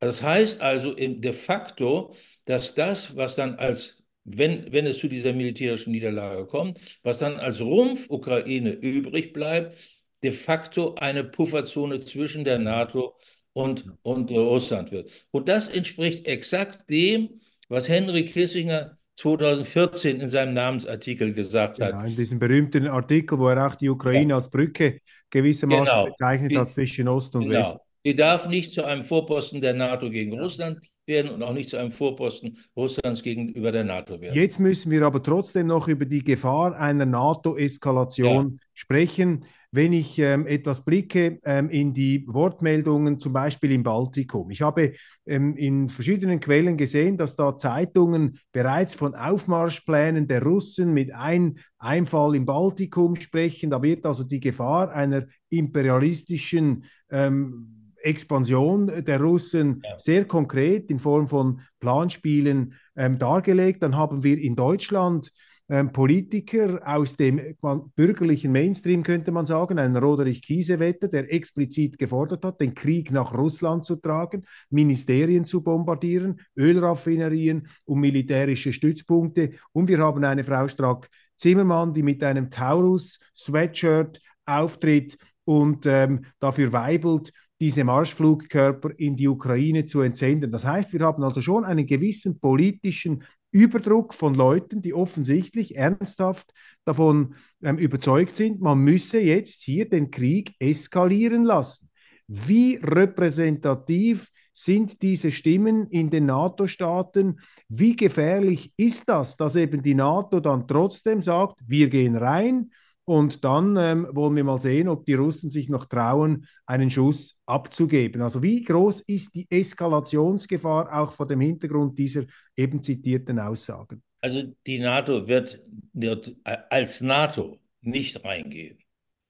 Das 0.00 0.22
heißt 0.22 0.60
also 0.60 0.94
de 0.94 1.32
facto, 1.32 2.14
dass 2.44 2.74
das, 2.74 3.16
was 3.16 3.34
dann 3.34 3.56
als, 3.56 4.02
wenn, 4.24 4.70
wenn 4.72 4.86
es 4.86 4.98
zu 4.98 5.08
dieser 5.08 5.32
militärischen 5.32 5.90
Niederlage 5.90 6.46
kommt, 6.46 6.78
was 7.02 7.18
dann 7.18 7.36
als 7.36 7.60
Rumpf 7.60 8.08
Ukraine 8.08 8.70
übrig 8.70 9.32
bleibt, 9.32 9.76
de 10.22 10.30
facto 10.30 10.94
eine 10.94 11.24
Pufferzone 11.24 12.04
zwischen 12.04 12.44
der 12.44 12.58
NATO 12.58 13.16
und, 13.52 13.86
und 14.02 14.30
Russland 14.30 14.92
wird. 14.92 15.10
Und 15.30 15.48
das 15.48 15.68
entspricht 15.68 16.26
exakt 16.26 16.88
dem, 16.90 17.40
was 17.68 17.88
Henry 17.88 18.24
Kissinger 18.24 18.97
2014 19.18 20.20
in 20.20 20.28
seinem 20.28 20.54
Namensartikel 20.54 21.34
gesagt 21.34 21.78
genau, 21.78 21.98
hat. 21.98 22.06
In 22.06 22.14
diesem 22.14 22.38
berühmten 22.38 22.86
Artikel, 22.86 23.38
wo 23.38 23.48
er 23.48 23.66
auch 23.66 23.74
die 23.74 23.88
Ukraine 23.88 24.30
ja. 24.30 24.36
als 24.36 24.48
Brücke 24.48 25.00
gewissermaßen 25.30 25.86
genau. 25.86 26.04
bezeichnet 26.06 26.56
hat 26.56 26.70
zwischen 26.70 27.08
Ost 27.08 27.34
und 27.34 27.48
genau. 27.48 27.58
West. 27.58 27.78
Sie 28.04 28.14
darf 28.14 28.46
nicht 28.46 28.72
zu 28.72 28.84
einem 28.84 29.02
Vorposten 29.02 29.60
der 29.60 29.74
NATO 29.74 30.08
gegen 30.08 30.34
ja. 30.34 30.42
Russland 30.42 30.78
werden 31.04 31.32
und 31.32 31.42
auch 31.42 31.52
nicht 31.52 31.68
zu 31.68 31.78
einem 31.78 31.90
Vorposten 31.90 32.58
Russlands 32.76 33.24
gegenüber 33.24 33.72
der 33.72 33.82
NATO 33.82 34.20
werden. 34.20 34.36
Jetzt 34.36 34.60
müssen 34.60 34.92
wir 34.92 35.02
aber 35.02 35.20
trotzdem 35.20 35.66
noch 35.66 35.88
über 35.88 36.04
die 36.04 36.22
Gefahr 36.22 36.78
einer 36.78 37.06
NATO-Eskalation 37.06 38.52
ja. 38.52 38.66
sprechen 38.72 39.44
wenn 39.70 39.92
ich 39.92 40.18
ähm, 40.18 40.46
etwas 40.46 40.84
blicke 40.84 41.38
ähm, 41.44 41.68
in 41.68 41.92
die 41.92 42.24
Wortmeldungen, 42.26 43.20
zum 43.20 43.32
Beispiel 43.32 43.72
im 43.72 43.82
Baltikum. 43.82 44.50
Ich 44.50 44.62
habe 44.62 44.94
ähm, 45.26 45.56
in 45.56 45.88
verschiedenen 45.88 46.40
Quellen 46.40 46.76
gesehen, 46.76 47.18
dass 47.18 47.36
da 47.36 47.56
Zeitungen 47.56 48.38
bereits 48.52 48.94
von 48.94 49.14
Aufmarschplänen 49.14 50.26
der 50.26 50.42
Russen 50.42 50.94
mit 50.94 51.14
ein 51.14 51.58
Einfall 51.78 52.34
im 52.34 52.46
Baltikum 52.46 53.16
sprechen. 53.16 53.70
Da 53.70 53.82
wird 53.82 54.06
also 54.06 54.24
die 54.24 54.40
Gefahr 54.40 54.90
einer 54.92 55.26
imperialistischen 55.50 56.84
ähm, 57.10 57.74
Expansion 58.02 58.86
der 59.04 59.20
Russen 59.20 59.82
ja. 59.84 59.98
sehr 59.98 60.24
konkret 60.24 60.90
in 60.90 60.98
Form 60.98 61.26
von 61.26 61.60
Planspielen 61.80 62.74
ähm, 62.96 63.18
dargelegt. 63.18 63.82
Dann 63.82 63.96
haben 63.96 64.22
wir 64.24 64.38
in 64.38 64.54
Deutschland 64.54 65.30
Politiker 65.68 66.80
aus 66.84 67.16
dem 67.16 67.56
bürgerlichen 67.94 68.52
Mainstream, 68.52 69.02
könnte 69.02 69.32
man 69.32 69.44
sagen, 69.44 69.78
ein 69.78 69.96
Roderich 69.96 70.40
Kiesewetter, 70.40 71.08
der 71.08 71.30
explizit 71.30 71.98
gefordert 71.98 72.44
hat, 72.44 72.60
den 72.60 72.72
Krieg 72.72 73.10
nach 73.10 73.36
Russland 73.36 73.84
zu 73.84 73.96
tragen, 73.96 74.44
Ministerien 74.70 75.44
zu 75.44 75.62
bombardieren, 75.62 76.40
Ölraffinerien 76.56 77.68
und 77.84 78.00
militärische 78.00 78.72
Stützpunkte. 78.72 79.52
Und 79.72 79.88
wir 79.88 79.98
haben 79.98 80.24
eine 80.24 80.42
Frau 80.42 80.66
Strack-Zimmermann, 80.66 81.92
die 81.92 82.02
mit 82.02 82.24
einem 82.24 82.50
Taurus-Sweatshirt 82.50 84.22
auftritt 84.46 85.18
und 85.44 85.84
ähm, 85.84 86.24
dafür 86.40 86.72
weibelt, 86.72 87.30
diese 87.60 87.82
Marschflugkörper 87.84 88.90
in 88.98 89.16
die 89.16 89.28
Ukraine 89.28 89.84
zu 89.84 90.00
entsenden. 90.00 90.52
Das 90.52 90.64
heißt, 90.64 90.92
wir 90.92 91.00
haben 91.00 91.22
also 91.24 91.42
schon 91.42 91.64
einen 91.64 91.86
gewissen 91.86 92.38
politischen 92.38 93.24
Überdruck 93.50 94.14
von 94.14 94.34
Leuten, 94.34 94.82
die 94.82 94.94
offensichtlich 94.94 95.76
ernsthaft 95.76 96.52
davon 96.84 97.34
ähm, 97.62 97.78
überzeugt 97.78 98.36
sind, 98.36 98.60
man 98.60 98.78
müsse 98.78 99.18
jetzt 99.18 99.62
hier 99.62 99.88
den 99.88 100.10
Krieg 100.10 100.54
eskalieren 100.58 101.44
lassen. 101.44 101.88
Wie 102.26 102.76
repräsentativ 102.76 104.28
sind 104.52 105.00
diese 105.00 105.30
Stimmen 105.30 105.86
in 105.88 106.10
den 106.10 106.26
NATO-Staaten? 106.26 107.40
Wie 107.68 107.96
gefährlich 107.96 108.72
ist 108.76 109.08
das, 109.08 109.36
dass 109.36 109.56
eben 109.56 109.82
die 109.82 109.94
NATO 109.94 110.40
dann 110.40 110.68
trotzdem 110.68 111.22
sagt, 111.22 111.58
wir 111.66 111.88
gehen 111.88 112.16
rein, 112.16 112.70
und 113.08 113.42
dann 113.42 113.74
ähm, 113.78 114.06
wollen 114.12 114.36
wir 114.36 114.44
mal 114.44 114.60
sehen, 114.60 114.86
ob 114.86 115.06
die 115.06 115.14
Russen 115.14 115.48
sich 115.48 115.70
noch 115.70 115.86
trauen, 115.86 116.46
einen 116.66 116.90
Schuss 116.90 117.38
abzugeben. 117.46 118.20
Also 118.20 118.42
wie 118.42 118.62
groß 118.62 119.00
ist 119.00 119.34
die 119.34 119.46
Eskalationsgefahr 119.48 120.94
auch 120.94 121.10
vor 121.10 121.26
dem 121.26 121.40
Hintergrund 121.40 121.98
dieser 121.98 122.24
eben 122.54 122.82
zitierten 122.82 123.38
Aussagen? 123.38 124.02
Also 124.20 124.42
die 124.66 124.78
NATO 124.78 125.26
wird, 125.26 125.62
wird 125.94 126.36
als 126.44 127.00
NATO 127.00 127.58
nicht 127.80 128.22
reingehen. 128.22 128.78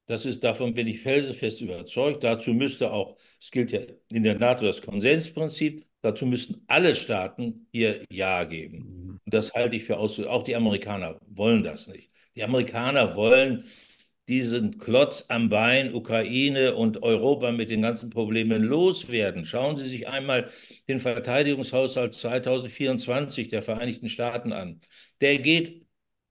Das 0.07 0.27
ist, 0.27 0.43
davon 0.43 0.75
bin 0.75 0.89
ich 0.89 1.01
felsenfest 1.01 1.61
überzeugt. 1.61 2.25
Dazu 2.25 2.53
müsste 2.53 2.91
auch, 2.91 3.17
es 3.41 3.49
gilt 3.49 3.71
ja 3.71 3.81
in 4.09 4.25
der 4.25 4.37
NATO 4.41 4.65
das 4.65 4.83
Konsensprinzip, 4.83 5.87
dazu 6.01 6.27
müssten 6.27 6.65
alle 6.67 6.97
Staaten 6.97 7.69
ihr 7.71 8.05
Ja 8.11 8.43
geben. 8.43 8.79
Mhm. 8.79 9.21
Und 9.25 9.35
das 9.35 9.53
halte 9.53 9.77
ich 9.77 9.85
für 9.85 9.99
aus. 9.99 10.19
Auch 10.19 10.43
die 10.43 10.57
Amerikaner 10.57 11.21
wollen 11.29 11.63
das 11.63 11.87
nicht. 11.87 12.11
Die 12.39 12.45
Amerikaner 12.45 13.17
wollen 13.17 13.65
diesen 14.29 14.79
Klotz 14.79 15.25
am 15.27 15.49
Bein 15.49 15.93
Ukraine 15.93 16.77
und 16.77 17.03
Europa 17.03 17.51
mit 17.51 17.69
den 17.69 17.83
ganzen 17.83 18.11
Problemen 18.11 18.63
loswerden. 18.63 19.45
Schauen 19.45 19.77
Sie 19.77 19.89
sich 19.89 20.07
einmal 20.07 20.49
den 20.87 21.01
Verteidigungshaushalt 21.01 22.15
2024 22.15 23.49
der 23.49 23.61
Vereinigten 23.61 24.09
Staaten 24.09 24.53
an. 24.53 24.81
Der 25.21 25.41
geht 25.41 25.85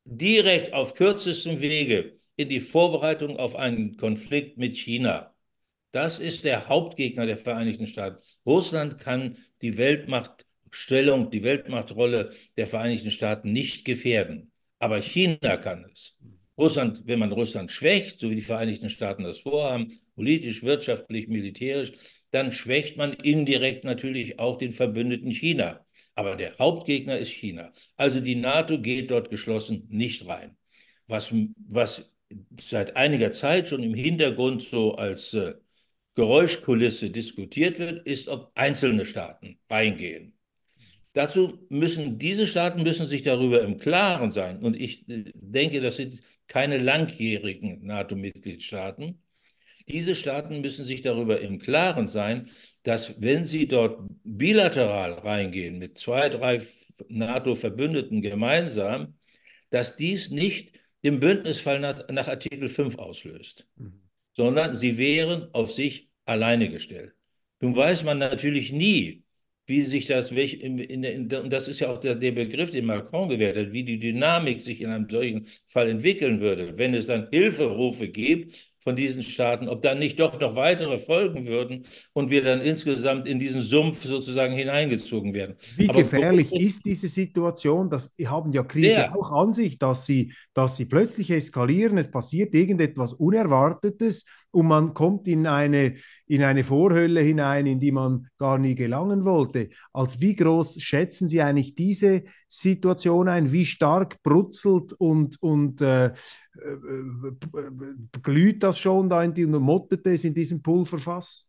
direkt 0.06 0.72
auf 0.72 0.94
kürzestem 0.94 1.60
Wege 1.60 2.18
in 2.38 2.48
die 2.48 2.62
Vorbereitung 2.62 3.36
auf 3.38 3.58
einen 3.58 3.98
Konflikt 3.98 4.58
mit 4.58 4.78
China. 4.78 5.36
Das 5.92 6.20
ist 6.22 6.46
der 6.46 6.70
Hauptgegner 6.70 7.26
der 7.26 7.36
Vereinigten 7.36 7.86
Staaten. 7.86 8.24
Russland 8.46 8.98
kann 8.98 9.36
die 9.62 9.78
Weltmachtstellung, 9.78 11.32
die 11.32 11.44
Weltmachtrolle 11.44 12.30
der 12.56 12.68
Vereinigten 12.68 13.12
Staaten 13.12 13.52
nicht 13.52 13.84
gefährden. 13.84 14.54
Aber 14.80 15.02
China 15.02 15.58
kann 15.58 15.86
es. 15.92 16.18
Russland, 16.58 17.04
wenn 17.06 17.20
man 17.20 17.32
Russland 17.32 17.72
schwächt, 17.72 18.20
so 18.20 18.30
wie 18.30 18.36
die 18.36 18.42
Vereinigten 18.42 18.90
Staaten 18.90 19.24
das 19.24 19.40
vorhaben, 19.40 20.00
politisch, 20.16 20.64
wirtschaftlich, 20.64 21.28
militärisch, 21.28 21.94
dann 22.32 22.52
schwächt 22.52 22.98
man 22.98 23.14
indirekt 23.14 23.84
natürlich 23.84 24.40
auch 24.40 24.58
den 24.58 24.74
Verbündeten 24.74 25.32
China. 25.32 25.86
Aber 26.16 26.36
der 26.36 26.58
Hauptgegner 26.58 27.18
ist 27.18 27.30
China. 27.30 27.72
Also 27.96 28.20
die 28.20 28.36
NATO 28.36 28.82
geht 28.82 29.12
dort 29.12 29.30
geschlossen 29.30 29.86
nicht 29.90 30.28
rein. 30.28 30.58
Was, 31.06 31.32
was 31.68 32.12
seit 32.60 32.96
einiger 32.96 33.32
Zeit 33.32 33.70
schon 33.70 33.84
im 33.84 33.94
Hintergrund 33.94 34.64
so 34.64 34.96
als 34.96 35.34
äh, 35.36 35.54
Geräuschkulisse 36.16 37.12
diskutiert 37.12 37.78
wird, 37.78 38.08
ist, 38.08 38.28
ob 38.28 38.52
einzelne 38.56 39.06
Staaten 39.06 39.60
reingehen. 39.70 40.37
Dazu 41.18 41.66
müssen 41.70 42.20
diese 42.20 42.46
Staaten 42.46 42.84
müssen 42.84 43.08
sich 43.08 43.24
darüber 43.24 43.62
im 43.62 43.80
Klaren 43.80 44.32
sein. 44.32 44.60
Und 44.60 44.80
ich 44.80 45.10
äh, 45.10 45.24
denke, 45.34 45.82
das 45.82 45.96
sind 45.96 46.22
keine 46.48 46.78
langjährigen 46.78 47.84
NATO-Mitgliedstaaten. 47.84 49.20
Diese 49.88 50.14
Staaten 50.14 50.62
müssen 50.62 50.86
sich 50.86 51.02
darüber 51.02 51.42
im 51.42 51.58
Klaren 51.58 52.08
sein, 52.08 52.48
dass 52.84 53.20
wenn 53.20 53.46
sie 53.46 53.68
dort 53.68 54.00
bilateral 54.24 55.14
reingehen 55.14 55.80
mit 55.80 55.98
zwei, 55.98 56.30
drei 56.30 56.62
NATO-Verbündeten 57.10 58.22
gemeinsam, 58.22 59.18
dass 59.72 59.96
dies 59.96 60.30
nicht 60.30 60.80
den 61.04 61.20
Bündnisfall 61.20 61.80
nach, 61.80 62.08
nach 62.10 62.28
Artikel 62.28 62.70
5 62.70 63.00
auslöst, 63.00 63.66
mhm. 63.78 64.04
sondern 64.36 64.76
sie 64.76 65.00
wären 65.00 65.52
auf 65.56 65.72
sich 65.72 66.12
alleine 66.26 66.70
gestellt. 66.70 67.16
Nun 67.60 67.76
weiß 67.76 68.04
man 68.04 68.20
natürlich 68.20 68.72
nie, 68.72 69.24
wie 69.68 69.84
sich 69.84 70.08
das, 70.08 70.32
in, 70.32 70.80
in, 70.80 71.04
in, 71.04 71.34
und 71.34 71.52
das 71.52 71.68
ist 71.68 71.82
ja 71.82 71.90
auch 71.90 72.00
der, 72.00 72.16
der, 72.16 72.32
Begriff, 72.32 72.72
den 72.72 72.86
Macron 72.86 73.30
gewährt 73.30 73.58
hat, 73.58 73.72
wie 73.74 73.84
die 73.84 74.00
Dynamik 74.00 74.62
sich 74.62 74.82
in 74.82 74.90
einem 74.90 75.10
solchen 75.10 75.46
Fall 75.68 75.90
entwickeln 75.90 76.40
würde, 76.40 76.78
wenn 76.78 76.94
es 76.94 77.08
dann 77.08 77.28
Hilferufe 77.32 78.08
gibt 78.08 78.72
von 78.88 78.96
diesen 78.96 79.22
Staaten, 79.22 79.68
ob 79.68 79.82
dann 79.82 80.00
nicht 80.00 80.18
doch 80.18 80.40
noch 80.40 80.56
weitere 80.56 80.98
folgen 80.98 81.46
würden 81.46 81.84
und 82.14 82.30
wir 82.30 82.42
dann 82.42 82.62
insgesamt 82.62 83.28
in 83.28 83.38
diesen 83.38 83.60
Sumpf 83.60 84.06
sozusagen 84.06 84.54
hineingezogen 84.54 85.34
werden. 85.34 85.58
Wie 85.76 85.90
Aber 85.90 86.04
gefährlich 86.04 86.56
ist 86.56 86.86
diese 86.86 87.10
Situation? 87.10 87.90
Das 87.90 88.16
haben 88.26 88.54
ja 88.54 88.64
Kriege 88.64 88.88
der, 88.88 89.14
auch 89.14 89.30
an 89.32 89.52
sich, 89.52 89.78
dass 89.78 90.06
sie, 90.06 90.32
dass 90.54 90.78
sie 90.78 90.86
plötzlich 90.86 91.32
eskalieren, 91.32 91.98
es 91.98 92.10
passiert 92.10 92.56
irgendetwas 92.56 93.12
Unerwartetes 93.12 94.24
und 94.52 94.68
man 94.68 94.94
kommt 94.94 95.28
in 95.28 95.48
eine, 95.48 95.96
in 96.26 96.42
eine 96.44 96.64
Vorhölle 96.64 97.20
hinein, 97.20 97.66
in 97.66 97.82
die 97.82 97.92
man 97.92 98.28
gar 98.38 98.58
nie 98.58 98.76
gelangen 98.76 99.26
wollte. 99.26 99.68
Als 99.92 100.22
wie 100.22 100.34
groß 100.34 100.82
schätzen 100.82 101.28
Sie 101.28 101.42
eigentlich 101.42 101.76
diese 101.76 102.24
Situation 102.48 103.28
ein? 103.28 103.52
Wie 103.52 103.66
stark 103.66 104.22
brutzelt 104.24 104.94
und, 104.94 105.42
und 105.42 105.82
äh, 105.82 106.08
äh, 106.08 106.14
glüht 108.22 108.64
das 108.64 108.80
schon 108.80 109.10
da 109.10 109.24
in 109.24 109.34
die, 109.34 109.46
und 109.46 109.62
mottet 109.62 110.06
es 110.08 110.24
in 110.24 110.34
diesem 110.34 110.62
Pulverfass? 110.62 111.48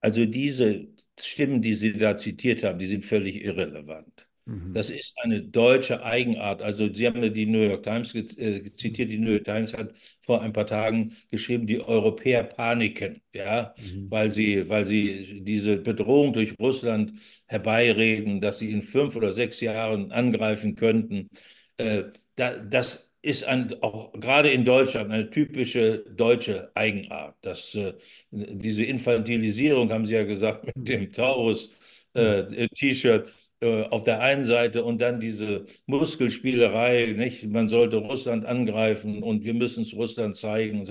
Also 0.00 0.24
diese 0.26 0.88
Stimmen, 1.18 1.60
die 1.60 1.74
Sie 1.74 1.92
da 1.92 2.16
zitiert 2.16 2.62
haben, 2.62 2.78
die 2.78 2.86
sind 2.86 3.04
völlig 3.04 3.42
irrelevant. 3.44 4.29
Mhm. 4.50 4.74
Das 4.74 4.90
ist 4.90 5.14
eine 5.22 5.42
deutsche 5.42 6.02
Eigenart. 6.02 6.60
Also 6.60 6.92
Sie 6.92 7.06
haben 7.06 7.22
ja 7.22 7.28
die 7.28 7.46
New 7.46 7.60
York 7.60 7.84
Times 7.84 8.12
äh, 8.14 8.64
zitiert. 8.64 9.10
Die 9.10 9.18
New 9.18 9.30
York 9.30 9.44
Times 9.44 9.72
hat 9.74 9.92
vor 10.22 10.42
ein 10.42 10.52
paar 10.52 10.66
Tagen 10.66 11.14
geschrieben, 11.30 11.66
die 11.68 11.80
Europäer 11.80 12.42
paniken, 12.42 13.22
ja, 13.32 13.74
mhm. 13.78 14.10
weil 14.10 14.30
sie, 14.30 14.68
weil 14.68 14.84
sie 14.84 15.42
diese 15.44 15.76
Bedrohung 15.76 16.32
durch 16.32 16.58
Russland 16.58 17.12
herbeireden, 17.46 18.40
dass 18.40 18.58
sie 18.58 18.72
in 18.72 18.82
fünf 18.82 19.14
oder 19.14 19.30
sechs 19.30 19.60
Jahren 19.60 20.10
angreifen 20.10 20.74
könnten. 20.74 21.28
Äh, 21.76 22.04
da, 22.34 22.56
das 22.56 23.12
ist 23.22 23.44
ein, 23.44 23.74
auch 23.82 24.12
gerade 24.14 24.50
in 24.50 24.64
Deutschland 24.64 25.12
eine 25.12 25.30
typische 25.30 25.98
deutsche 26.10 26.70
Eigenart. 26.74 27.36
Dass, 27.42 27.74
äh, 27.74 27.92
diese 28.30 28.84
Infantilisierung, 28.84 29.92
haben 29.92 30.06
Sie 30.06 30.14
ja 30.14 30.24
gesagt, 30.24 30.64
mit 30.76 30.88
dem 30.88 31.12
Taurus-T-Shirt, 31.12 33.28
äh, 33.28 33.30
auf 33.62 34.04
der 34.04 34.20
einen 34.20 34.44
Seite 34.44 34.84
und 34.84 35.00
dann 35.00 35.20
diese 35.20 35.66
Muskelspielerei, 35.86 37.14
nicht? 37.16 37.46
Man 37.46 37.68
sollte 37.68 37.98
Russland 37.98 38.46
angreifen 38.46 39.22
und 39.22 39.44
wir 39.44 39.54
müssen 39.54 39.82
es 39.82 39.94
Russland 39.94 40.36
zeigen. 40.36 40.86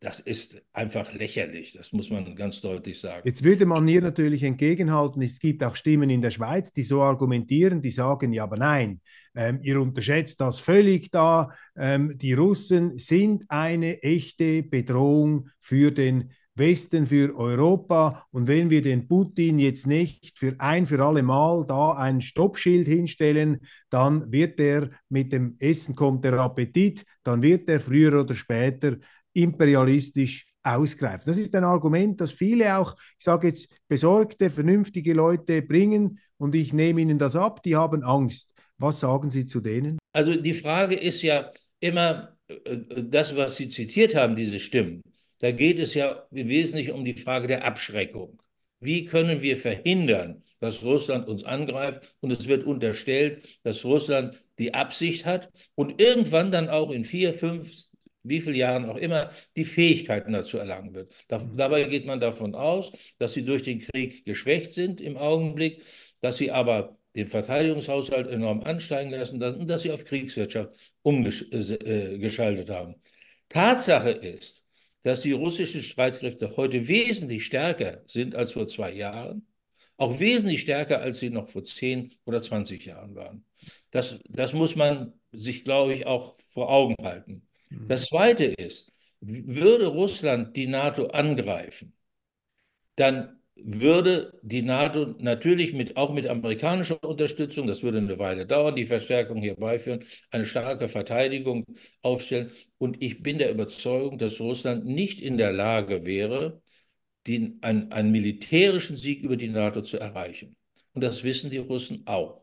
Das 0.00 0.18
ist 0.18 0.62
einfach 0.72 1.12
lächerlich, 1.12 1.74
das 1.74 1.92
muss 1.92 2.08
man 2.08 2.34
ganz 2.34 2.62
deutlich 2.62 2.98
sagen. 2.98 3.20
Jetzt 3.26 3.44
würde 3.44 3.66
man 3.66 3.86
hier 3.86 4.00
natürlich 4.00 4.42
entgegenhalten, 4.42 5.20
es 5.20 5.40
gibt 5.40 5.62
auch 5.62 5.76
Stimmen 5.76 6.08
in 6.08 6.22
der 6.22 6.30
Schweiz, 6.30 6.72
die 6.72 6.84
so 6.84 7.02
argumentieren, 7.02 7.82
die 7.82 7.90
sagen, 7.90 8.32
ja, 8.32 8.44
aber 8.44 8.56
nein, 8.56 9.02
ähm, 9.34 9.60
ihr 9.62 9.78
unterschätzt 9.78 10.40
das 10.40 10.58
völlig 10.58 11.10
da. 11.10 11.50
Ähm, 11.76 12.16
die 12.16 12.32
Russen 12.32 12.96
sind 12.96 13.44
eine 13.48 14.02
echte 14.02 14.62
Bedrohung 14.62 15.50
für 15.58 15.90
den 15.90 16.32
Westen 16.54 17.06
für 17.06 17.36
Europa. 17.36 18.26
Und 18.30 18.48
wenn 18.48 18.70
wir 18.70 18.82
den 18.82 19.08
Putin 19.08 19.58
jetzt 19.58 19.86
nicht 19.86 20.38
für 20.38 20.54
ein 20.58 20.86
für 20.86 21.04
alle 21.04 21.22
Mal 21.22 21.64
da 21.66 21.92
ein 21.92 22.20
Stoppschild 22.20 22.86
hinstellen, 22.86 23.60
dann 23.88 24.30
wird 24.30 24.60
er 24.60 24.90
mit 25.08 25.32
dem 25.32 25.56
Essen 25.58 25.94
kommt 25.94 26.24
der 26.24 26.34
Appetit, 26.34 27.04
dann 27.22 27.42
wird 27.42 27.68
er 27.68 27.80
früher 27.80 28.20
oder 28.20 28.34
später 28.34 28.96
imperialistisch 29.32 30.46
ausgreifen. 30.62 31.24
Das 31.26 31.38
ist 31.38 31.54
ein 31.54 31.64
Argument, 31.64 32.20
das 32.20 32.32
viele 32.32 32.76
auch, 32.76 32.94
ich 33.18 33.24
sage 33.24 33.48
jetzt, 33.48 33.74
besorgte, 33.88 34.50
vernünftige 34.50 35.14
Leute 35.14 35.62
bringen 35.62 36.18
und 36.36 36.54
ich 36.54 36.72
nehme 36.72 37.00
ihnen 37.00 37.18
das 37.18 37.36
ab, 37.36 37.62
die 37.62 37.76
haben 37.76 38.02
Angst. 38.02 38.52
Was 38.78 39.00
sagen 39.00 39.30
Sie 39.30 39.46
zu 39.46 39.60
denen? 39.60 39.98
Also 40.12 40.34
die 40.34 40.54
Frage 40.54 40.96
ist 40.96 41.22
ja 41.22 41.50
immer, 41.80 42.36
äh, 42.48 42.78
das, 43.02 43.36
was 43.36 43.56
Sie 43.56 43.68
zitiert 43.68 44.14
haben, 44.14 44.36
diese 44.36 44.58
Stimmen, 44.58 45.02
da 45.40 45.50
geht 45.50 45.78
es 45.78 45.94
ja 45.94 46.26
wesentlich 46.30 46.90
um 46.92 47.04
die 47.04 47.14
Frage 47.14 47.48
der 47.48 47.64
Abschreckung. 47.64 48.40
Wie 48.80 49.04
können 49.04 49.42
wir 49.42 49.56
verhindern, 49.56 50.42
dass 50.58 50.82
Russland 50.82 51.28
uns 51.28 51.44
angreift? 51.44 52.16
Und 52.20 52.30
es 52.30 52.46
wird 52.46 52.64
unterstellt, 52.64 53.60
dass 53.62 53.84
Russland 53.84 54.38
die 54.58 54.72
Absicht 54.72 55.26
hat 55.26 55.50
und 55.74 56.00
irgendwann 56.00 56.50
dann 56.50 56.68
auch 56.68 56.90
in 56.90 57.04
vier, 57.04 57.34
fünf, 57.34 57.70
wie 58.22 58.40
viele 58.40 58.56
Jahren 58.56 58.86
auch 58.86 58.96
immer, 58.96 59.30
die 59.56 59.64
Fähigkeiten 59.64 60.32
dazu 60.32 60.58
erlangen 60.58 60.94
wird. 60.94 61.12
dabei 61.28 61.84
geht 61.84 62.06
man 62.06 62.20
davon 62.20 62.54
aus, 62.54 62.92
dass 63.18 63.32
sie 63.32 63.44
durch 63.44 63.62
den 63.62 63.80
Krieg 63.80 64.24
geschwächt 64.24 64.72
sind 64.72 65.00
im 65.00 65.16
Augenblick, 65.16 65.82
dass 66.20 66.38
sie 66.38 66.50
aber 66.50 66.98
den 67.16 67.28
Verteidigungshaushalt 67.28 68.28
enorm 68.28 68.62
ansteigen 68.62 69.10
lassen 69.10 69.42
und 69.42 69.68
dass 69.68 69.82
sie 69.82 69.90
auf 69.90 70.04
Kriegswirtschaft 70.04 70.92
umgeschaltet 71.02 72.68
äh, 72.68 72.72
haben. 72.72 72.94
Tatsache 73.48 74.10
ist, 74.10 74.59
dass 75.02 75.20
die 75.20 75.32
russischen 75.32 75.82
Streitkräfte 75.82 76.56
heute 76.56 76.88
wesentlich 76.88 77.46
stärker 77.46 78.02
sind 78.06 78.34
als 78.34 78.52
vor 78.52 78.68
zwei 78.68 78.92
Jahren, 78.92 79.46
auch 79.96 80.18
wesentlich 80.18 80.62
stärker, 80.62 81.00
als 81.00 81.20
sie 81.20 81.30
noch 81.30 81.48
vor 81.48 81.64
zehn 81.64 82.10
oder 82.24 82.42
20 82.42 82.84
Jahren 82.86 83.14
waren. 83.14 83.44
Das, 83.90 84.18
das 84.28 84.52
muss 84.52 84.76
man 84.76 85.12
sich, 85.32 85.64
glaube 85.64 85.94
ich, 85.94 86.06
auch 86.06 86.36
vor 86.42 86.70
Augen 86.70 86.94
halten. 87.02 87.46
Mhm. 87.68 87.88
Das 87.88 88.06
Zweite 88.06 88.44
ist, 88.44 88.92
würde 89.20 89.86
Russland 89.86 90.56
die 90.56 90.66
NATO 90.66 91.08
angreifen, 91.08 91.92
dann 92.96 93.39
würde 93.64 94.38
die 94.42 94.62
NATO 94.62 95.14
natürlich 95.18 95.72
mit, 95.72 95.96
auch 95.96 96.12
mit 96.12 96.26
amerikanischer 96.26 97.02
Unterstützung, 97.04 97.66
das 97.66 97.82
würde 97.82 97.98
eine 97.98 98.18
Weile 98.18 98.46
dauern, 98.46 98.76
die 98.76 98.86
Verstärkung 98.86 99.40
hier 99.40 99.56
beiführen, 99.56 100.04
eine 100.30 100.46
starke 100.46 100.88
Verteidigung 100.88 101.64
aufstellen. 102.02 102.50
Und 102.78 103.02
ich 103.02 103.22
bin 103.22 103.38
der 103.38 103.50
Überzeugung, 103.50 104.18
dass 104.18 104.40
Russland 104.40 104.86
nicht 104.86 105.20
in 105.20 105.38
der 105.38 105.52
Lage 105.52 106.04
wäre, 106.06 106.62
den, 107.26 107.58
einen, 107.62 107.92
einen 107.92 108.10
militärischen 108.10 108.96
Sieg 108.96 109.22
über 109.22 109.36
die 109.36 109.48
NATO 109.48 109.82
zu 109.82 109.98
erreichen. 109.98 110.56
Und 110.92 111.04
das 111.04 111.22
wissen 111.24 111.50
die 111.50 111.58
Russen 111.58 112.02
auch. 112.06 112.42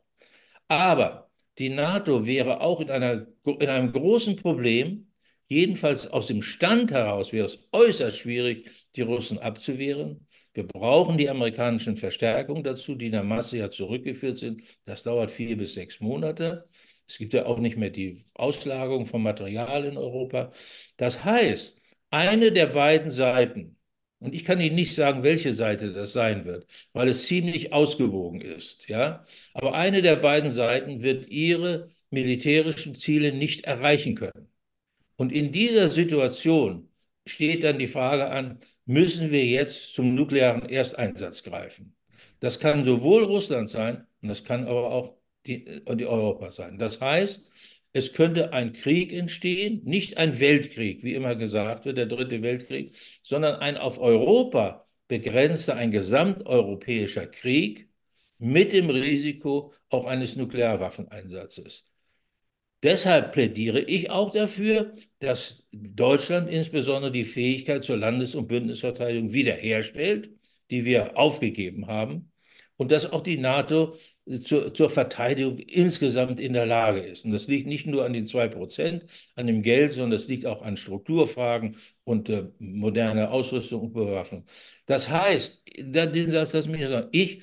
Aber 0.67 1.29
die 1.57 1.69
NATO 1.69 2.25
wäre 2.25 2.61
auch 2.61 2.81
in, 2.81 2.91
einer, 2.91 3.27
in 3.45 3.69
einem 3.69 3.91
großen 3.91 4.35
Problem, 4.35 5.11
jedenfalls 5.47 6.07
aus 6.07 6.27
dem 6.27 6.41
Stand 6.41 6.91
heraus 6.91 7.33
wäre 7.33 7.47
es 7.47 7.67
äußerst 7.71 8.19
schwierig, 8.19 8.69
die 8.95 9.01
Russen 9.01 9.39
abzuwehren. 9.39 10.26
Wir 10.57 10.65
brauchen 10.65 11.19
die 11.19 11.29
amerikanischen 11.29 11.97
Verstärkungen 11.97 12.63
dazu, 12.63 12.95
die 12.95 13.05
in 13.05 13.11
der 13.11 13.23
Masse 13.23 13.59
ja 13.59 13.69
zurückgeführt 13.69 14.39
sind. 14.39 14.63
Das 14.85 15.03
dauert 15.03 15.29
vier 15.29 15.55
bis 15.55 15.73
sechs 15.73 15.99
Monate. 15.99 16.67
Es 17.07 17.19
gibt 17.19 17.33
ja 17.33 17.45
auch 17.45 17.59
nicht 17.59 17.77
mehr 17.77 17.91
die 17.91 18.25
Auslagerung 18.33 19.05
von 19.05 19.21
Material 19.21 19.85
in 19.85 19.97
Europa. 19.97 20.51
Das 20.97 21.23
heißt, 21.23 21.79
eine 22.09 22.51
der 22.51 22.65
beiden 22.65 23.11
Seiten, 23.11 23.77
und 24.17 24.33
ich 24.33 24.43
kann 24.43 24.59
Ihnen 24.59 24.73
nicht 24.73 24.95
sagen, 24.95 25.21
welche 25.21 25.53
Seite 25.53 25.93
das 25.93 26.13
sein 26.13 26.45
wird, 26.45 26.65
weil 26.91 27.07
es 27.07 27.27
ziemlich 27.27 27.71
ausgewogen 27.71 28.41
ist, 28.41 28.87
ja, 28.87 29.23
aber 29.53 29.75
eine 29.75 30.01
der 30.01 30.15
beiden 30.15 30.49
Seiten 30.49 31.03
wird 31.03 31.29
ihre 31.29 31.89
militärischen 32.09 32.95
Ziele 32.95 33.31
nicht 33.31 33.65
erreichen 33.65 34.15
können. 34.15 34.49
Und 35.17 35.31
in 35.31 35.51
dieser 35.51 35.87
Situation 35.87 36.86
steht 37.27 37.63
dann 37.63 37.79
die 37.79 37.87
Frage 37.87 38.29
an, 38.29 38.59
müssen 38.85 39.31
wir 39.31 39.45
jetzt 39.45 39.93
zum 39.93 40.15
nuklearen 40.15 40.67
Ersteinsatz 40.69 41.43
greifen. 41.43 41.95
Das 42.39 42.59
kann 42.59 42.83
sowohl 42.83 43.23
Russland 43.23 43.69
sein 43.69 44.05
und 44.21 44.29
das 44.29 44.43
kann 44.43 44.65
aber 44.65 44.91
auch 44.91 45.17
die, 45.45 45.83
die 45.95 46.05
Europa 46.05 46.51
sein. 46.51 46.77
Das 46.77 47.01
heißt, 47.01 47.51
es 47.93 48.13
könnte 48.13 48.53
ein 48.53 48.73
Krieg 48.73 49.11
entstehen, 49.13 49.81
nicht 49.83 50.17
ein 50.17 50.39
Weltkrieg, 50.39 51.03
wie 51.03 51.15
immer 51.15 51.35
gesagt 51.35 51.85
wird, 51.85 51.97
der 51.97 52.05
dritte 52.05 52.41
Weltkrieg, 52.41 52.95
sondern 53.23 53.55
ein 53.55 53.77
auf 53.77 53.99
Europa 53.99 54.87
begrenzter, 55.07 55.75
ein 55.75 55.91
gesamteuropäischer 55.91 57.27
Krieg 57.27 57.89
mit 58.37 58.73
dem 58.73 58.89
Risiko 58.89 59.73
auch 59.89 60.05
eines 60.05 60.35
Nuklearwaffeneinsatzes. 60.35 61.85
Deshalb 62.83 63.31
plädiere 63.31 63.79
ich 63.81 64.11
auch 64.11 64.31
dafür, 64.31 64.93
dass 65.19 65.67
Deutschland 65.71 66.49
insbesondere 66.49 67.11
die 67.11 67.23
Fähigkeit 67.23 67.83
zur 67.83 67.97
Landes- 67.97 68.35
und 68.35 68.47
Bündnisverteidigung 68.47 69.33
wiederherstellt, 69.33 70.29
die 70.69 70.85
wir 70.85 71.17
aufgegeben 71.17 71.87
haben, 71.87 72.31
und 72.75 72.91
dass 72.91 73.11
auch 73.11 73.21
die 73.21 73.37
NATO 73.37 73.95
zur, 74.43 74.73
zur, 74.73 74.89
Verteidigung 74.89 75.57
insgesamt 75.57 76.39
in 76.39 76.53
der 76.53 76.65
Lage 76.65 76.99
ist. 76.99 77.25
Und 77.25 77.31
das 77.31 77.47
liegt 77.47 77.65
nicht 77.65 77.87
nur 77.87 78.05
an 78.05 78.13
den 78.13 78.27
zwei 78.27 78.47
Prozent, 78.47 79.05
an 79.35 79.47
dem 79.47 79.61
Geld, 79.61 79.93
sondern 79.93 80.11
das 80.11 80.27
liegt 80.27 80.45
auch 80.45 80.61
an 80.61 80.77
Strukturfragen 80.77 81.77
und 82.03 82.29
äh, 82.29 82.49
moderne 82.59 83.31
Ausrüstung 83.31 83.81
und 83.83 83.93
Bewaffnung. 83.93 84.45
Das 84.85 85.09
heißt, 85.09 85.63
den 85.77 86.31
Satz, 86.31 86.51
das 86.51 86.67
ich 87.11 87.41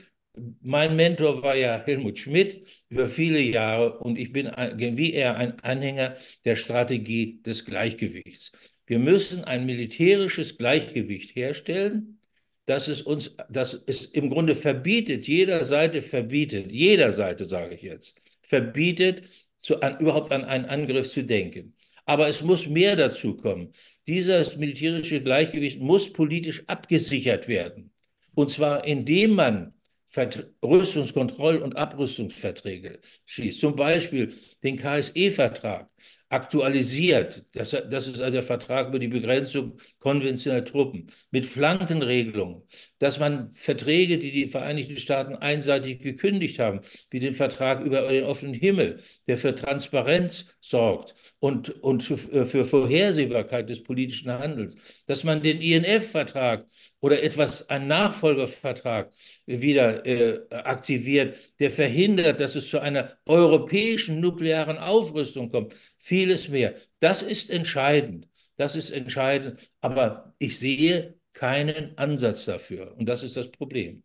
mein 0.62 0.96
Mentor 0.96 1.42
war 1.42 1.54
ja 1.54 1.82
Helmut 1.84 2.18
Schmidt 2.18 2.66
über 2.88 3.08
viele 3.08 3.40
Jahre 3.40 3.98
und 3.98 4.18
ich 4.18 4.32
bin 4.32 4.46
wie 4.46 5.12
er 5.12 5.36
ein 5.36 5.60
Anhänger 5.60 6.16
der 6.44 6.56
Strategie 6.56 7.40
des 7.42 7.64
Gleichgewichts. 7.64 8.52
Wir 8.86 8.98
müssen 8.98 9.44
ein 9.44 9.64
militärisches 9.64 10.58
Gleichgewicht 10.58 11.36
herstellen, 11.36 12.18
dass 12.66 12.88
es 12.88 13.02
uns, 13.02 13.36
dass 13.48 13.74
es 13.86 14.06
im 14.06 14.30
Grunde 14.30 14.54
verbietet, 14.54 15.28
jeder 15.28 15.64
Seite 15.64 16.02
verbietet, 16.02 16.72
jeder 16.72 17.12
Seite 17.12 17.44
sage 17.44 17.74
ich 17.74 17.82
jetzt, 17.82 18.18
verbietet, 18.42 19.28
zu, 19.58 19.80
an, 19.80 19.98
überhaupt 20.00 20.32
an 20.32 20.44
einen 20.44 20.64
Angriff 20.66 21.10
zu 21.10 21.24
denken. 21.24 21.74
Aber 22.06 22.28
es 22.28 22.42
muss 22.42 22.66
mehr 22.66 22.96
dazu 22.96 23.36
kommen. 23.36 23.70
Dieses 24.06 24.56
militärische 24.56 25.22
Gleichgewicht 25.22 25.80
muss 25.80 26.12
politisch 26.12 26.62
abgesichert 26.66 27.48
werden. 27.48 27.92
Und 28.34 28.50
zwar 28.50 28.84
indem 28.84 29.34
man 29.34 29.73
Rüstungskontroll- 30.16 31.58
und 31.58 31.76
Abrüstungsverträge 31.76 33.00
schließt, 33.26 33.60
zum 33.60 33.76
Beispiel 33.76 34.34
den 34.62 34.76
KSE-Vertrag, 34.76 35.88
aktualisiert. 36.28 37.44
Das, 37.52 37.70
das 37.70 38.08
ist 38.08 38.20
also 38.20 38.32
der 38.32 38.42
Vertrag 38.42 38.88
über 38.88 38.98
die 38.98 39.08
Begrenzung 39.08 39.78
konventioneller 39.98 40.64
Truppen 40.64 41.06
mit 41.30 41.46
Flankenregelungen, 41.46 42.62
dass 43.04 43.18
man 43.18 43.52
Verträge, 43.52 44.16
die 44.16 44.30
die 44.30 44.48
Vereinigten 44.48 44.96
Staaten 44.96 45.34
einseitig 45.34 45.98
gekündigt 45.98 46.58
haben, 46.58 46.80
wie 47.10 47.18
den 47.18 47.34
Vertrag 47.34 47.84
über 47.84 48.08
den 48.08 48.24
offenen 48.24 48.54
Himmel, 48.54 48.98
der 49.26 49.36
für 49.36 49.54
Transparenz 49.54 50.46
sorgt 50.62 51.14
und, 51.38 51.68
und 51.82 52.02
für, 52.02 52.46
für 52.46 52.64
Vorhersehbarkeit 52.64 53.68
des 53.68 53.82
politischen 53.82 54.32
Handelns, 54.32 54.76
dass 55.04 55.22
man 55.22 55.42
den 55.42 55.60
INF-Vertrag 55.60 56.64
oder 57.00 57.22
etwas, 57.22 57.68
einen 57.68 57.88
Nachfolgervertrag 57.88 59.12
wieder 59.44 60.06
äh, 60.06 60.40
aktiviert, 60.48 61.36
der 61.60 61.70
verhindert, 61.70 62.40
dass 62.40 62.56
es 62.56 62.70
zu 62.70 62.78
einer 62.78 63.10
europäischen 63.26 64.20
nuklearen 64.20 64.78
Aufrüstung 64.78 65.50
kommt 65.50 65.76
vieles 65.98 66.48
mehr. 66.48 66.72
Das 67.00 67.20
ist 67.20 67.50
entscheidend. 67.50 68.30
Das 68.56 68.76
ist 68.76 68.92
entscheidend. 68.92 69.60
Aber 69.82 70.34
ich 70.38 70.58
sehe 70.58 71.18
keinen 71.34 71.98
Ansatz 71.98 72.46
dafür. 72.46 72.96
Und 72.96 73.08
das 73.08 73.22
ist 73.22 73.36
das 73.36 73.50
Problem. 73.50 74.02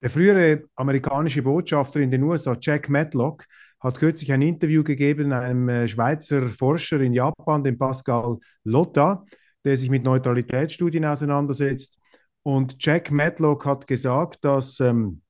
Der 0.00 0.10
frühere 0.10 0.64
amerikanische 0.74 1.42
Botschafter 1.42 2.00
in 2.00 2.10
den 2.10 2.22
USA, 2.22 2.56
Jack 2.60 2.88
Matlock, 2.88 3.44
hat 3.78 3.98
kürzlich 3.98 4.32
ein 4.32 4.42
Interview 4.42 4.82
gegeben 4.82 5.32
einem 5.32 5.68
äh, 5.68 5.88
Schweizer 5.88 6.48
Forscher 6.48 7.00
in 7.00 7.12
Japan, 7.12 7.64
dem 7.64 7.78
Pascal 7.78 8.38
Lotta, 8.64 9.24
der 9.64 9.76
sich 9.76 9.90
mit 9.90 10.04
Neutralitätsstudien 10.04 11.04
auseinandersetzt. 11.04 11.98
Und 12.42 12.76
Jack 12.80 13.10
Matlock 13.10 13.64
hat 13.66 13.86
gesagt, 13.86 14.44
dass 14.44 14.80
ähm, 14.80 15.22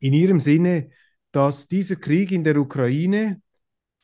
in 0.00 0.12
ihrem 0.12 0.40
Sinne, 0.40 0.90
dass 1.32 1.66
dieser 1.66 1.96
Krieg 1.96 2.32
in 2.32 2.44
der 2.44 2.56
Ukraine 2.56 3.40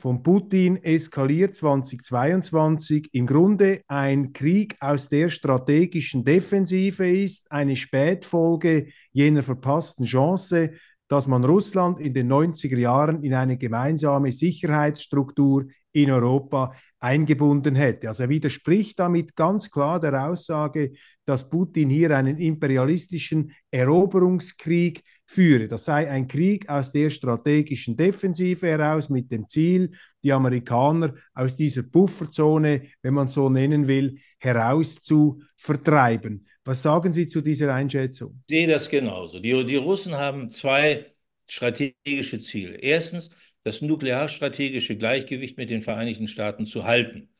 von 0.03 0.21
Putin 0.25 0.83
eskaliert 0.83 1.55
2022 1.55 3.11
im 3.13 3.25
Grunde 3.25 3.83
ein 3.87 4.33
Krieg 4.33 4.75
aus 4.81 5.09
der 5.09 5.31
strategischen 5.31 6.25
Defensive 6.25 7.09
ist, 7.09 7.53
eine 7.53 7.77
Spätfolge 7.77 8.89
jener 9.13 9.45
verpassten 9.45 10.05
Chance, 10.05 10.73
dass 11.07 11.29
man 11.29 11.45
Russland 11.45 12.01
in 12.01 12.15
den 12.15 12.33
90er 12.33 12.79
Jahren 12.79 13.23
in 13.23 13.33
eine 13.33 13.57
gemeinsame 13.57 14.33
Sicherheitsstruktur 14.33 15.67
in 15.93 16.11
Europa 16.11 16.75
eingebunden 16.99 17.77
hätte. 17.77 18.09
Also 18.09 18.25
er 18.25 18.29
widerspricht 18.29 18.99
damit 18.99 19.37
ganz 19.37 19.71
klar 19.71 20.01
der 20.01 20.27
Aussage, 20.27 20.95
dass 21.25 21.49
Putin 21.49 21.91
hier 21.91 22.17
einen 22.17 22.39
imperialistischen 22.39 23.53
Eroberungskrieg 23.71 25.03
führe. 25.27 25.69
Das 25.69 25.85
sei 25.85 26.11
ein 26.11 26.29
Krieg 26.29 26.69
aus 26.69 26.93
der 26.93 27.11
strategischen 27.11 27.97
Defensive 27.97 28.67
heraus 28.67 29.09
mit 29.09 29.31
dem 29.31 29.49
Ziel, 29.49 29.93
die 30.23 30.33
Amerikaner 30.33 31.15
aus 31.35 31.57
dieser 31.57 31.83
Pufferzone, 31.85 32.89
wenn 33.03 33.15
man 33.15 33.29
so 33.29 33.49
nennen 33.49 33.87
will, 33.87 34.19
heraus 34.39 34.97
zu 34.97 35.43
vertreiben. 35.57 36.47
Was 36.65 36.83
sagen 36.83 37.13
Sie 37.13 37.27
zu 37.27 37.41
dieser 37.41 37.75
Einschätzung? 37.75 38.43
Ich 38.47 38.55
sehe 38.55 38.67
das 38.69 38.89
genauso. 38.89 39.41
Die, 39.41 39.65
die 39.65 39.77
Russen 39.77 40.15
haben 40.15 40.49
zwei 40.49 41.13
strategische 41.49 42.41
Ziele. 42.41 42.77
Erstens, 42.77 43.31
das 43.65 43.83
nuklearstrategische 43.83 44.97
Gleichgewicht 44.97 45.57
mit 45.57 45.71
den 45.71 45.83
Vereinigten 45.83 46.29
Staaten 46.29 46.67
zu 46.67 46.85
halten. 46.85 47.32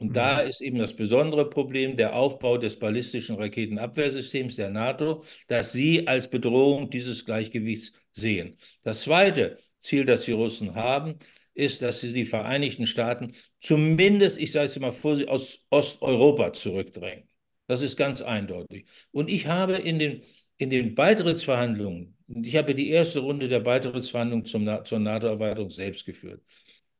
Und 0.00 0.16
da 0.16 0.42
mhm. 0.42 0.48
ist 0.48 0.60
eben 0.60 0.78
das 0.78 0.94
besondere 0.94 1.48
Problem 1.48 1.96
der 1.96 2.16
Aufbau 2.16 2.58
des 2.58 2.78
ballistischen 2.78 3.36
Raketenabwehrsystems 3.36 4.56
der 4.56 4.70
NATO, 4.70 5.22
dass 5.46 5.72
sie 5.72 6.08
als 6.08 6.28
Bedrohung 6.28 6.90
dieses 6.90 7.24
Gleichgewichts 7.24 7.92
sehen. 8.12 8.56
Das 8.82 9.02
zweite 9.02 9.56
Ziel, 9.78 10.04
das 10.04 10.24
die 10.24 10.32
Russen 10.32 10.74
haben, 10.74 11.14
ist, 11.54 11.82
dass 11.82 12.00
sie 12.00 12.12
die 12.12 12.24
Vereinigten 12.24 12.86
Staaten 12.86 13.32
zumindest, 13.60 14.40
ich 14.40 14.50
sage 14.50 14.66
es 14.66 14.78
mal 14.80 14.92
vorsichtig, 14.92 15.30
aus 15.30 15.66
Osteuropa 15.70 16.52
zurückdrängen. 16.52 17.28
Das 17.68 17.82
ist 17.82 17.96
ganz 17.96 18.22
eindeutig. 18.22 18.86
Und 19.12 19.30
ich 19.30 19.46
habe 19.46 19.74
in 19.74 19.98
den, 19.98 20.22
in 20.56 20.70
den 20.70 20.94
Beitrittsverhandlungen 20.96 22.16
ich 22.42 22.56
habe 22.56 22.74
die 22.74 22.90
erste 22.90 23.20
Runde 23.20 23.48
der 23.48 23.60
Beitrittsverhandlungen 23.60 24.44
zum, 24.44 24.84
zur 24.84 24.98
NATO-Erweiterung 24.98 25.70
selbst 25.70 26.04
geführt. 26.06 26.42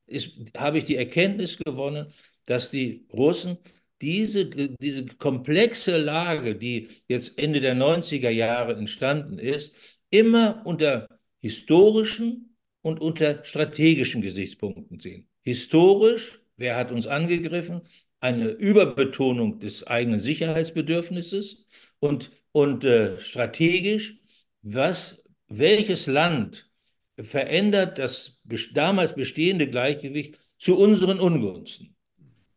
Ist, 0.07 0.33
habe 0.57 0.79
ich 0.79 0.85
die 0.85 0.97
Erkenntnis 0.97 1.59
gewonnen, 1.59 2.13
dass 2.47 2.71
die 2.71 3.07
Russen 3.13 3.59
diese, 4.01 4.47
diese 4.47 5.07
komplexe 5.07 5.99
Lage, 5.99 6.55
die 6.57 6.89
jetzt 7.07 7.39
Ende 7.39 7.61
der 7.61 7.77
90er 7.77 8.31
Jahre 8.31 8.75
entstanden 8.75 9.39
ist, 9.39 9.75
immer 10.11 10.63
unter 10.65 11.09
historischen 11.41 12.57
und 12.83 13.01
unter 13.01 13.45
strategischen 13.45 14.23
Gesichtspunkten 14.23 15.01
sehen. 15.01 15.29
Historisch, 15.43 16.41
wer 16.57 16.77
hat 16.77 16.93
uns 16.93 17.07
angegriffen? 17.07 17.83
Eine 18.21 18.49
Überbetonung 18.49 19.61
des 19.61 19.87
eigenen 19.87 20.21
Sicherheitsbedürfnisses 20.21 21.67
und, 21.99 22.31
und 22.53 22.85
äh, 22.85 23.19
strategisch 23.19 24.21
was, 24.63 25.25
welches 25.49 26.07
Land 26.07 26.71
verändert 27.17 27.99
das 27.99 28.39
damals 28.75 29.15
bestehende 29.15 29.69
Gleichgewicht 29.69 30.39
zu 30.59 30.79
unseren 30.79 31.19
Ungunsten? 31.19 31.97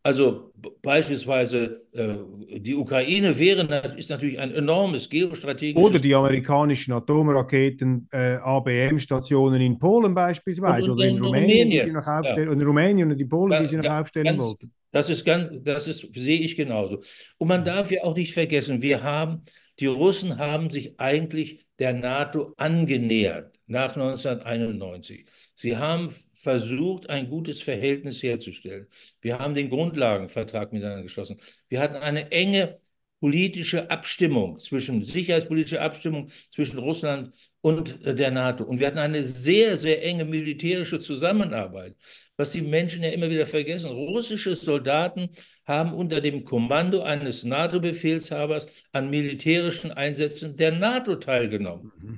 Also 0.05 0.51
beispielsweise 0.81 1.81
äh, 1.93 2.59
die 2.59 2.75
Ukraine 2.75 3.39
wäre, 3.39 3.65
ist 3.95 4.09
natürlich 4.09 4.37
ein 4.37 4.53
enormes 4.53 5.09
geostrategisches... 5.09 5.81
Oder 5.81 5.97
die 5.97 6.13
amerikanischen 6.13 6.91
Atomraketen, 6.91 8.09
äh, 8.11 8.35
ABM-Stationen 8.35 9.61
in 9.61 9.79
Polen 9.79 10.13
beispielsweise 10.13 10.91
und, 10.91 10.99
und 10.99 10.99
oder 10.99 11.07
in, 11.07 11.15
in 11.15 11.23
Rumänien, 11.23 11.49
Rumänien, 11.49 11.69
die 11.71 11.79
sie 11.79 11.91
noch 11.91 12.05
aufstellen, 12.05 12.47
ja. 12.47 12.51
und 12.51 12.59
in 12.59 12.67
Rumänien 12.67 13.11
und 13.13 13.19
in 13.19 13.29
Polen, 13.29 13.61
die 13.61 13.67
sie 13.67 13.77
noch 13.77 13.85
ja, 13.85 14.01
aufstellen 14.01 14.25
ganz, 14.25 14.39
wollten. 14.39 14.73
Das 14.91 15.09
ist 15.09 15.23
ganz, 15.23 15.49
das 15.63 15.87
ist, 15.87 16.13
sehe 16.13 16.39
ich 16.39 16.57
genauso. 16.57 17.01
Und 17.37 17.47
man 17.47 17.63
darf 17.63 17.89
ja 17.89 18.03
auch 18.03 18.15
nicht 18.15 18.33
vergessen, 18.33 18.81
wir 18.81 19.03
haben, 19.03 19.43
die 19.79 19.87
Russen 19.87 20.37
haben 20.37 20.69
sich 20.69 20.99
eigentlich 20.99 21.65
der 21.79 21.93
NATO 21.93 22.53
angenähert 22.57 23.57
nach 23.67 23.95
1991. 23.95 25.25
Sie 25.55 25.77
haben 25.77 26.09
versucht, 26.43 27.09
ein 27.09 27.29
gutes 27.29 27.61
Verhältnis 27.61 28.21
herzustellen. 28.21 28.87
Wir 29.21 29.39
haben 29.39 29.55
den 29.55 29.69
Grundlagenvertrag 29.69 30.73
miteinander 30.73 31.03
geschlossen. 31.03 31.37
Wir 31.69 31.79
hatten 31.79 31.95
eine 31.95 32.31
enge 32.31 32.79
politische 33.21 33.89
Abstimmung 33.89 34.59
zwischen, 34.59 35.01
sicherheitspolitische 35.01 35.79
Abstimmung 35.79 36.27
zwischen 36.51 36.79
Russland 36.79 37.31
und 37.61 38.05
äh, 38.05 38.13
der 38.13 38.31
NATO. 38.31 38.65
Und 38.65 38.81
wir 38.81 38.87
hatten 38.87 38.97
eine 38.97 39.23
sehr, 39.23 39.77
sehr 39.77 40.03
enge 40.03 40.25
militärische 40.25 40.99
Zusammenarbeit, 40.99 41.95
was 42.35 42.51
die 42.51 42.61
Menschen 42.61 43.01
ja 43.01 43.11
immer 43.11 43.29
wieder 43.29 43.45
vergessen. 43.45 43.91
Russische 43.91 44.55
Soldaten 44.55 45.29
haben 45.65 45.93
unter 45.93 46.19
dem 46.19 46.43
Kommando 46.43 47.03
eines 47.03 47.45
NATO-Befehlshabers 47.45 48.67
an 48.91 49.09
militärischen 49.09 49.93
Einsätzen 49.93 50.57
der 50.57 50.73
NATO 50.73 51.15
teilgenommen. 51.15 51.93
Mhm. 51.97 52.12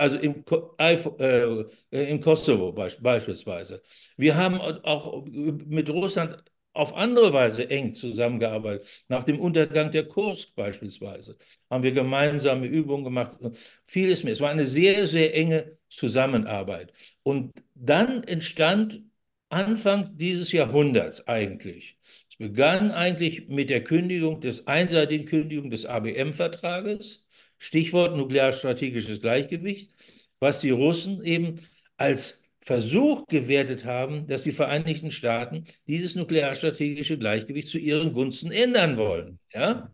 Also 0.00 0.16
im, 0.16 0.44
äh, 0.78 1.64
im 1.90 2.20
Kosovo 2.22 2.72
beispielsweise. 2.72 3.82
Wir 4.16 4.34
haben 4.34 4.58
auch 4.58 5.26
mit 5.26 5.90
Russland 5.90 6.42
auf 6.72 6.94
andere 6.94 7.34
Weise 7.34 7.68
eng 7.68 7.92
zusammengearbeitet. 7.92 9.04
Nach 9.08 9.24
dem 9.24 9.38
Untergang 9.38 9.90
der 9.90 10.08
Kursk 10.08 10.54
beispielsweise 10.54 11.36
haben 11.68 11.82
wir 11.82 11.92
gemeinsame 11.92 12.66
Übungen 12.66 13.04
gemacht. 13.04 13.38
Vieles 13.86 14.24
mehr. 14.24 14.32
Es 14.32 14.40
war 14.40 14.48
eine 14.50 14.64
sehr, 14.64 15.06
sehr 15.06 15.34
enge 15.34 15.76
Zusammenarbeit. 15.88 16.94
Und 17.22 17.52
dann 17.74 18.24
entstand 18.24 19.02
Anfang 19.50 20.16
dieses 20.16 20.50
Jahrhunderts 20.52 21.26
eigentlich. 21.28 21.98
Es 22.30 22.36
begann 22.38 22.90
eigentlich 22.92 23.48
mit 23.48 23.68
der 23.68 23.84
Kündigung 23.84 24.40
des 24.40 24.66
einseitigen 24.66 25.26
Kündigung 25.26 25.70
des 25.70 25.84
ABM-Vertrages, 25.84 27.28
Stichwort 27.60 28.16
nuklearstrategisches 28.16 29.20
Gleichgewicht, 29.20 29.92
was 30.40 30.60
die 30.60 30.70
Russen 30.70 31.22
eben 31.22 31.60
als 31.98 32.42
Versuch 32.62 33.26
gewertet 33.26 33.84
haben, 33.84 34.26
dass 34.26 34.42
die 34.42 34.52
Vereinigten 34.52 35.12
Staaten 35.12 35.66
dieses 35.86 36.14
nuklearstrategische 36.14 37.18
Gleichgewicht 37.18 37.68
zu 37.68 37.78
ihren 37.78 38.12
Gunsten 38.12 38.50
ändern 38.50 38.96
wollen. 38.96 39.38
Ja? 39.52 39.92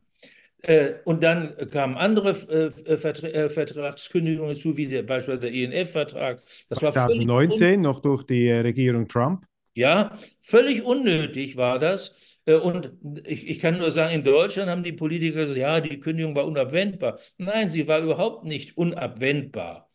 Äh, 0.63 0.95
und 1.05 1.23
dann 1.23 1.55
kamen 1.71 1.97
andere 1.97 2.31
äh, 2.31 2.93
äh, 2.93 3.49
Vertragskündigungen 3.49 4.55
hinzu, 4.55 4.77
wie 4.77 4.87
der, 4.87 5.03
beispielsweise 5.03 5.53
der 5.53 5.53
INF-Vertrag. 5.53 6.41
Das 6.69 6.83
war 6.83 6.93
2019 6.93 7.81
noch 7.81 8.01
durch 8.01 8.23
die 8.23 8.51
Regierung 8.51 9.09
Trump. 9.09 9.45
Ja, 9.75 10.19
völlig 10.41 10.83
unnötig 10.83 11.57
war 11.57 11.79
das. 11.79 12.36
Und 12.47 12.93
ich, 13.25 13.49
ich, 13.49 13.59
kann 13.59 13.79
nur 13.79 13.91
sagen, 13.91 14.15
in 14.15 14.25
Deutschland 14.25 14.71
haben 14.71 14.85
die 14.85 14.93
Politiker 14.93 15.41
gesagt, 15.41 15.59
ja, 15.59 15.81
die 15.81 15.99
Kündigung 15.99 16.37
war 16.37 16.47
unabwendbar. 16.47 17.19
Nein, 17.39 17.71
sie 17.71 17.89
war 17.89 17.99
überhaupt 18.01 18.45
nicht 18.45 18.77
unabwendbar. 18.77 19.91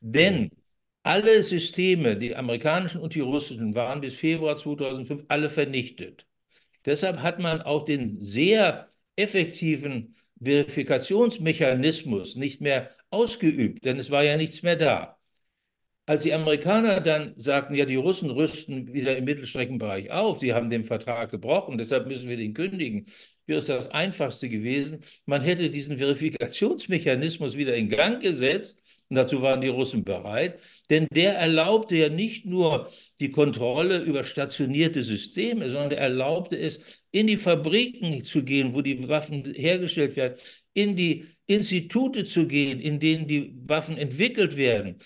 Denn 0.00 0.50
alle 1.02 1.42
Systeme, 1.42 2.16
die 2.16 2.36
amerikanischen 2.36 3.00
und 3.00 3.14
die 3.14 3.20
russischen, 3.20 3.74
waren 3.74 4.02
bis 4.02 4.16
Februar 4.16 4.56
2005 4.56 5.24
alle 5.28 5.48
vernichtet. 5.48 6.26
Deshalb 6.84 7.22
hat 7.22 7.38
man 7.38 7.62
auch 7.62 7.84
den 7.84 8.20
sehr 8.20 8.88
effektiven 9.16 10.14
Verifikationsmechanismus 10.42 12.36
nicht 12.36 12.60
mehr 12.60 12.90
ausgeübt, 13.10 13.84
denn 13.84 13.98
es 13.98 14.10
war 14.10 14.24
ja 14.24 14.36
nichts 14.36 14.62
mehr 14.62 14.76
da. 14.76 15.13
Als 16.06 16.22
die 16.22 16.34
Amerikaner 16.34 17.00
dann 17.00 17.32
sagten, 17.38 17.74
ja, 17.74 17.86
die 17.86 17.96
Russen 17.96 18.28
rüsten 18.28 18.92
wieder 18.92 19.16
im 19.16 19.24
Mittelstreckenbereich 19.24 20.10
auf, 20.10 20.38
sie 20.38 20.52
haben 20.52 20.68
den 20.68 20.84
Vertrag 20.84 21.30
gebrochen, 21.30 21.78
deshalb 21.78 22.06
müssen 22.06 22.28
wir 22.28 22.36
den 22.36 22.52
kündigen, 22.52 23.06
wäre 23.46 23.60
es 23.60 23.66
das 23.66 23.90
Einfachste 23.90 24.50
gewesen. 24.50 25.00
Man 25.24 25.42
hätte 25.42 25.70
diesen 25.70 25.96
Verifikationsmechanismus 25.96 27.56
wieder 27.56 27.74
in 27.74 27.88
Gang 27.88 28.20
gesetzt 28.20 28.82
und 29.08 29.16
dazu 29.16 29.40
waren 29.40 29.62
die 29.62 29.68
Russen 29.68 30.04
bereit, 30.04 30.60
denn 30.90 31.06
der 31.10 31.38
erlaubte 31.38 31.96
ja 31.96 32.10
nicht 32.10 32.44
nur 32.44 32.90
die 33.20 33.30
Kontrolle 33.30 34.00
über 34.00 34.24
stationierte 34.24 35.02
Systeme, 35.02 35.70
sondern 35.70 35.92
er 35.92 35.98
erlaubte 35.98 36.58
es, 36.58 37.02
in 37.12 37.26
die 37.28 37.36
Fabriken 37.38 38.22
zu 38.22 38.44
gehen, 38.44 38.74
wo 38.74 38.82
die 38.82 39.08
Waffen 39.08 39.54
hergestellt 39.54 40.16
werden, 40.16 40.38
in 40.74 40.96
die 40.96 41.26
Institute 41.46 42.24
zu 42.24 42.46
gehen, 42.46 42.80
in 42.80 43.00
denen 43.00 43.26
die 43.26 43.54
Waffen 43.66 43.96
entwickelt 43.96 44.56
werden. 44.56 44.98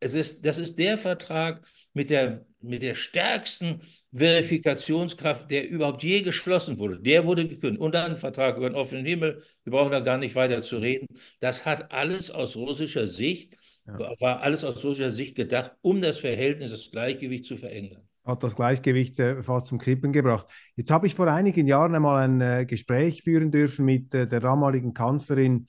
Es 0.00 0.14
ist, 0.14 0.44
das 0.44 0.58
ist 0.58 0.78
der 0.78 0.98
Vertrag 0.98 1.64
mit 1.92 2.10
der, 2.10 2.44
mit 2.60 2.82
der 2.82 2.94
stärksten 2.94 3.80
Verifikationskraft, 4.12 5.50
der 5.50 5.68
überhaupt 5.68 6.02
je 6.02 6.22
geschlossen 6.22 6.78
wurde. 6.78 7.00
Der 7.00 7.24
wurde 7.24 7.46
gekündigt. 7.46 7.80
Und 7.80 7.94
dann 7.94 8.12
ein 8.12 8.16
Vertrag 8.16 8.56
über 8.56 8.68
den 8.68 8.76
offenen 8.76 9.06
Himmel. 9.06 9.42
Wir 9.64 9.72
brauchen 9.72 9.92
da 9.92 10.00
gar 10.00 10.18
nicht 10.18 10.34
weiter 10.34 10.62
zu 10.62 10.78
reden. 10.78 11.06
Das 11.38 11.64
hat 11.64 11.92
alles 11.92 12.30
aus 12.30 12.56
russischer 12.56 13.06
Sicht, 13.06 13.56
ja. 13.86 13.98
war 14.18 14.40
alles 14.40 14.64
aus 14.64 14.82
russischer 14.84 15.10
Sicht 15.10 15.36
gedacht, 15.36 15.72
um 15.82 16.02
das 16.02 16.18
Verhältnis, 16.18 16.70
das 16.72 16.90
Gleichgewicht 16.90 17.44
zu 17.44 17.56
verändern 17.56 18.02
hat 18.24 18.42
das 18.42 18.56
Gleichgewicht 18.56 19.18
äh, 19.18 19.42
fast 19.42 19.66
zum 19.66 19.78
Kippen 19.78 20.12
gebracht. 20.12 20.46
Jetzt 20.76 20.90
habe 20.90 21.06
ich 21.06 21.14
vor 21.14 21.26
einigen 21.26 21.66
Jahren 21.66 21.94
einmal 21.94 22.22
ein 22.22 22.40
äh, 22.40 22.66
Gespräch 22.66 23.22
führen 23.22 23.50
dürfen 23.50 23.84
mit 23.84 24.14
äh, 24.14 24.26
der 24.26 24.40
damaligen 24.40 24.94
Kanzlerin 24.94 25.66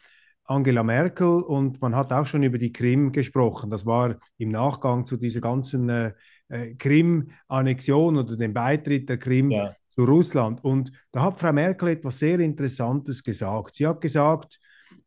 Angela 0.52 0.84
Merkel 0.84 1.42
und 1.42 1.82
man 1.82 1.96
hat 1.96 2.12
auch 2.12 2.26
schon 2.26 2.44
über 2.44 2.58
die 2.58 2.72
Krim 2.72 3.12
gesprochen. 3.12 3.70
Das 3.70 3.86
war 3.86 4.18
im 4.38 4.50
Nachgang 4.50 5.06
zu 5.06 5.18
dieser 5.18 5.42
ganzen 5.42 5.90
äh, 5.90 6.14
äh, 6.50 6.76
Krim-Annexion 6.76 8.18
oder 8.18 8.36
dem 8.36 8.54
Beitritt 8.54 9.08
der 9.08 9.18
Krim 9.18 9.52
ja. 9.52 9.74
zu 9.90 10.04
Russland. 10.04 10.64
Und 10.64 10.92
da 11.12 11.24
hat 11.24 11.40
Frau 11.40 11.54
Merkel 11.54 11.90
etwas 11.90 12.20
sehr 12.20 12.40
Interessantes 12.40 13.24
gesagt. 13.24 13.76
Sie 13.76 13.88
hat 13.88 14.02
gesagt, 14.02 14.60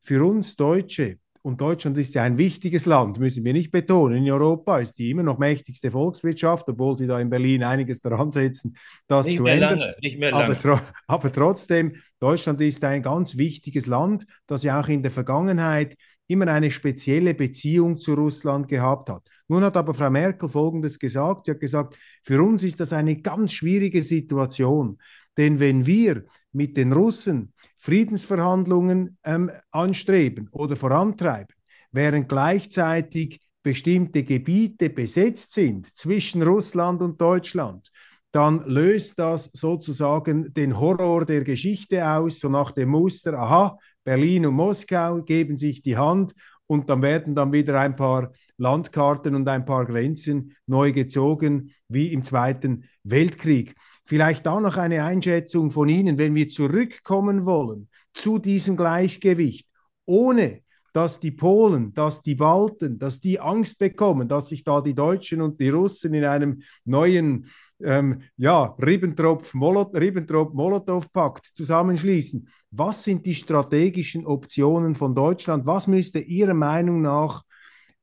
für 0.03 0.25
uns 0.25 0.57
Deutsche 0.57 1.19
Und 1.47 1.61
Deutschland 1.61 1.99
ist 1.99 2.15
ja 2.15 2.23
ein 2.23 2.39
wichtiges 2.39 2.87
Land, 2.87 3.21
müssen 3.21 3.45
wir 3.45 3.53
nicht 3.53 3.71
betonen. 3.71 4.25
In 4.25 4.33
Europa 4.33 4.79
ist 4.79 4.95
die 4.95 5.11
immer 5.11 5.23
noch 5.23 5.37
mächtigste 5.37 5.91
Volkswirtschaft, 5.91 6.67
obwohl 6.71 6.97
sie 6.97 7.07
da 7.07 7.21
in 7.21 7.29
Berlin 7.29 7.63
einiges 7.63 8.01
daran 8.01 8.33
setzen, 8.33 8.79
das 9.09 9.27
nicht 9.27 9.37
zu 9.37 9.45
ändern. 9.45 9.79
Lange, 9.79 9.95
nicht 10.01 10.19
mehr 10.19 10.31
lange. 10.31 10.45
Aber, 10.45 10.59
tro 10.59 10.79
aber 11.07 11.31
trotzdem, 11.31 11.97
Deutschland 12.19 12.63
ist 12.63 12.83
ein 12.83 13.03
ganz 13.03 13.37
wichtiges 13.37 13.87
Land, 13.87 14.25
das 14.47 14.63
ja 14.63 14.81
auch 14.81 14.89
in 14.89 15.03
der 15.03 15.11
Vergangenheit 15.11 15.99
immer 16.29 16.49
eine 16.49 16.71
spezielle 16.71 17.35
Beziehung 17.35 17.99
zu 17.99 18.15
Russland 18.15 18.67
gehabt 18.67 19.11
hat. 19.11 19.29
Nun 19.47 19.65
hat 19.65 19.77
aber 19.77 19.93
Frau 19.93 20.09
Merkel 20.09 20.49
Folgendes 20.49 20.99
gesagt. 20.99 21.45
Sie 21.45 21.51
hat 21.51 21.61
gesagt, 21.61 21.99
für 22.23 22.43
uns 22.43 22.63
ist 22.63 22.81
das 22.81 22.95
eine 22.95 23.21
ganz 23.21 23.53
schwierige 23.53 24.03
Situation. 24.03 24.97
Denn 25.37 25.61
wenn 25.61 25.87
wir 25.87 26.25
mit 26.53 26.77
den 26.77 26.93
Russen 26.93 27.53
Friedensverhandlungen 27.79 29.19
ähm, 29.25 29.51
anstreben 29.71 30.49
oder 30.53 30.77
vorantreiben, 30.77 31.55
während 31.93 32.29
gleichzeitig 32.29 33.41
bestimmte 33.63 34.25
Gebiete 34.25 34.91
besetzt 34.91 35.53
sind 35.53 35.87
zwischen 35.87 36.43
Russland 36.43 37.01
und 37.03 37.21
Deutschland, 37.21 37.91
dann 38.31 38.65
löst 38.65 39.19
das 39.19 39.51
sozusagen 39.53 40.53
den 40.55 40.79
Horror 40.79 41.25
der 41.25 41.45
Geschichte 41.45 42.07
aus, 42.09 42.41
so 42.41 42.49
nach 42.49 42.73
dem 42.73 42.89
Muster, 42.89 43.35
aha, 43.35 43.79
Berlin 44.03 44.47
und 44.47 44.55
Moskau 44.55 45.23
geben 45.23 45.57
sich 45.57 45.83
die 45.83 45.97
Hand 45.97 46.35
und 46.67 46.91
dann 46.91 47.03
werden 47.03 47.35
dann 47.35 47.53
wieder 47.53 47.79
ein 47.79 47.95
paar 47.95 48.33
Landkarten 48.57 49.35
und 49.35 49.47
ein 49.49 49.65
paar 49.65 49.85
Grenzen 49.87 50.57
neu 50.67 50.93
gezogen, 50.93 51.71
wie 51.89 52.13
im 52.13 52.25
Zweiten 52.25 52.85
Weltkrieg. 53.03 53.75
Vielleicht 54.07 54.47
da 54.47 54.61
noch 54.61 54.77
eine 54.77 55.03
Einschätzung 55.05 55.71
von 55.71 55.89
Ihnen, 55.89 56.19
wenn 56.19 56.35
wir 56.35 56.49
zurückkommen 56.49 57.47
wollen 57.47 57.89
zu 58.13 58.39
diesem 58.39 58.77
Gleichgewicht, 58.77 59.67
ohne 60.05 60.61
dass 60.93 61.19
die 61.19 61.31
Polen, 61.33 61.95
dass 61.95 62.23
die 62.23 62.35
Balten, 62.37 63.01
dass 63.01 63.21
die 63.21 63.41
Angst 63.41 63.79
bekommen, 63.79 64.29
dass 64.29 64.51
sich 64.51 64.63
da 64.63 64.81
die 64.81 64.95
Deutschen 64.95 65.41
und 65.41 65.59
die 65.59 65.71
Russen 65.71 66.15
in 66.15 66.25
einem 66.25 66.63
neuen 66.85 67.47
ähm, 67.83 68.23
ja, 68.37 68.77
Ribbentrop-Molotow-Pakt 68.79 71.47
zusammenschließen. 71.47 72.49
Was 72.71 73.03
sind 73.03 73.27
die 73.27 73.35
strategischen 73.35 74.25
Optionen 74.25 74.95
von 74.95 75.17
Deutschland? 75.17 75.67
Was 75.67 75.89
müsste 75.89 76.21
Ihrer 76.21 76.55
Meinung 76.55 77.03
nach 77.03 77.43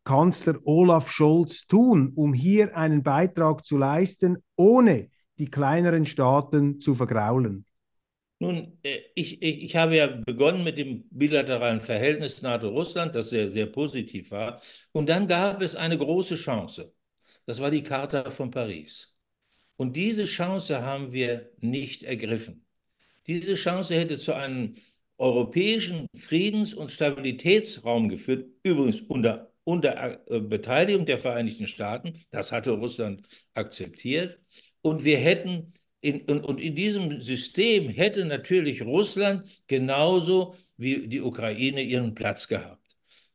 Kanzler 0.03 0.57
Olaf 0.65 1.09
Scholz 1.09 1.67
tun, 1.67 2.11
um 2.15 2.33
hier 2.33 2.75
einen 2.75 3.03
Beitrag 3.03 3.65
zu 3.65 3.77
leisten, 3.77 4.43
ohne 4.57 5.10
die 5.41 5.49
kleineren 5.49 6.05
Staaten 6.05 6.79
zu 6.79 6.93
vergraulen? 6.93 7.65
Nun, 8.37 8.77
äh, 8.83 8.99
ich, 9.15 9.41
ich, 9.41 9.63
ich 9.63 9.75
habe 9.75 9.95
ja 9.95 10.07
begonnen 10.07 10.63
mit 10.63 10.77
dem 10.77 11.03
bilateralen 11.09 11.81
Verhältnis 11.81 12.41
NATO-Russland, 12.43 13.15
das 13.15 13.31
sehr, 13.31 13.49
sehr 13.49 13.65
positiv 13.65 14.31
war. 14.31 14.61
Und 14.91 15.09
dann 15.09 15.27
gab 15.27 15.61
es 15.61 15.75
eine 15.75 15.97
große 15.97 16.35
Chance. 16.35 16.93
Das 17.47 17.59
war 17.59 17.71
die 17.71 17.83
Charta 17.83 18.29
von 18.29 18.51
Paris. 18.51 19.15
Und 19.77 19.95
diese 19.95 20.25
Chance 20.25 20.83
haben 20.83 21.11
wir 21.11 21.51
nicht 21.59 22.03
ergriffen. 22.03 22.65
Diese 23.25 23.55
Chance 23.55 23.95
hätte 23.95 24.19
zu 24.19 24.33
einem 24.33 24.75
europäischen 25.17 26.07
Friedens- 26.15 26.73
und 26.75 26.91
Stabilitätsraum 26.91 28.09
geführt, 28.09 28.47
übrigens 28.63 29.01
unter, 29.01 29.51
unter 29.63 30.19
äh, 30.29 30.39
Beteiligung 30.39 31.05
der 31.05 31.17
Vereinigten 31.17 31.65
Staaten. 31.67 32.13
Das 32.29 32.51
hatte 32.51 32.71
Russland 32.71 33.27
akzeptiert. 33.55 34.39
Und 34.81 35.03
wir 35.03 35.17
hätten 35.17 35.73
in, 36.01 36.21
und, 36.21 36.43
und 36.43 36.59
in 36.59 36.75
diesem 36.75 37.21
System 37.21 37.89
hätte 37.89 38.25
natürlich 38.25 38.81
Russland 38.81 39.63
genauso 39.67 40.55
wie 40.77 41.07
die 41.07 41.21
Ukraine 41.21 41.81
ihren 41.81 42.15
Platz 42.15 42.47
gehabt. 42.47 42.81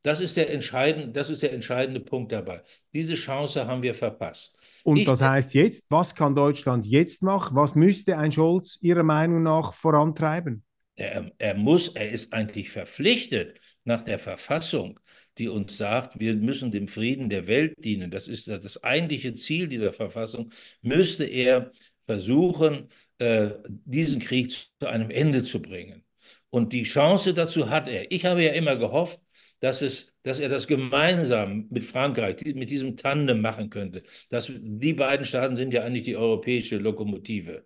Das 0.03 0.21
ist 0.21 0.37
der 0.37 0.53
entscheidende, 0.53 1.09
das 1.09 1.31
ist 1.31 1.43
der 1.43 1.53
entscheidende 1.53 2.01
Punkt 2.01 2.31
dabei. 2.31 2.63
Diese 2.93 3.15
Chance 3.15 3.67
haben 3.67 3.83
wir 3.83 3.95
verpasst. 3.95 4.57
Und 4.85 4.99
ich, 4.99 5.05
das 5.05 5.21
heißt 5.21 5.55
jetzt, 5.55 5.85
was 5.89 6.15
kann 6.15 6.35
Deutschland 6.35 6.87
jetzt 6.87 7.25
machen? 7.25 7.57
Was 7.57 7.75
müsste 7.75 8.17
ein 8.17 8.31
Scholz 8.31 8.79
Ihrer 8.81 9.03
Meinung 9.03 9.43
nach 9.43 9.73
vorantreiben? 9.73 10.63
Er, 10.95 11.31
er 11.39 11.55
muss, 11.55 11.89
er 11.89 12.11
ist 12.11 12.33
eigentlich 12.33 12.71
verpflichtet 12.71 13.61
nach 13.85 14.03
der 14.03 14.19
Verfassung, 14.19 14.99
die 15.39 15.49
uns 15.49 15.77
sagt, 15.77 16.19
wir 16.19 16.35
müssen 16.35 16.71
dem 16.71 16.89
Frieden 16.89 17.29
der 17.29 17.47
Welt 17.47 17.75
dienen. 17.79 18.11
Das 18.11 18.29
ist 18.29 18.49
das 18.49 18.83
eigentliche 18.83 19.35
Ziel 19.35 19.69
dieser 19.69 19.93
Verfassung. 19.93 20.51
Müsste 20.83 21.25
er 21.25 21.73
versuchen, 22.07 22.89
äh, 23.19 23.51
diesen 23.67 24.21
Krieg 24.21 24.51
zu 24.51 24.87
einem 24.87 25.11
Ende 25.11 25.43
zu 25.43 25.61
bringen. 25.61 26.05
Und 26.51 26.73
die 26.73 26.85
Chance 26.85 27.35
dazu 27.35 27.71
hat 27.71 27.89
er. 27.89 28.11
Ich 28.11 28.25
habe 28.25 28.43
ja 28.43 28.53
immer 28.53 28.77
gehofft, 28.77 29.21
dass, 29.61 29.83
es, 29.83 30.13
dass 30.23 30.39
er 30.39 30.49
das 30.49 30.67
gemeinsam 30.67 31.67
mit 31.71 31.85
Frankreich, 31.85 32.37
mit 32.55 32.71
diesem 32.71 32.97
Tandem 32.97 33.41
machen 33.41 33.71
könnte. 33.71 34.03
Das, 34.31 34.51
die 34.55 34.93
beiden 34.93 35.25
Staaten 35.27 35.57
sind 35.57 35.73
ja 35.73 35.83
eigentlich 35.83 36.05
die 36.05 36.17
europäische 36.17 36.77
Lokomotive. 36.77 37.65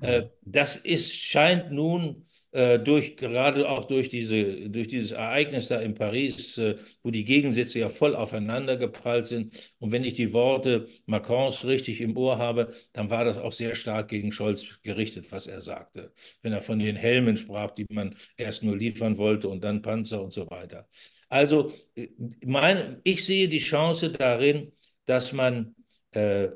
Äh, 0.00 0.24
das 0.42 0.76
ist, 0.76 1.14
scheint 1.14 1.72
nun 1.72 2.26
äh, 2.52 2.78
durch, 2.78 3.16
gerade 3.16 3.68
auch 3.68 3.86
durch, 3.86 4.08
diese, 4.08 4.68
durch 4.70 4.88
dieses 4.88 5.12
Ereignis 5.12 5.68
da 5.68 5.80
in 5.80 5.94
Paris, 5.94 6.58
äh, 6.58 6.76
wo 7.02 7.10
die 7.10 7.24
Gegensätze 7.24 7.78
ja 7.78 7.88
voll 7.88 8.14
aufeinander 8.14 8.76
geprallt 8.76 9.26
sind. 9.26 9.74
Und 9.78 9.90
wenn 9.90 10.04
ich 10.04 10.14
die 10.14 10.32
Worte 10.32 10.88
Macrons 11.06 11.64
richtig 11.64 12.00
im 12.00 12.16
Ohr 12.16 12.38
habe, 12.38 12.72
dann 12.92 13.10
war 13.10 13.24
das 13.24 13.38
auch 13.38 13.52
sehr 13.52 13.74
stark 13.74 14.08
gegen 14.08 14.32
Scholz 14.32 14.66
gerichtet, 14.82 15.32
was 15.32 15.46
er 15.46 15.60
sagte. 15.60 16.12
Wenn 16.42 16.52
er 16.52 16.62
von 16.62 16.78
den 16.78 16.96
Helmen 16.96 17.36
sprach, 17.36 17.70
die 17.70 17.86
man 17.90 18.14
erst 18.36 18.62
nur 18.62 18.76
liefern 18.76 19.18
wollte 19.18 19.48
und 19.48 19.64
dann 19.64 19.82
Panzer 19.82 20.22
und 20.22 20.32
so 20.32 20.48
weiter. 20.50 20.86
Also 21.28 21.72
äh, 21.94 22.08
mein, 22.44 23.00
ich 23.04 23.24
sehe 23.24 23.48
die 23.48 23.58
Chance 23.58 24.10
darin, 24.10 24.72
dass 25.06 25.32
man 25.32 25.74
äh, 26.10 26.48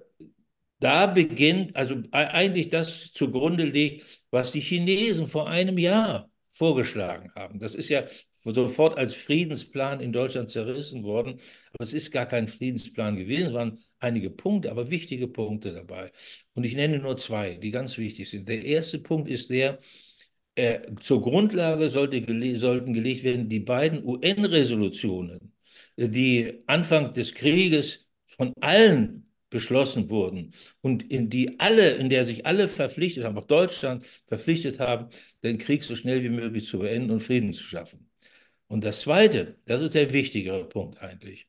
da 0.78 1.06
beginnt, 1.06 1.74
also 1.76 1.96
eigentlich 2.10 2.68
das 2.68 3.12
zugrunde 3.12 3.64
liegt, 3.64 4.24
was 4.30 4.52
die 4.52 4.60
Chinesen 4.60 5.26
vor 5.26 5.48
einem 5.48 5.78
Jahr 5.78 6.30
vorgeschlagen 6.52 7.32
haben. 7.34 7.58
Das 7.58 7.74
ist 7.74 7.88
ja 7.88 8.04
sofort 8.42 8.96
als 8.96 9.14
Friedensplan 9.14 10.00
in 10.00 10.12
Deutschland 10.12 10.50
zerrissen 10.50 11.02
worden, 11.02 11.40
aber 11.72 11.82
es 11.82 11.92
ist 11.92 12.12
gar 12.12 12.26
kein 12.26 12.48
Friedensplan 12.48 13.16
gewesen, 13.16 13.48
es 13.48 13.54
waren 13.54 13.78
einige 13.98 14.30
Punkte, 14.30 14.70
aber 14.70 14.90
wichtige 14.90 15.28
Punkte 15.28 15.72
dabei. 15.72 16.12
Und 16.54 16.64
ich 16.64 16.76
nenne 16.76 16.98
nur 16.98 17.16
zwei, 17.16 17.56
die 17.56 17.70
ganz 17.70 17.98
wichtig 17.98 18.30
sind. 18.30 18.48
Der 18.48 18.64
erste 18.64 18.98
Punkt 18.98 19.28
ist 19.28 19.50
der, 19.50 19.80
äh, 20.54 20.80
zur 21.00 21.22
Grundlage 21.22 21.88
sollte 21.88 22.20
gele 22.22 22.56
sollten 22.56 22.92
gelegt 22.92 23.24
werden 23.24 23.48
die 23.48 23.60
beiden 23.60 24.04
UN-Resolutionen, 24.04 25.52
die 25.96 26.62
Anfang 26.66 27.12
des 27.12 27.34
Krieges 27.34 28.06
von 28.26 28.52
allen 28.60 29.25
beschlossen 29.56 30.10
wurden 30.10 30.52
und 30.82 31.10
in 31.10 31.30
die 31.30 31.58
alle, 31.58 31.92
in 31.92 32.10
der 32.10 32.24
sich 32.24 32.44
alle 32.44 32.68
verpflichtet 32.68 33.24
haben, 33.24 33.38
auch 33.38 33.46
Deutschland 33.46 34.04
verpflichtet 34.26 34.78
haben, 34.78 35.08
den 35.42 35.56
Krieg 35.58 35.82
so 35.82 35.96
schnell 35.96 36.22
wie 36.22 36.28
möglich 36.28 36.66
zu 36.66 36.78
beenden 36.80 37.10
und 37.10 37.22
Frieden 37.22 37.52
zu 37.54 37.64
schaffen. 37.64 38.10
Und 38.68 38.84
das 38.84 39.00
Zweite, 39.00 39.56
das 39.64 39.80
ist 39.80 39.94
der 39.94 40.12
wichtigere 40.12 40.64
Punkt 40.68 41.00
eigentlich, 41.00 41.48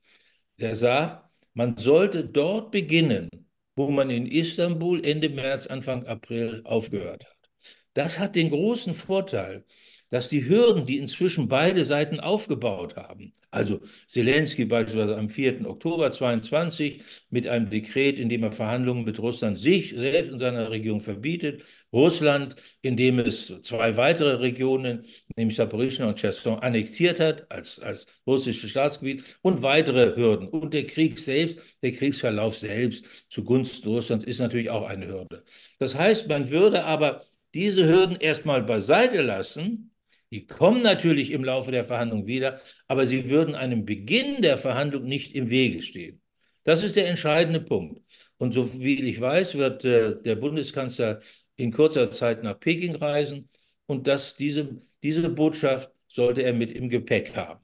der 0.60 0.76
sagt, 0.76 1.30
man 1.53 1.78
sollte 1.78 2.24
dort 2.24 2.72
beginnen, 2.72 3.30
wo 3.76 3.89
man 3.91 4.10
in 4.10 4.26
Istanbul 4.26 5.03
Ende 5.03 5.30
März, 5.30 5.68
Anfang 5.68 6.05
April 6.05 6.62
aufgehört 6.64 7.26
hat. 7.26 7.38
Das 7.93 8.20
hat 8.20 8.36
den 8.36 8.51
großen 8.51 8.93
Vorteil, 8.93 9.66
dass 10.10 10.30
die 10.30 10.47
Hürden, 10.47 10.86
die 10.86 10.97
inzwischen 10.97 11.47
beide 11.47 11.86
Seiten 11.86 12.20
aufgebaut 12.20 12.95
haben, 12.95 13.34
also 13.51 13.80
Zelensky 14.08 14.66
beispielsweise 14.66 15.18
am 15.18 15.30
4. 15.30 15.68
Oktober 15.68 16.12
22 16.12 17.01
mit 17.30 17.47
einem 17.47 17.70
Dekret, 17.70 18.20
in 18.20 18.30
dem 18.30 18.43
er 18.43 18.51
Verhandlungen 18.51 19.05
mit 19.05 19.20
Russland 19.20 19.58
sich 19.58 19.91
selbst 19.91 20.32
in 20.32 20.38
seiner 20.38 20.70
Region 20.70 20.99
verbietet, 20.99 21.64
Russland, 21.93 22.55
indem 22.82 23.20
es 23.20 23.53
zwei 23.62 23.95
weitere 23.97 24.36
Regionen, 24.36 25.05
nämlich 25.36 25.55
Saporischschja 25.55 26.08
und 26.08 26.20
Cherson, 26.20 26.60
annektiert 26.60 27.20
hat 27.20 27.49
als, 27.51 27.80
als 27.80 28.08
russisches 28.26 28.70
Staatsgebiet 28.70 29.38
und 29.41 29.62
weitere 29.62 30.16
Hürden. 30.16 30.49
Und 30.49 30.74
der 30.74 30.86
Krieg 30.86 31.18
selbst, 31.18 31.60
der 31.82 31.93
Kriegsverlauf 31.93 32.58
selbst 32.58 33.05
zugunsten 33.30 33.88
Russlands 33.89 34.26
ist 34.26 34.39
natürlich 34.39 34.70
auch 34.70 34.88
eine 34.88 35.08
Hürde. 35.08 35.43
Das 35.80 35.95
heißt, 35.95 36.28
man 36.28 36.49
würde 36.51 36.84
aber 36.84 37.24
diese 37.53 37.88
Hürden 37.88 38.18
erstmal 38.18 38.62
beiseite 38.62 39.22
lassen 39.22 39.91
die 40.32 40.45
kommen 40.45 40.82
natürlich 40.84 41.32
im 41.32 41.43
Laufe 41.43 41.71
der 41.71 41.84
Verhandlung 41.84 42.28
wieder, 42.28 42.59
aber 42.88 43.05
sie 43.05 43.30
würden 43.30 43.55
einem 43.55 43.86
Beginn 43.86 44.41
der 44.41 44.57
Verhandlung 44.57 45.03
nicht 45.03 45.36
im 45.36 45.49
Wege 45.49 45.82
stehen. 45.82 46.21
Das 46.63 46.84
ist 46.84 46.97
der 46.97 47.07
entscheidende 47.07 47.61
Punkt. 47.61 48.01
Und 48.38 48.51
so 48.51 48.80
wie 48.80 49.01
ich 49.01 49.21
weiß, 49.21 49.55
wird 49.55 49.86
äh, 49.86 50.21
der 50.21 50.36
Bundeskanzler 50.36 51.19
in 51.55 51.71
kurzer 51.71 52.11
Zeit 52.11 52.43
nach 52.43 52.59
Peking 52.59 52.95
reisen 52.95 53.49
und 53.86 54.05
dass 54.05 54.36
diese, 54.36 54.78
diese 55.01 55.30
Botschaft 55.30 55.91
sollte 56.07 56.43
er 56.43 56.53
mit 56.53 56.71
im 56.71 56.89
Gepäck 56.89 57.36
haben. 57.36 57.61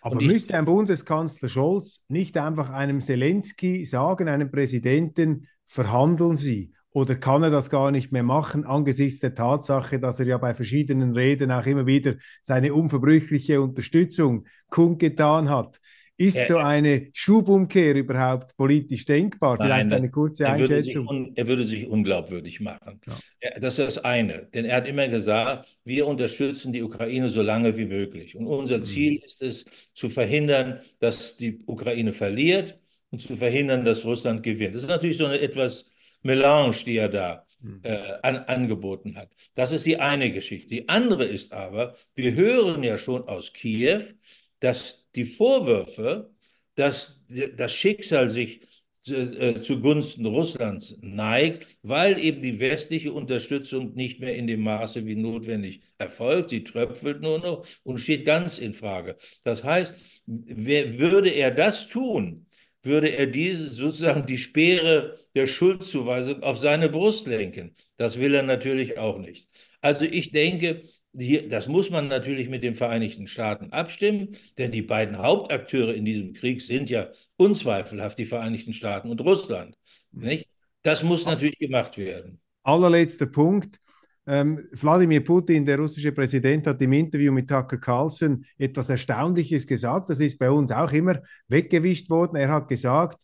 Aber 0.00 0.20
ich, 0.20 0.26
müsste 0.26 0.54
ein 0.54 0.64
Bundeskanzler 0.64 1.48
Scholz 1.48 2.02
nicht 2.08 2.36
einfach 2.38 2.70
einem 2.70 3.00
Zelensky 3.00 3.84
sagen, 3.84 4.28
einem 4.28 4.50
Präsidenten, 4.50 5.48
verhandeln 5.66 6.36
Sie? 6.36 6.72
Oder 6.96 7.14
kann 7.14 7.42
er 7.42 7.50
das 7.50 7.68
gar 7.68 7.90
nicht 7.90 8.10
mehr 8.10 8.22
machen 8.22 8.64
angesichts 8.64 9.20
der 9.20 9.34
Tatsache, 9.34 10.00
dass 10.00 10.18
er 10.18 10.28
ja 10.28 10.38
bei 10.38 10.54
verschiedenen 10.54 11.12
Reden 11.14 11.52
auch 11.52 11.66
immer 11.66 11.86
wieder 11.86 12.14
seine 12.40 12.72
unverbrüchliche 12.72 13.60
Unterstützung 13.60 14.46
kundgetan 14.70 15.50
hat? 15.50 15.78
Ist 16.16 16.38
er, 16.38 16.46
so 16.46 16.56
eine 16.56 17.08
Schubumkehr 17.12 17.96
überhaupt 17.96 18.56
politisch 18.56 19.04
denkbar? 19.04 19.58
Nein, 19.58 19.66
Vielleicht 19.66 19.92
eine 19.92 20.10
kurze 20.10 20.44
er 20.44 20.52
Einschätzung. 20.54 21.06
Würde 21.06 21.32
er 21.34 21.46
würde 21.46 21.64
sich 21.64 21.86
unglaubwürdig 21.86 22.60
machen. 22.60 22.98
Ja. 23.42 23.50
Das 23.60 23.78
ist 23.78 23.98
das 23.98 23.98
eine. 24.02 24.48
Denn 24.54 24.64
er 24.64 24.76
hat 24.76 24.88
immer 24.88 25.06
gesagt, 25.08 25.76
wir 25.84 26.06
unterstützen 26.06 26.72
die 26.72 26.82
Ukraine 26.82 27.28
so 27.28 27.42
lange 27.42 27.76
wie 27.76 27.84
möglich. 27.84 28.38
Und 28.38 28.46
unser 28.46 28.78
mhm. 28.78 28.84
Ziel 28.84 29.22
ist 29.22 29.42
es, 29.42 29.66
zu 29.92 30.08
verhindern, 30.08 30.80
dass 30.98 31.36
die 31.36 31.60
Ukraine 31.66 32.14
verliert 32.14 32.80
und 33.10 33.20
zu 33.20 33.36
verhindern, 33.36 33.84
dass 33.84 34.06
Russland 34.06 34.42
gewinnt. 34.42 34.74
Das 34.74 34.84
ist 34.84 34.88
natürlich 34.88 35.18
so 35.18 35.26
eine 35.26 35.40
etwas 35.40 35.90
Melange, 36.26 36.76
die 36.84 36.96
er 36.96 37.08
da 37.08 37.46
hm. 37.60 37.80
äh, 37.82 37.98
an, 38.22 38.36
angeboten 38.36 39.16
hat. 39.16 39.30
Das 39.54 39.72
ist 39.72 39.86
die 39.86 39.98
eine 39.98 40.32
Geschichte. 40.32 40.68
Die 40.68 40.88
andere 40.88 41.24
ist 41.24 41.52
aber, 41.52 41.94
wir 42.14 42.34
hören 42.34 42.82
ja 42.82 42.98
schon 42.98 43.26
aus 43.28 43.52
Kiew, 43.52 44.02
dass 44.60 45.06
die 45.14 45.24
Vorwürfe, 45.24 46.30
dass 46.74 47.22
das 47.56 47.72
Schicksal 47.72 48.28
sich 48.28 48.60
äh, 49.08 49.60
zugunsten 49.60 50.26
Russlands 50.26 50.98
neigt, 51.00 51.78
weil 51.82 52.18
eben 52.18 52.42
die 52.42 52.58
westliche 52.58 53.12
Unterstützung 53.12 53.94
nicht 53.94 54.18
mehr 54.18 54.34
in 54.34 54.48
dem 54.48 54.62
Maße 54.62 55.06
wie 55.06 55.14
notwendig 55.14 55.80
erfolgt. 55.96 56.50
Sie 56.50 56.64
tröpfelt 56.64 57.22
nur 57.22 57.38
noch 57.38 57.64
und 57.84 57.98
steht 57.98 58.24
ganz 58.24 58.58
in 58.58 58.74
Frage. 58.74 59.16
Das 59.44 59.62
heißt, 59.62 60.22
wer, 60.26 60.98
würde 60.98 61.30
er 61.30 61.52
das 61.52 61.86
tun, 61.88 62.45
würde 62.86 63.08
er 63.08 63.26
diese 63.26 63.70
sozusagen 63.70 64.26
die 64.26 64.38
Speere 64.38 65.14
der 65.34 65.46
Schuldzuweisung 65.46 66.42
auf 66.42 66.58
seine 66.58 66.88
Brust 66.88 67.26
lenken. 67.26 67.74
Das 67.96 68.18
will 68.18 68.34
er 68.34 68.42
natürlich 68.42 68.98
auch 68.98 69.18
nicht. 69.18 69.48
Also 69.80 70.04
ich 70.04 70.32
denke, 70.32 70.80
hier, 71.18 71.48
das 71.48 71.68
muss 71.68 71.90
man 71.90 72.08
natürlich 72.08 72.48
mit 72.48 72.62
den 72.62 72.74
Vereinigten 72.74 73.26
Staaten 73.26 73.72
abstimmen, 73.72 74.36
denn 74.58 74.70
die 74.70 74.82
beiden 74.82 75.18
Hauptakteure 75.18 75.94
in 75.94 76.04
diesem 76.04 76.32
Krieg 76.34 76.62
sind 76.62 76.90
ja 76.90 77.10
unzweifelhaft 77.36 78.18
die 78.18 78.26
Vereinigten 78.26 78.72
Staaten 78.72 79.10
und 79.10 79.20
Russland. 79.20 79.76
Nicht? 80.12 80.46
Das 80.82 81.02
muss 81.02 81.24
natürlich 81.24 81.58
gemacht 81.58 81.98
werden. 81.98 82.40
Allerletzter 82.62 83.26
Punkt. 83.26 83.80
Ähm, 84.26 84.66
Wladimir 84.72 85.24
Putin, 85.24 85.64
der 85.64 85.78
russische 85.78 86.12
Präsident, 86.12 86.66
hat 86.66 86.82
im 86.82 86.92
Interview 86.92 87.32
mit 87.32 87.48
Tucker 87.48 87.78
Carlson 87.78 88.44
etwas 88.58 88.88
Erstaunliches 88.88 89.66
gesagt. 89.66 90.10
Das 90.10 90.20
ist 90.20 90.38
bei 90.38 90.50
uns 90.50 90.72
auch 90.72 90.92
immer 90.92 91.20
weggewischt 91.48 92.10
worden. 92.10 92.36
Er 92.36 92.50
hat 92.50 92.68
gesagt, 92.68 93.22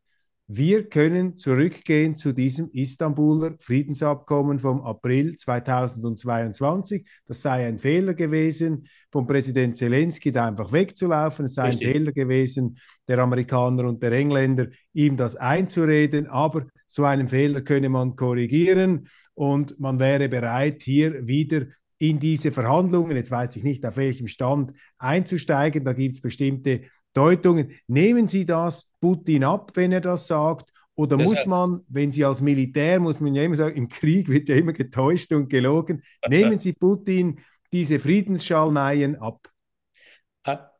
wir 0.48 0.88
können 0.88 1.38
zurückgehen 1.38 2.16
zu 2.16 2.32
diesem 2.32 2.68
Istanbuler 2.72 3.54
Friedensabkommen 3.60 4.58
vom 4.58 4.82
April 4.82 5.36
2022. 5.36 7.06
Das 7.26 7.42
sei 7.42 7.66
ein 7.66 7.78
Fehler 7.78 8.14
gewesen 8.14 8.86
von 9.10 9.26
Präsident 9.26 9.76
Zelensky, 9.76 10.32
da 10.32 10.48
einfach 10.48 10.72
wegzulaufen. 10.72 11.46
Es 11.46 11.54
sei 11.54 11.70
ein 11.70 11.78
Fehler 11.78 12.12
gewesen 12.12 12.76
der 13.08 13.18
Amerikaner 13.20 13.84
und 13.88 14.02
der 14.02 14.12
Engländer, 14.12 14.66
ihm 14.92 15.16
das 15.16 15.36
einzureden. 15.36 16.26
Aber 16.26 16.66
so 16.86 17.04
einen 17.04 17.28
Fehler 17.28 17.62
könne 17.62 17.88
man 17.88 18.16
korrigieren 18.16 19.08
und 19.34 19.78
man 19.80 19.98
wäre 19.98 20.28
bereit, 20.28 20.82
hier 20.82 21.26
wieder 21.26 21.66
in 21.98 22.18
diese 22.18 22.50
Verhandlungen, 22.50 23.16
jetzt 23.16 23.30
weiß 23.30 23.54
ich 23.56 23.62
nicht, 23.62 23.86
auf 23.86 23.96
welchem 23.96 24.26
Stand 24.26 24.72
einzusteigen. 24.98 25.84
Da 25.84 25.92
gibt 25.92 26.16
es 26.16 26.20
bestimmte 26.20 26.82
Deutungen. 27.12 27.72
Nehmen 27.86 28.28
Sie 28.28 28.46
das 28.46 28.88
Putin 29.00 29.44
ab, 29.44 29.72
wenn 29.74 29.92
er 29.92 30.00
das 30.00 30.26
sagt? 30.26 30.72
Oder 30.94 31.16
das 31.16 31.26
muss 31.26 31.46
man, 31.46 31.80
wenn 31.88 32.12
Sie 32.12 32.24
als 32.24 32.40
Militär, 32.40 33.00
muss 33.00 33.20
man 33.20 33.34
ja 33.34 33.42
immer 33.42 33.56
sagen, 33.56 33.76
im 33.76 33.88
Krieg 33.88 34.28
wird 34.28 34.48
ja 34.48 34.56
immer 34.56 34.72
getäuscht 34.72 35.32
und 35.32 35.48
gelogen, 35.48 36.02
nehmen 36.28 36.58
Sie 36.58 36.72
Putin 36.72 37.40
diese 37.72 37.98
Friedensschalmeien 37.98 39.16
ab? 39.16 39.48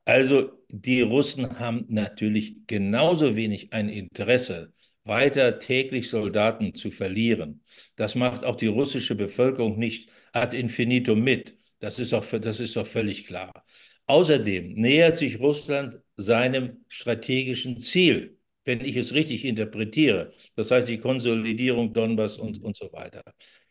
Also 0.05 0.51
die 0.69 1.01
Russen 1.01 1.59
haben 1.59 1.87
natürlich 1.89 2.67
genauso 2.67 3.37
wenig 3.37 3.73
ein 3.73 3.89
Interesse 3.89 4.73
weiter 5.05 5.59
täglich 5.59 6.11
Soldaten 6.11 6.75
zu 6.75 6.91
verlieren. 6.91 7.63
Das 7.97 8.15
macht 8.15 8.45
auch 8.45 8.57
die 8.57 8.67
russische 8.67 9.15
Bevölkerung 9.15 9.79
nicht 9.79 10.11
ad 10.33 10.57
infinitum 10.57 11.23
mit. 11.23 11.57
Das 11.79 11.99
ist 11.99 12.15
auch, 12.15 12.25
das 12.25 12.61
ist 12.61 12.77
auch 12.77 12.87
völlig 12.87 13.27
klar. 13.27 13.65
Außerdem 14.07 14.75
nähert 14.75 15.19
sich 15.19 15.41
Russland 15.41 16.01
seinem 16.23 16.85
strategischen 16.89 17.81
Ziel, 17.81 18.39
wenn 18.65 18.81
ich 18.85 18.97
es 18.97 19.13
richtig 19.13 19.45
interpretiere. 19.45 20.31
Das 20.57 20.71
heißt 20.71 20.89
die 20.89 20.99
Konsolidierung 20.99 21.93
Donbass 21.93 22.39
und, 22.39 22.63
und 22.63 22.77
so 22.77 22.93
weiter. 22.93 23.23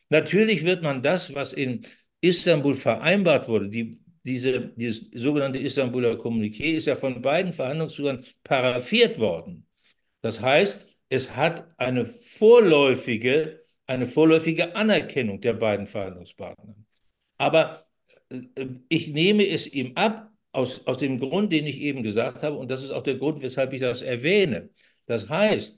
Natürlich 0.09 0.63
wird 0.65 0.83
man 0.83 1.01
das, 1.01 1.33
was 1.33 1.53
in 1.53 1.81
Istanbul 2.21 2.75
vereinbart 2.75 3.47
wurde, 3.47 3.69
die, 3.69 3.99
diese, 4.23 4.73
dieses 4.75 5.09
sogenannte 5.13 5.59
Istanbuler 5.59 6.13
Kommuniqué 6.13 6.75
ist 6.75 6.85
ja 6.85 6.95
von 6.95 7.21
beiden 7.21 7.53
Verhandlungsführern 7.53 8.23
paraffiert 8.43 9.17
worden. 9.17 9.67
Das 10.21 10.39
heißt, 10.39 10.85
es 11.09 11.35
hat 11.35 11.67
eine 11.77 12.05
vorläufige, 12.05 13.63
eine 13.87 14.05
vorläufige 14.05 14.75
Anerkennung 14.75 15.41
der 15.41 15.53
beiden 15.53 15.87
Verhandlungspartner. 15.87 16.75
Aber 17.37 17.85
äh, 18.29 18.67
ich 18.89 19.07
nehme 19.09 19.47
es 19.47 19.67
ihm 19.67 19.93
ab, 19.95 20.30
aus, 20.51 20.85
aus 20.85 20.97
dem 20.97 21.19
Grund, 21.19 21.51
den 21.51 21.65
ich 21.65 21.79
eben 21.81 22.03
gesagt 22.03 22.43
habe, 22.43 22.57
und 22.57 22.69
das 22.71 22.83
ist 22.83 22.91
auch 22.91 23.03
der 23.03 23.15
Grund, 23.15 23.41
weshalb 23.41 23.73
ich 23.73 23.81
das 23.81 24.01
erwähne. 24.01 24.69
Das 25.05 25.29
heißt, 25.29 25.77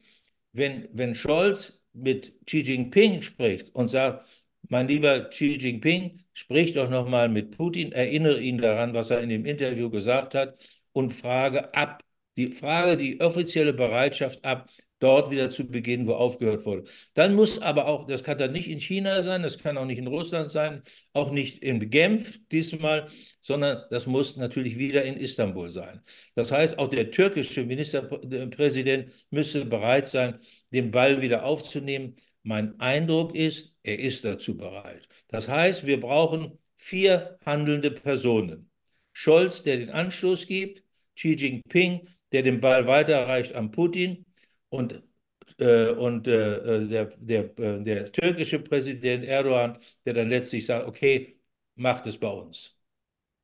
wenn, 0.52 0.88
wenn 0.94 1.16
Scholz 1.16 1.82
mit 1.94 2.34
Xi 2.46 2.62
Jinping 2.62 3.22
spricht 3.22 3.74
und 3.76 3.88
sagt, 3.90 4.28
mein 4.70 4.88
lieber 4.88 5.30
Xi 5.30 5.58
Jinping, 5.58 6.24
sprich 6.34 6.74
doch 6.74 6.90
nochmal 6.90 7.30
mit 7.30 7.52
Putin, 7.58 7.92
erinnere 7.92 8.42
ihn 8.42 8.58
daran, 8.60 8.94
was 8.94 9.10
er 9.12 9.22
in 9.22 9.30
dem 9.30 9.46
Interview 9.46 9.90
gesagt 9.90 10.36
hat 10.36 10.58
und 10.92 11.12
frage 11.12 11.74
ab, 11.76 12.04
die 12.38 12.48
Frage 12.52 12.98
die 12.98 13.22
offizielle 13.22 13.74
Bereitschaft 13.74 14.44
ab, 14.46 14.70
dort 15.04 15.32
wieder 15.32 15.52
zu 15.52 15.68
beginnen, 15.68 16.08
wo 16.08 16.14
aufgehört 16.14 16.66
wurde. 16.66 16.86
Dann 17.14 17.36
muss 17.36 17.62
aber 17.62 17.88
auch, 17.88 18.08
das 18.08 18.24
kann 18.24 18.38
dann 18.38 18.54
nicht 18.54 18.70
in 18.70 18.80
China 18.80 19.22
sein, 19.22 19.44
das 19.44 19.58
kann 19.58 19.78
auch 19.78 19.86
nicht 19.86 19.98
in 19.98 20.08
Russland 20.08 20.50
sein, 20.50 20.82
auch 21.12 21.32
nicht 21.32 21.62
in 21.62 21.90
Genf 21.90 22.40
diesmal, 22.52 23.10
sondern 23.42 23.84
das 23.90 24.08
muss 24.08 24.38
natürlich 24.38 24.78
wieder 24.78 25.04
in 25.04 25.18
Istanbul 25.18 25.70
sein. 25.70 26.02
Das 26.36 26.52
heißt, 26.52 26.80
auch 26.80 26.88
der 26.88 27.12
türkische 27.12 27.66
Ministerpräsident 27.66 29.12
müsste 29.30 29.66
bereit 29.66 30.08
sein, 30.08 30.40
den 30.72 30.92
Ball 30.92 31.22
wieder 31.22 31.44
aufzunehmen. 31.44 32.16
Mein 32.44 32.80
Eindruck 32.80 33.36
ist, 33.36 33.76
er 33.84 34.00
ist 34.00 34.24
dazu 34.24 34.56
bereit. 34.56 35.08
Das 35.28 35.50
heißt, 35.50 35.86
wir 35.86 36.00
brauchen 36.00 36.58
vier 36.78 37.38
handelnde 37.46 37.92
Personen. 37.92 38.70
Scholz, 39.12 39.64
der 39.64 39.78
den 39.78 39.90
Anstoß 39.90 40.48
gibt, 40.48 40.84
Xi 41.16 41.34
Jinping, 41.36 42.08
der 42.32 42.42
den 42.42 42.62
Ball 42.62 42.88
weiterreicht 42.88 43.54
an 43.54 43.72
Putin 43.72 44.26
und, 44.74 45.04
äh, 45.60 45.90
und 45.92 46.28
äh, 46.28 46.58
äh 46.58 46.88
der, 46.88 47.06
der, 47.18 47.44
der 47.80 48.12
türkische 48.12 48.60
Präsident 48.60 49.24
Erdogan, 49.24 49.78
der 50.06 50.14
dann 50.16 50.30
letztlich 50.30 50.66
sagt, 50.66 50.88
okay, 50.88 51.36
macht 51.76 52.08
es 52.08 52.18
bei 52.18 52.30
uns. 52.30 52.76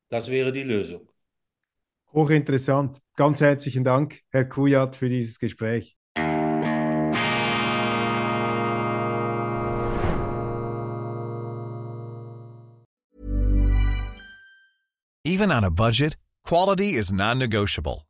Das 0.08 0.28
wäre 0.28 0.52
die 0.52 0.64
Lösung. 0.64 1.08
Hochinteressant. 2.12 2.98
Ganz 3.14 3.40
herzlichen 3.40 3.84
Dank, 3.84 4.22
Herr 4.30 4.44
Kujat, 4.44 4.96
für 4.96 5.08
dieses 5.08 5.38
Gespräch. 5.38 5.96
Even 15.22 15.52
on 15.52 15.62
a 15.62 15.70
budget, 15.70 16.16
quality 16.44 16.96
is 16.96 17.12
non-negotiable. 17.12 18.09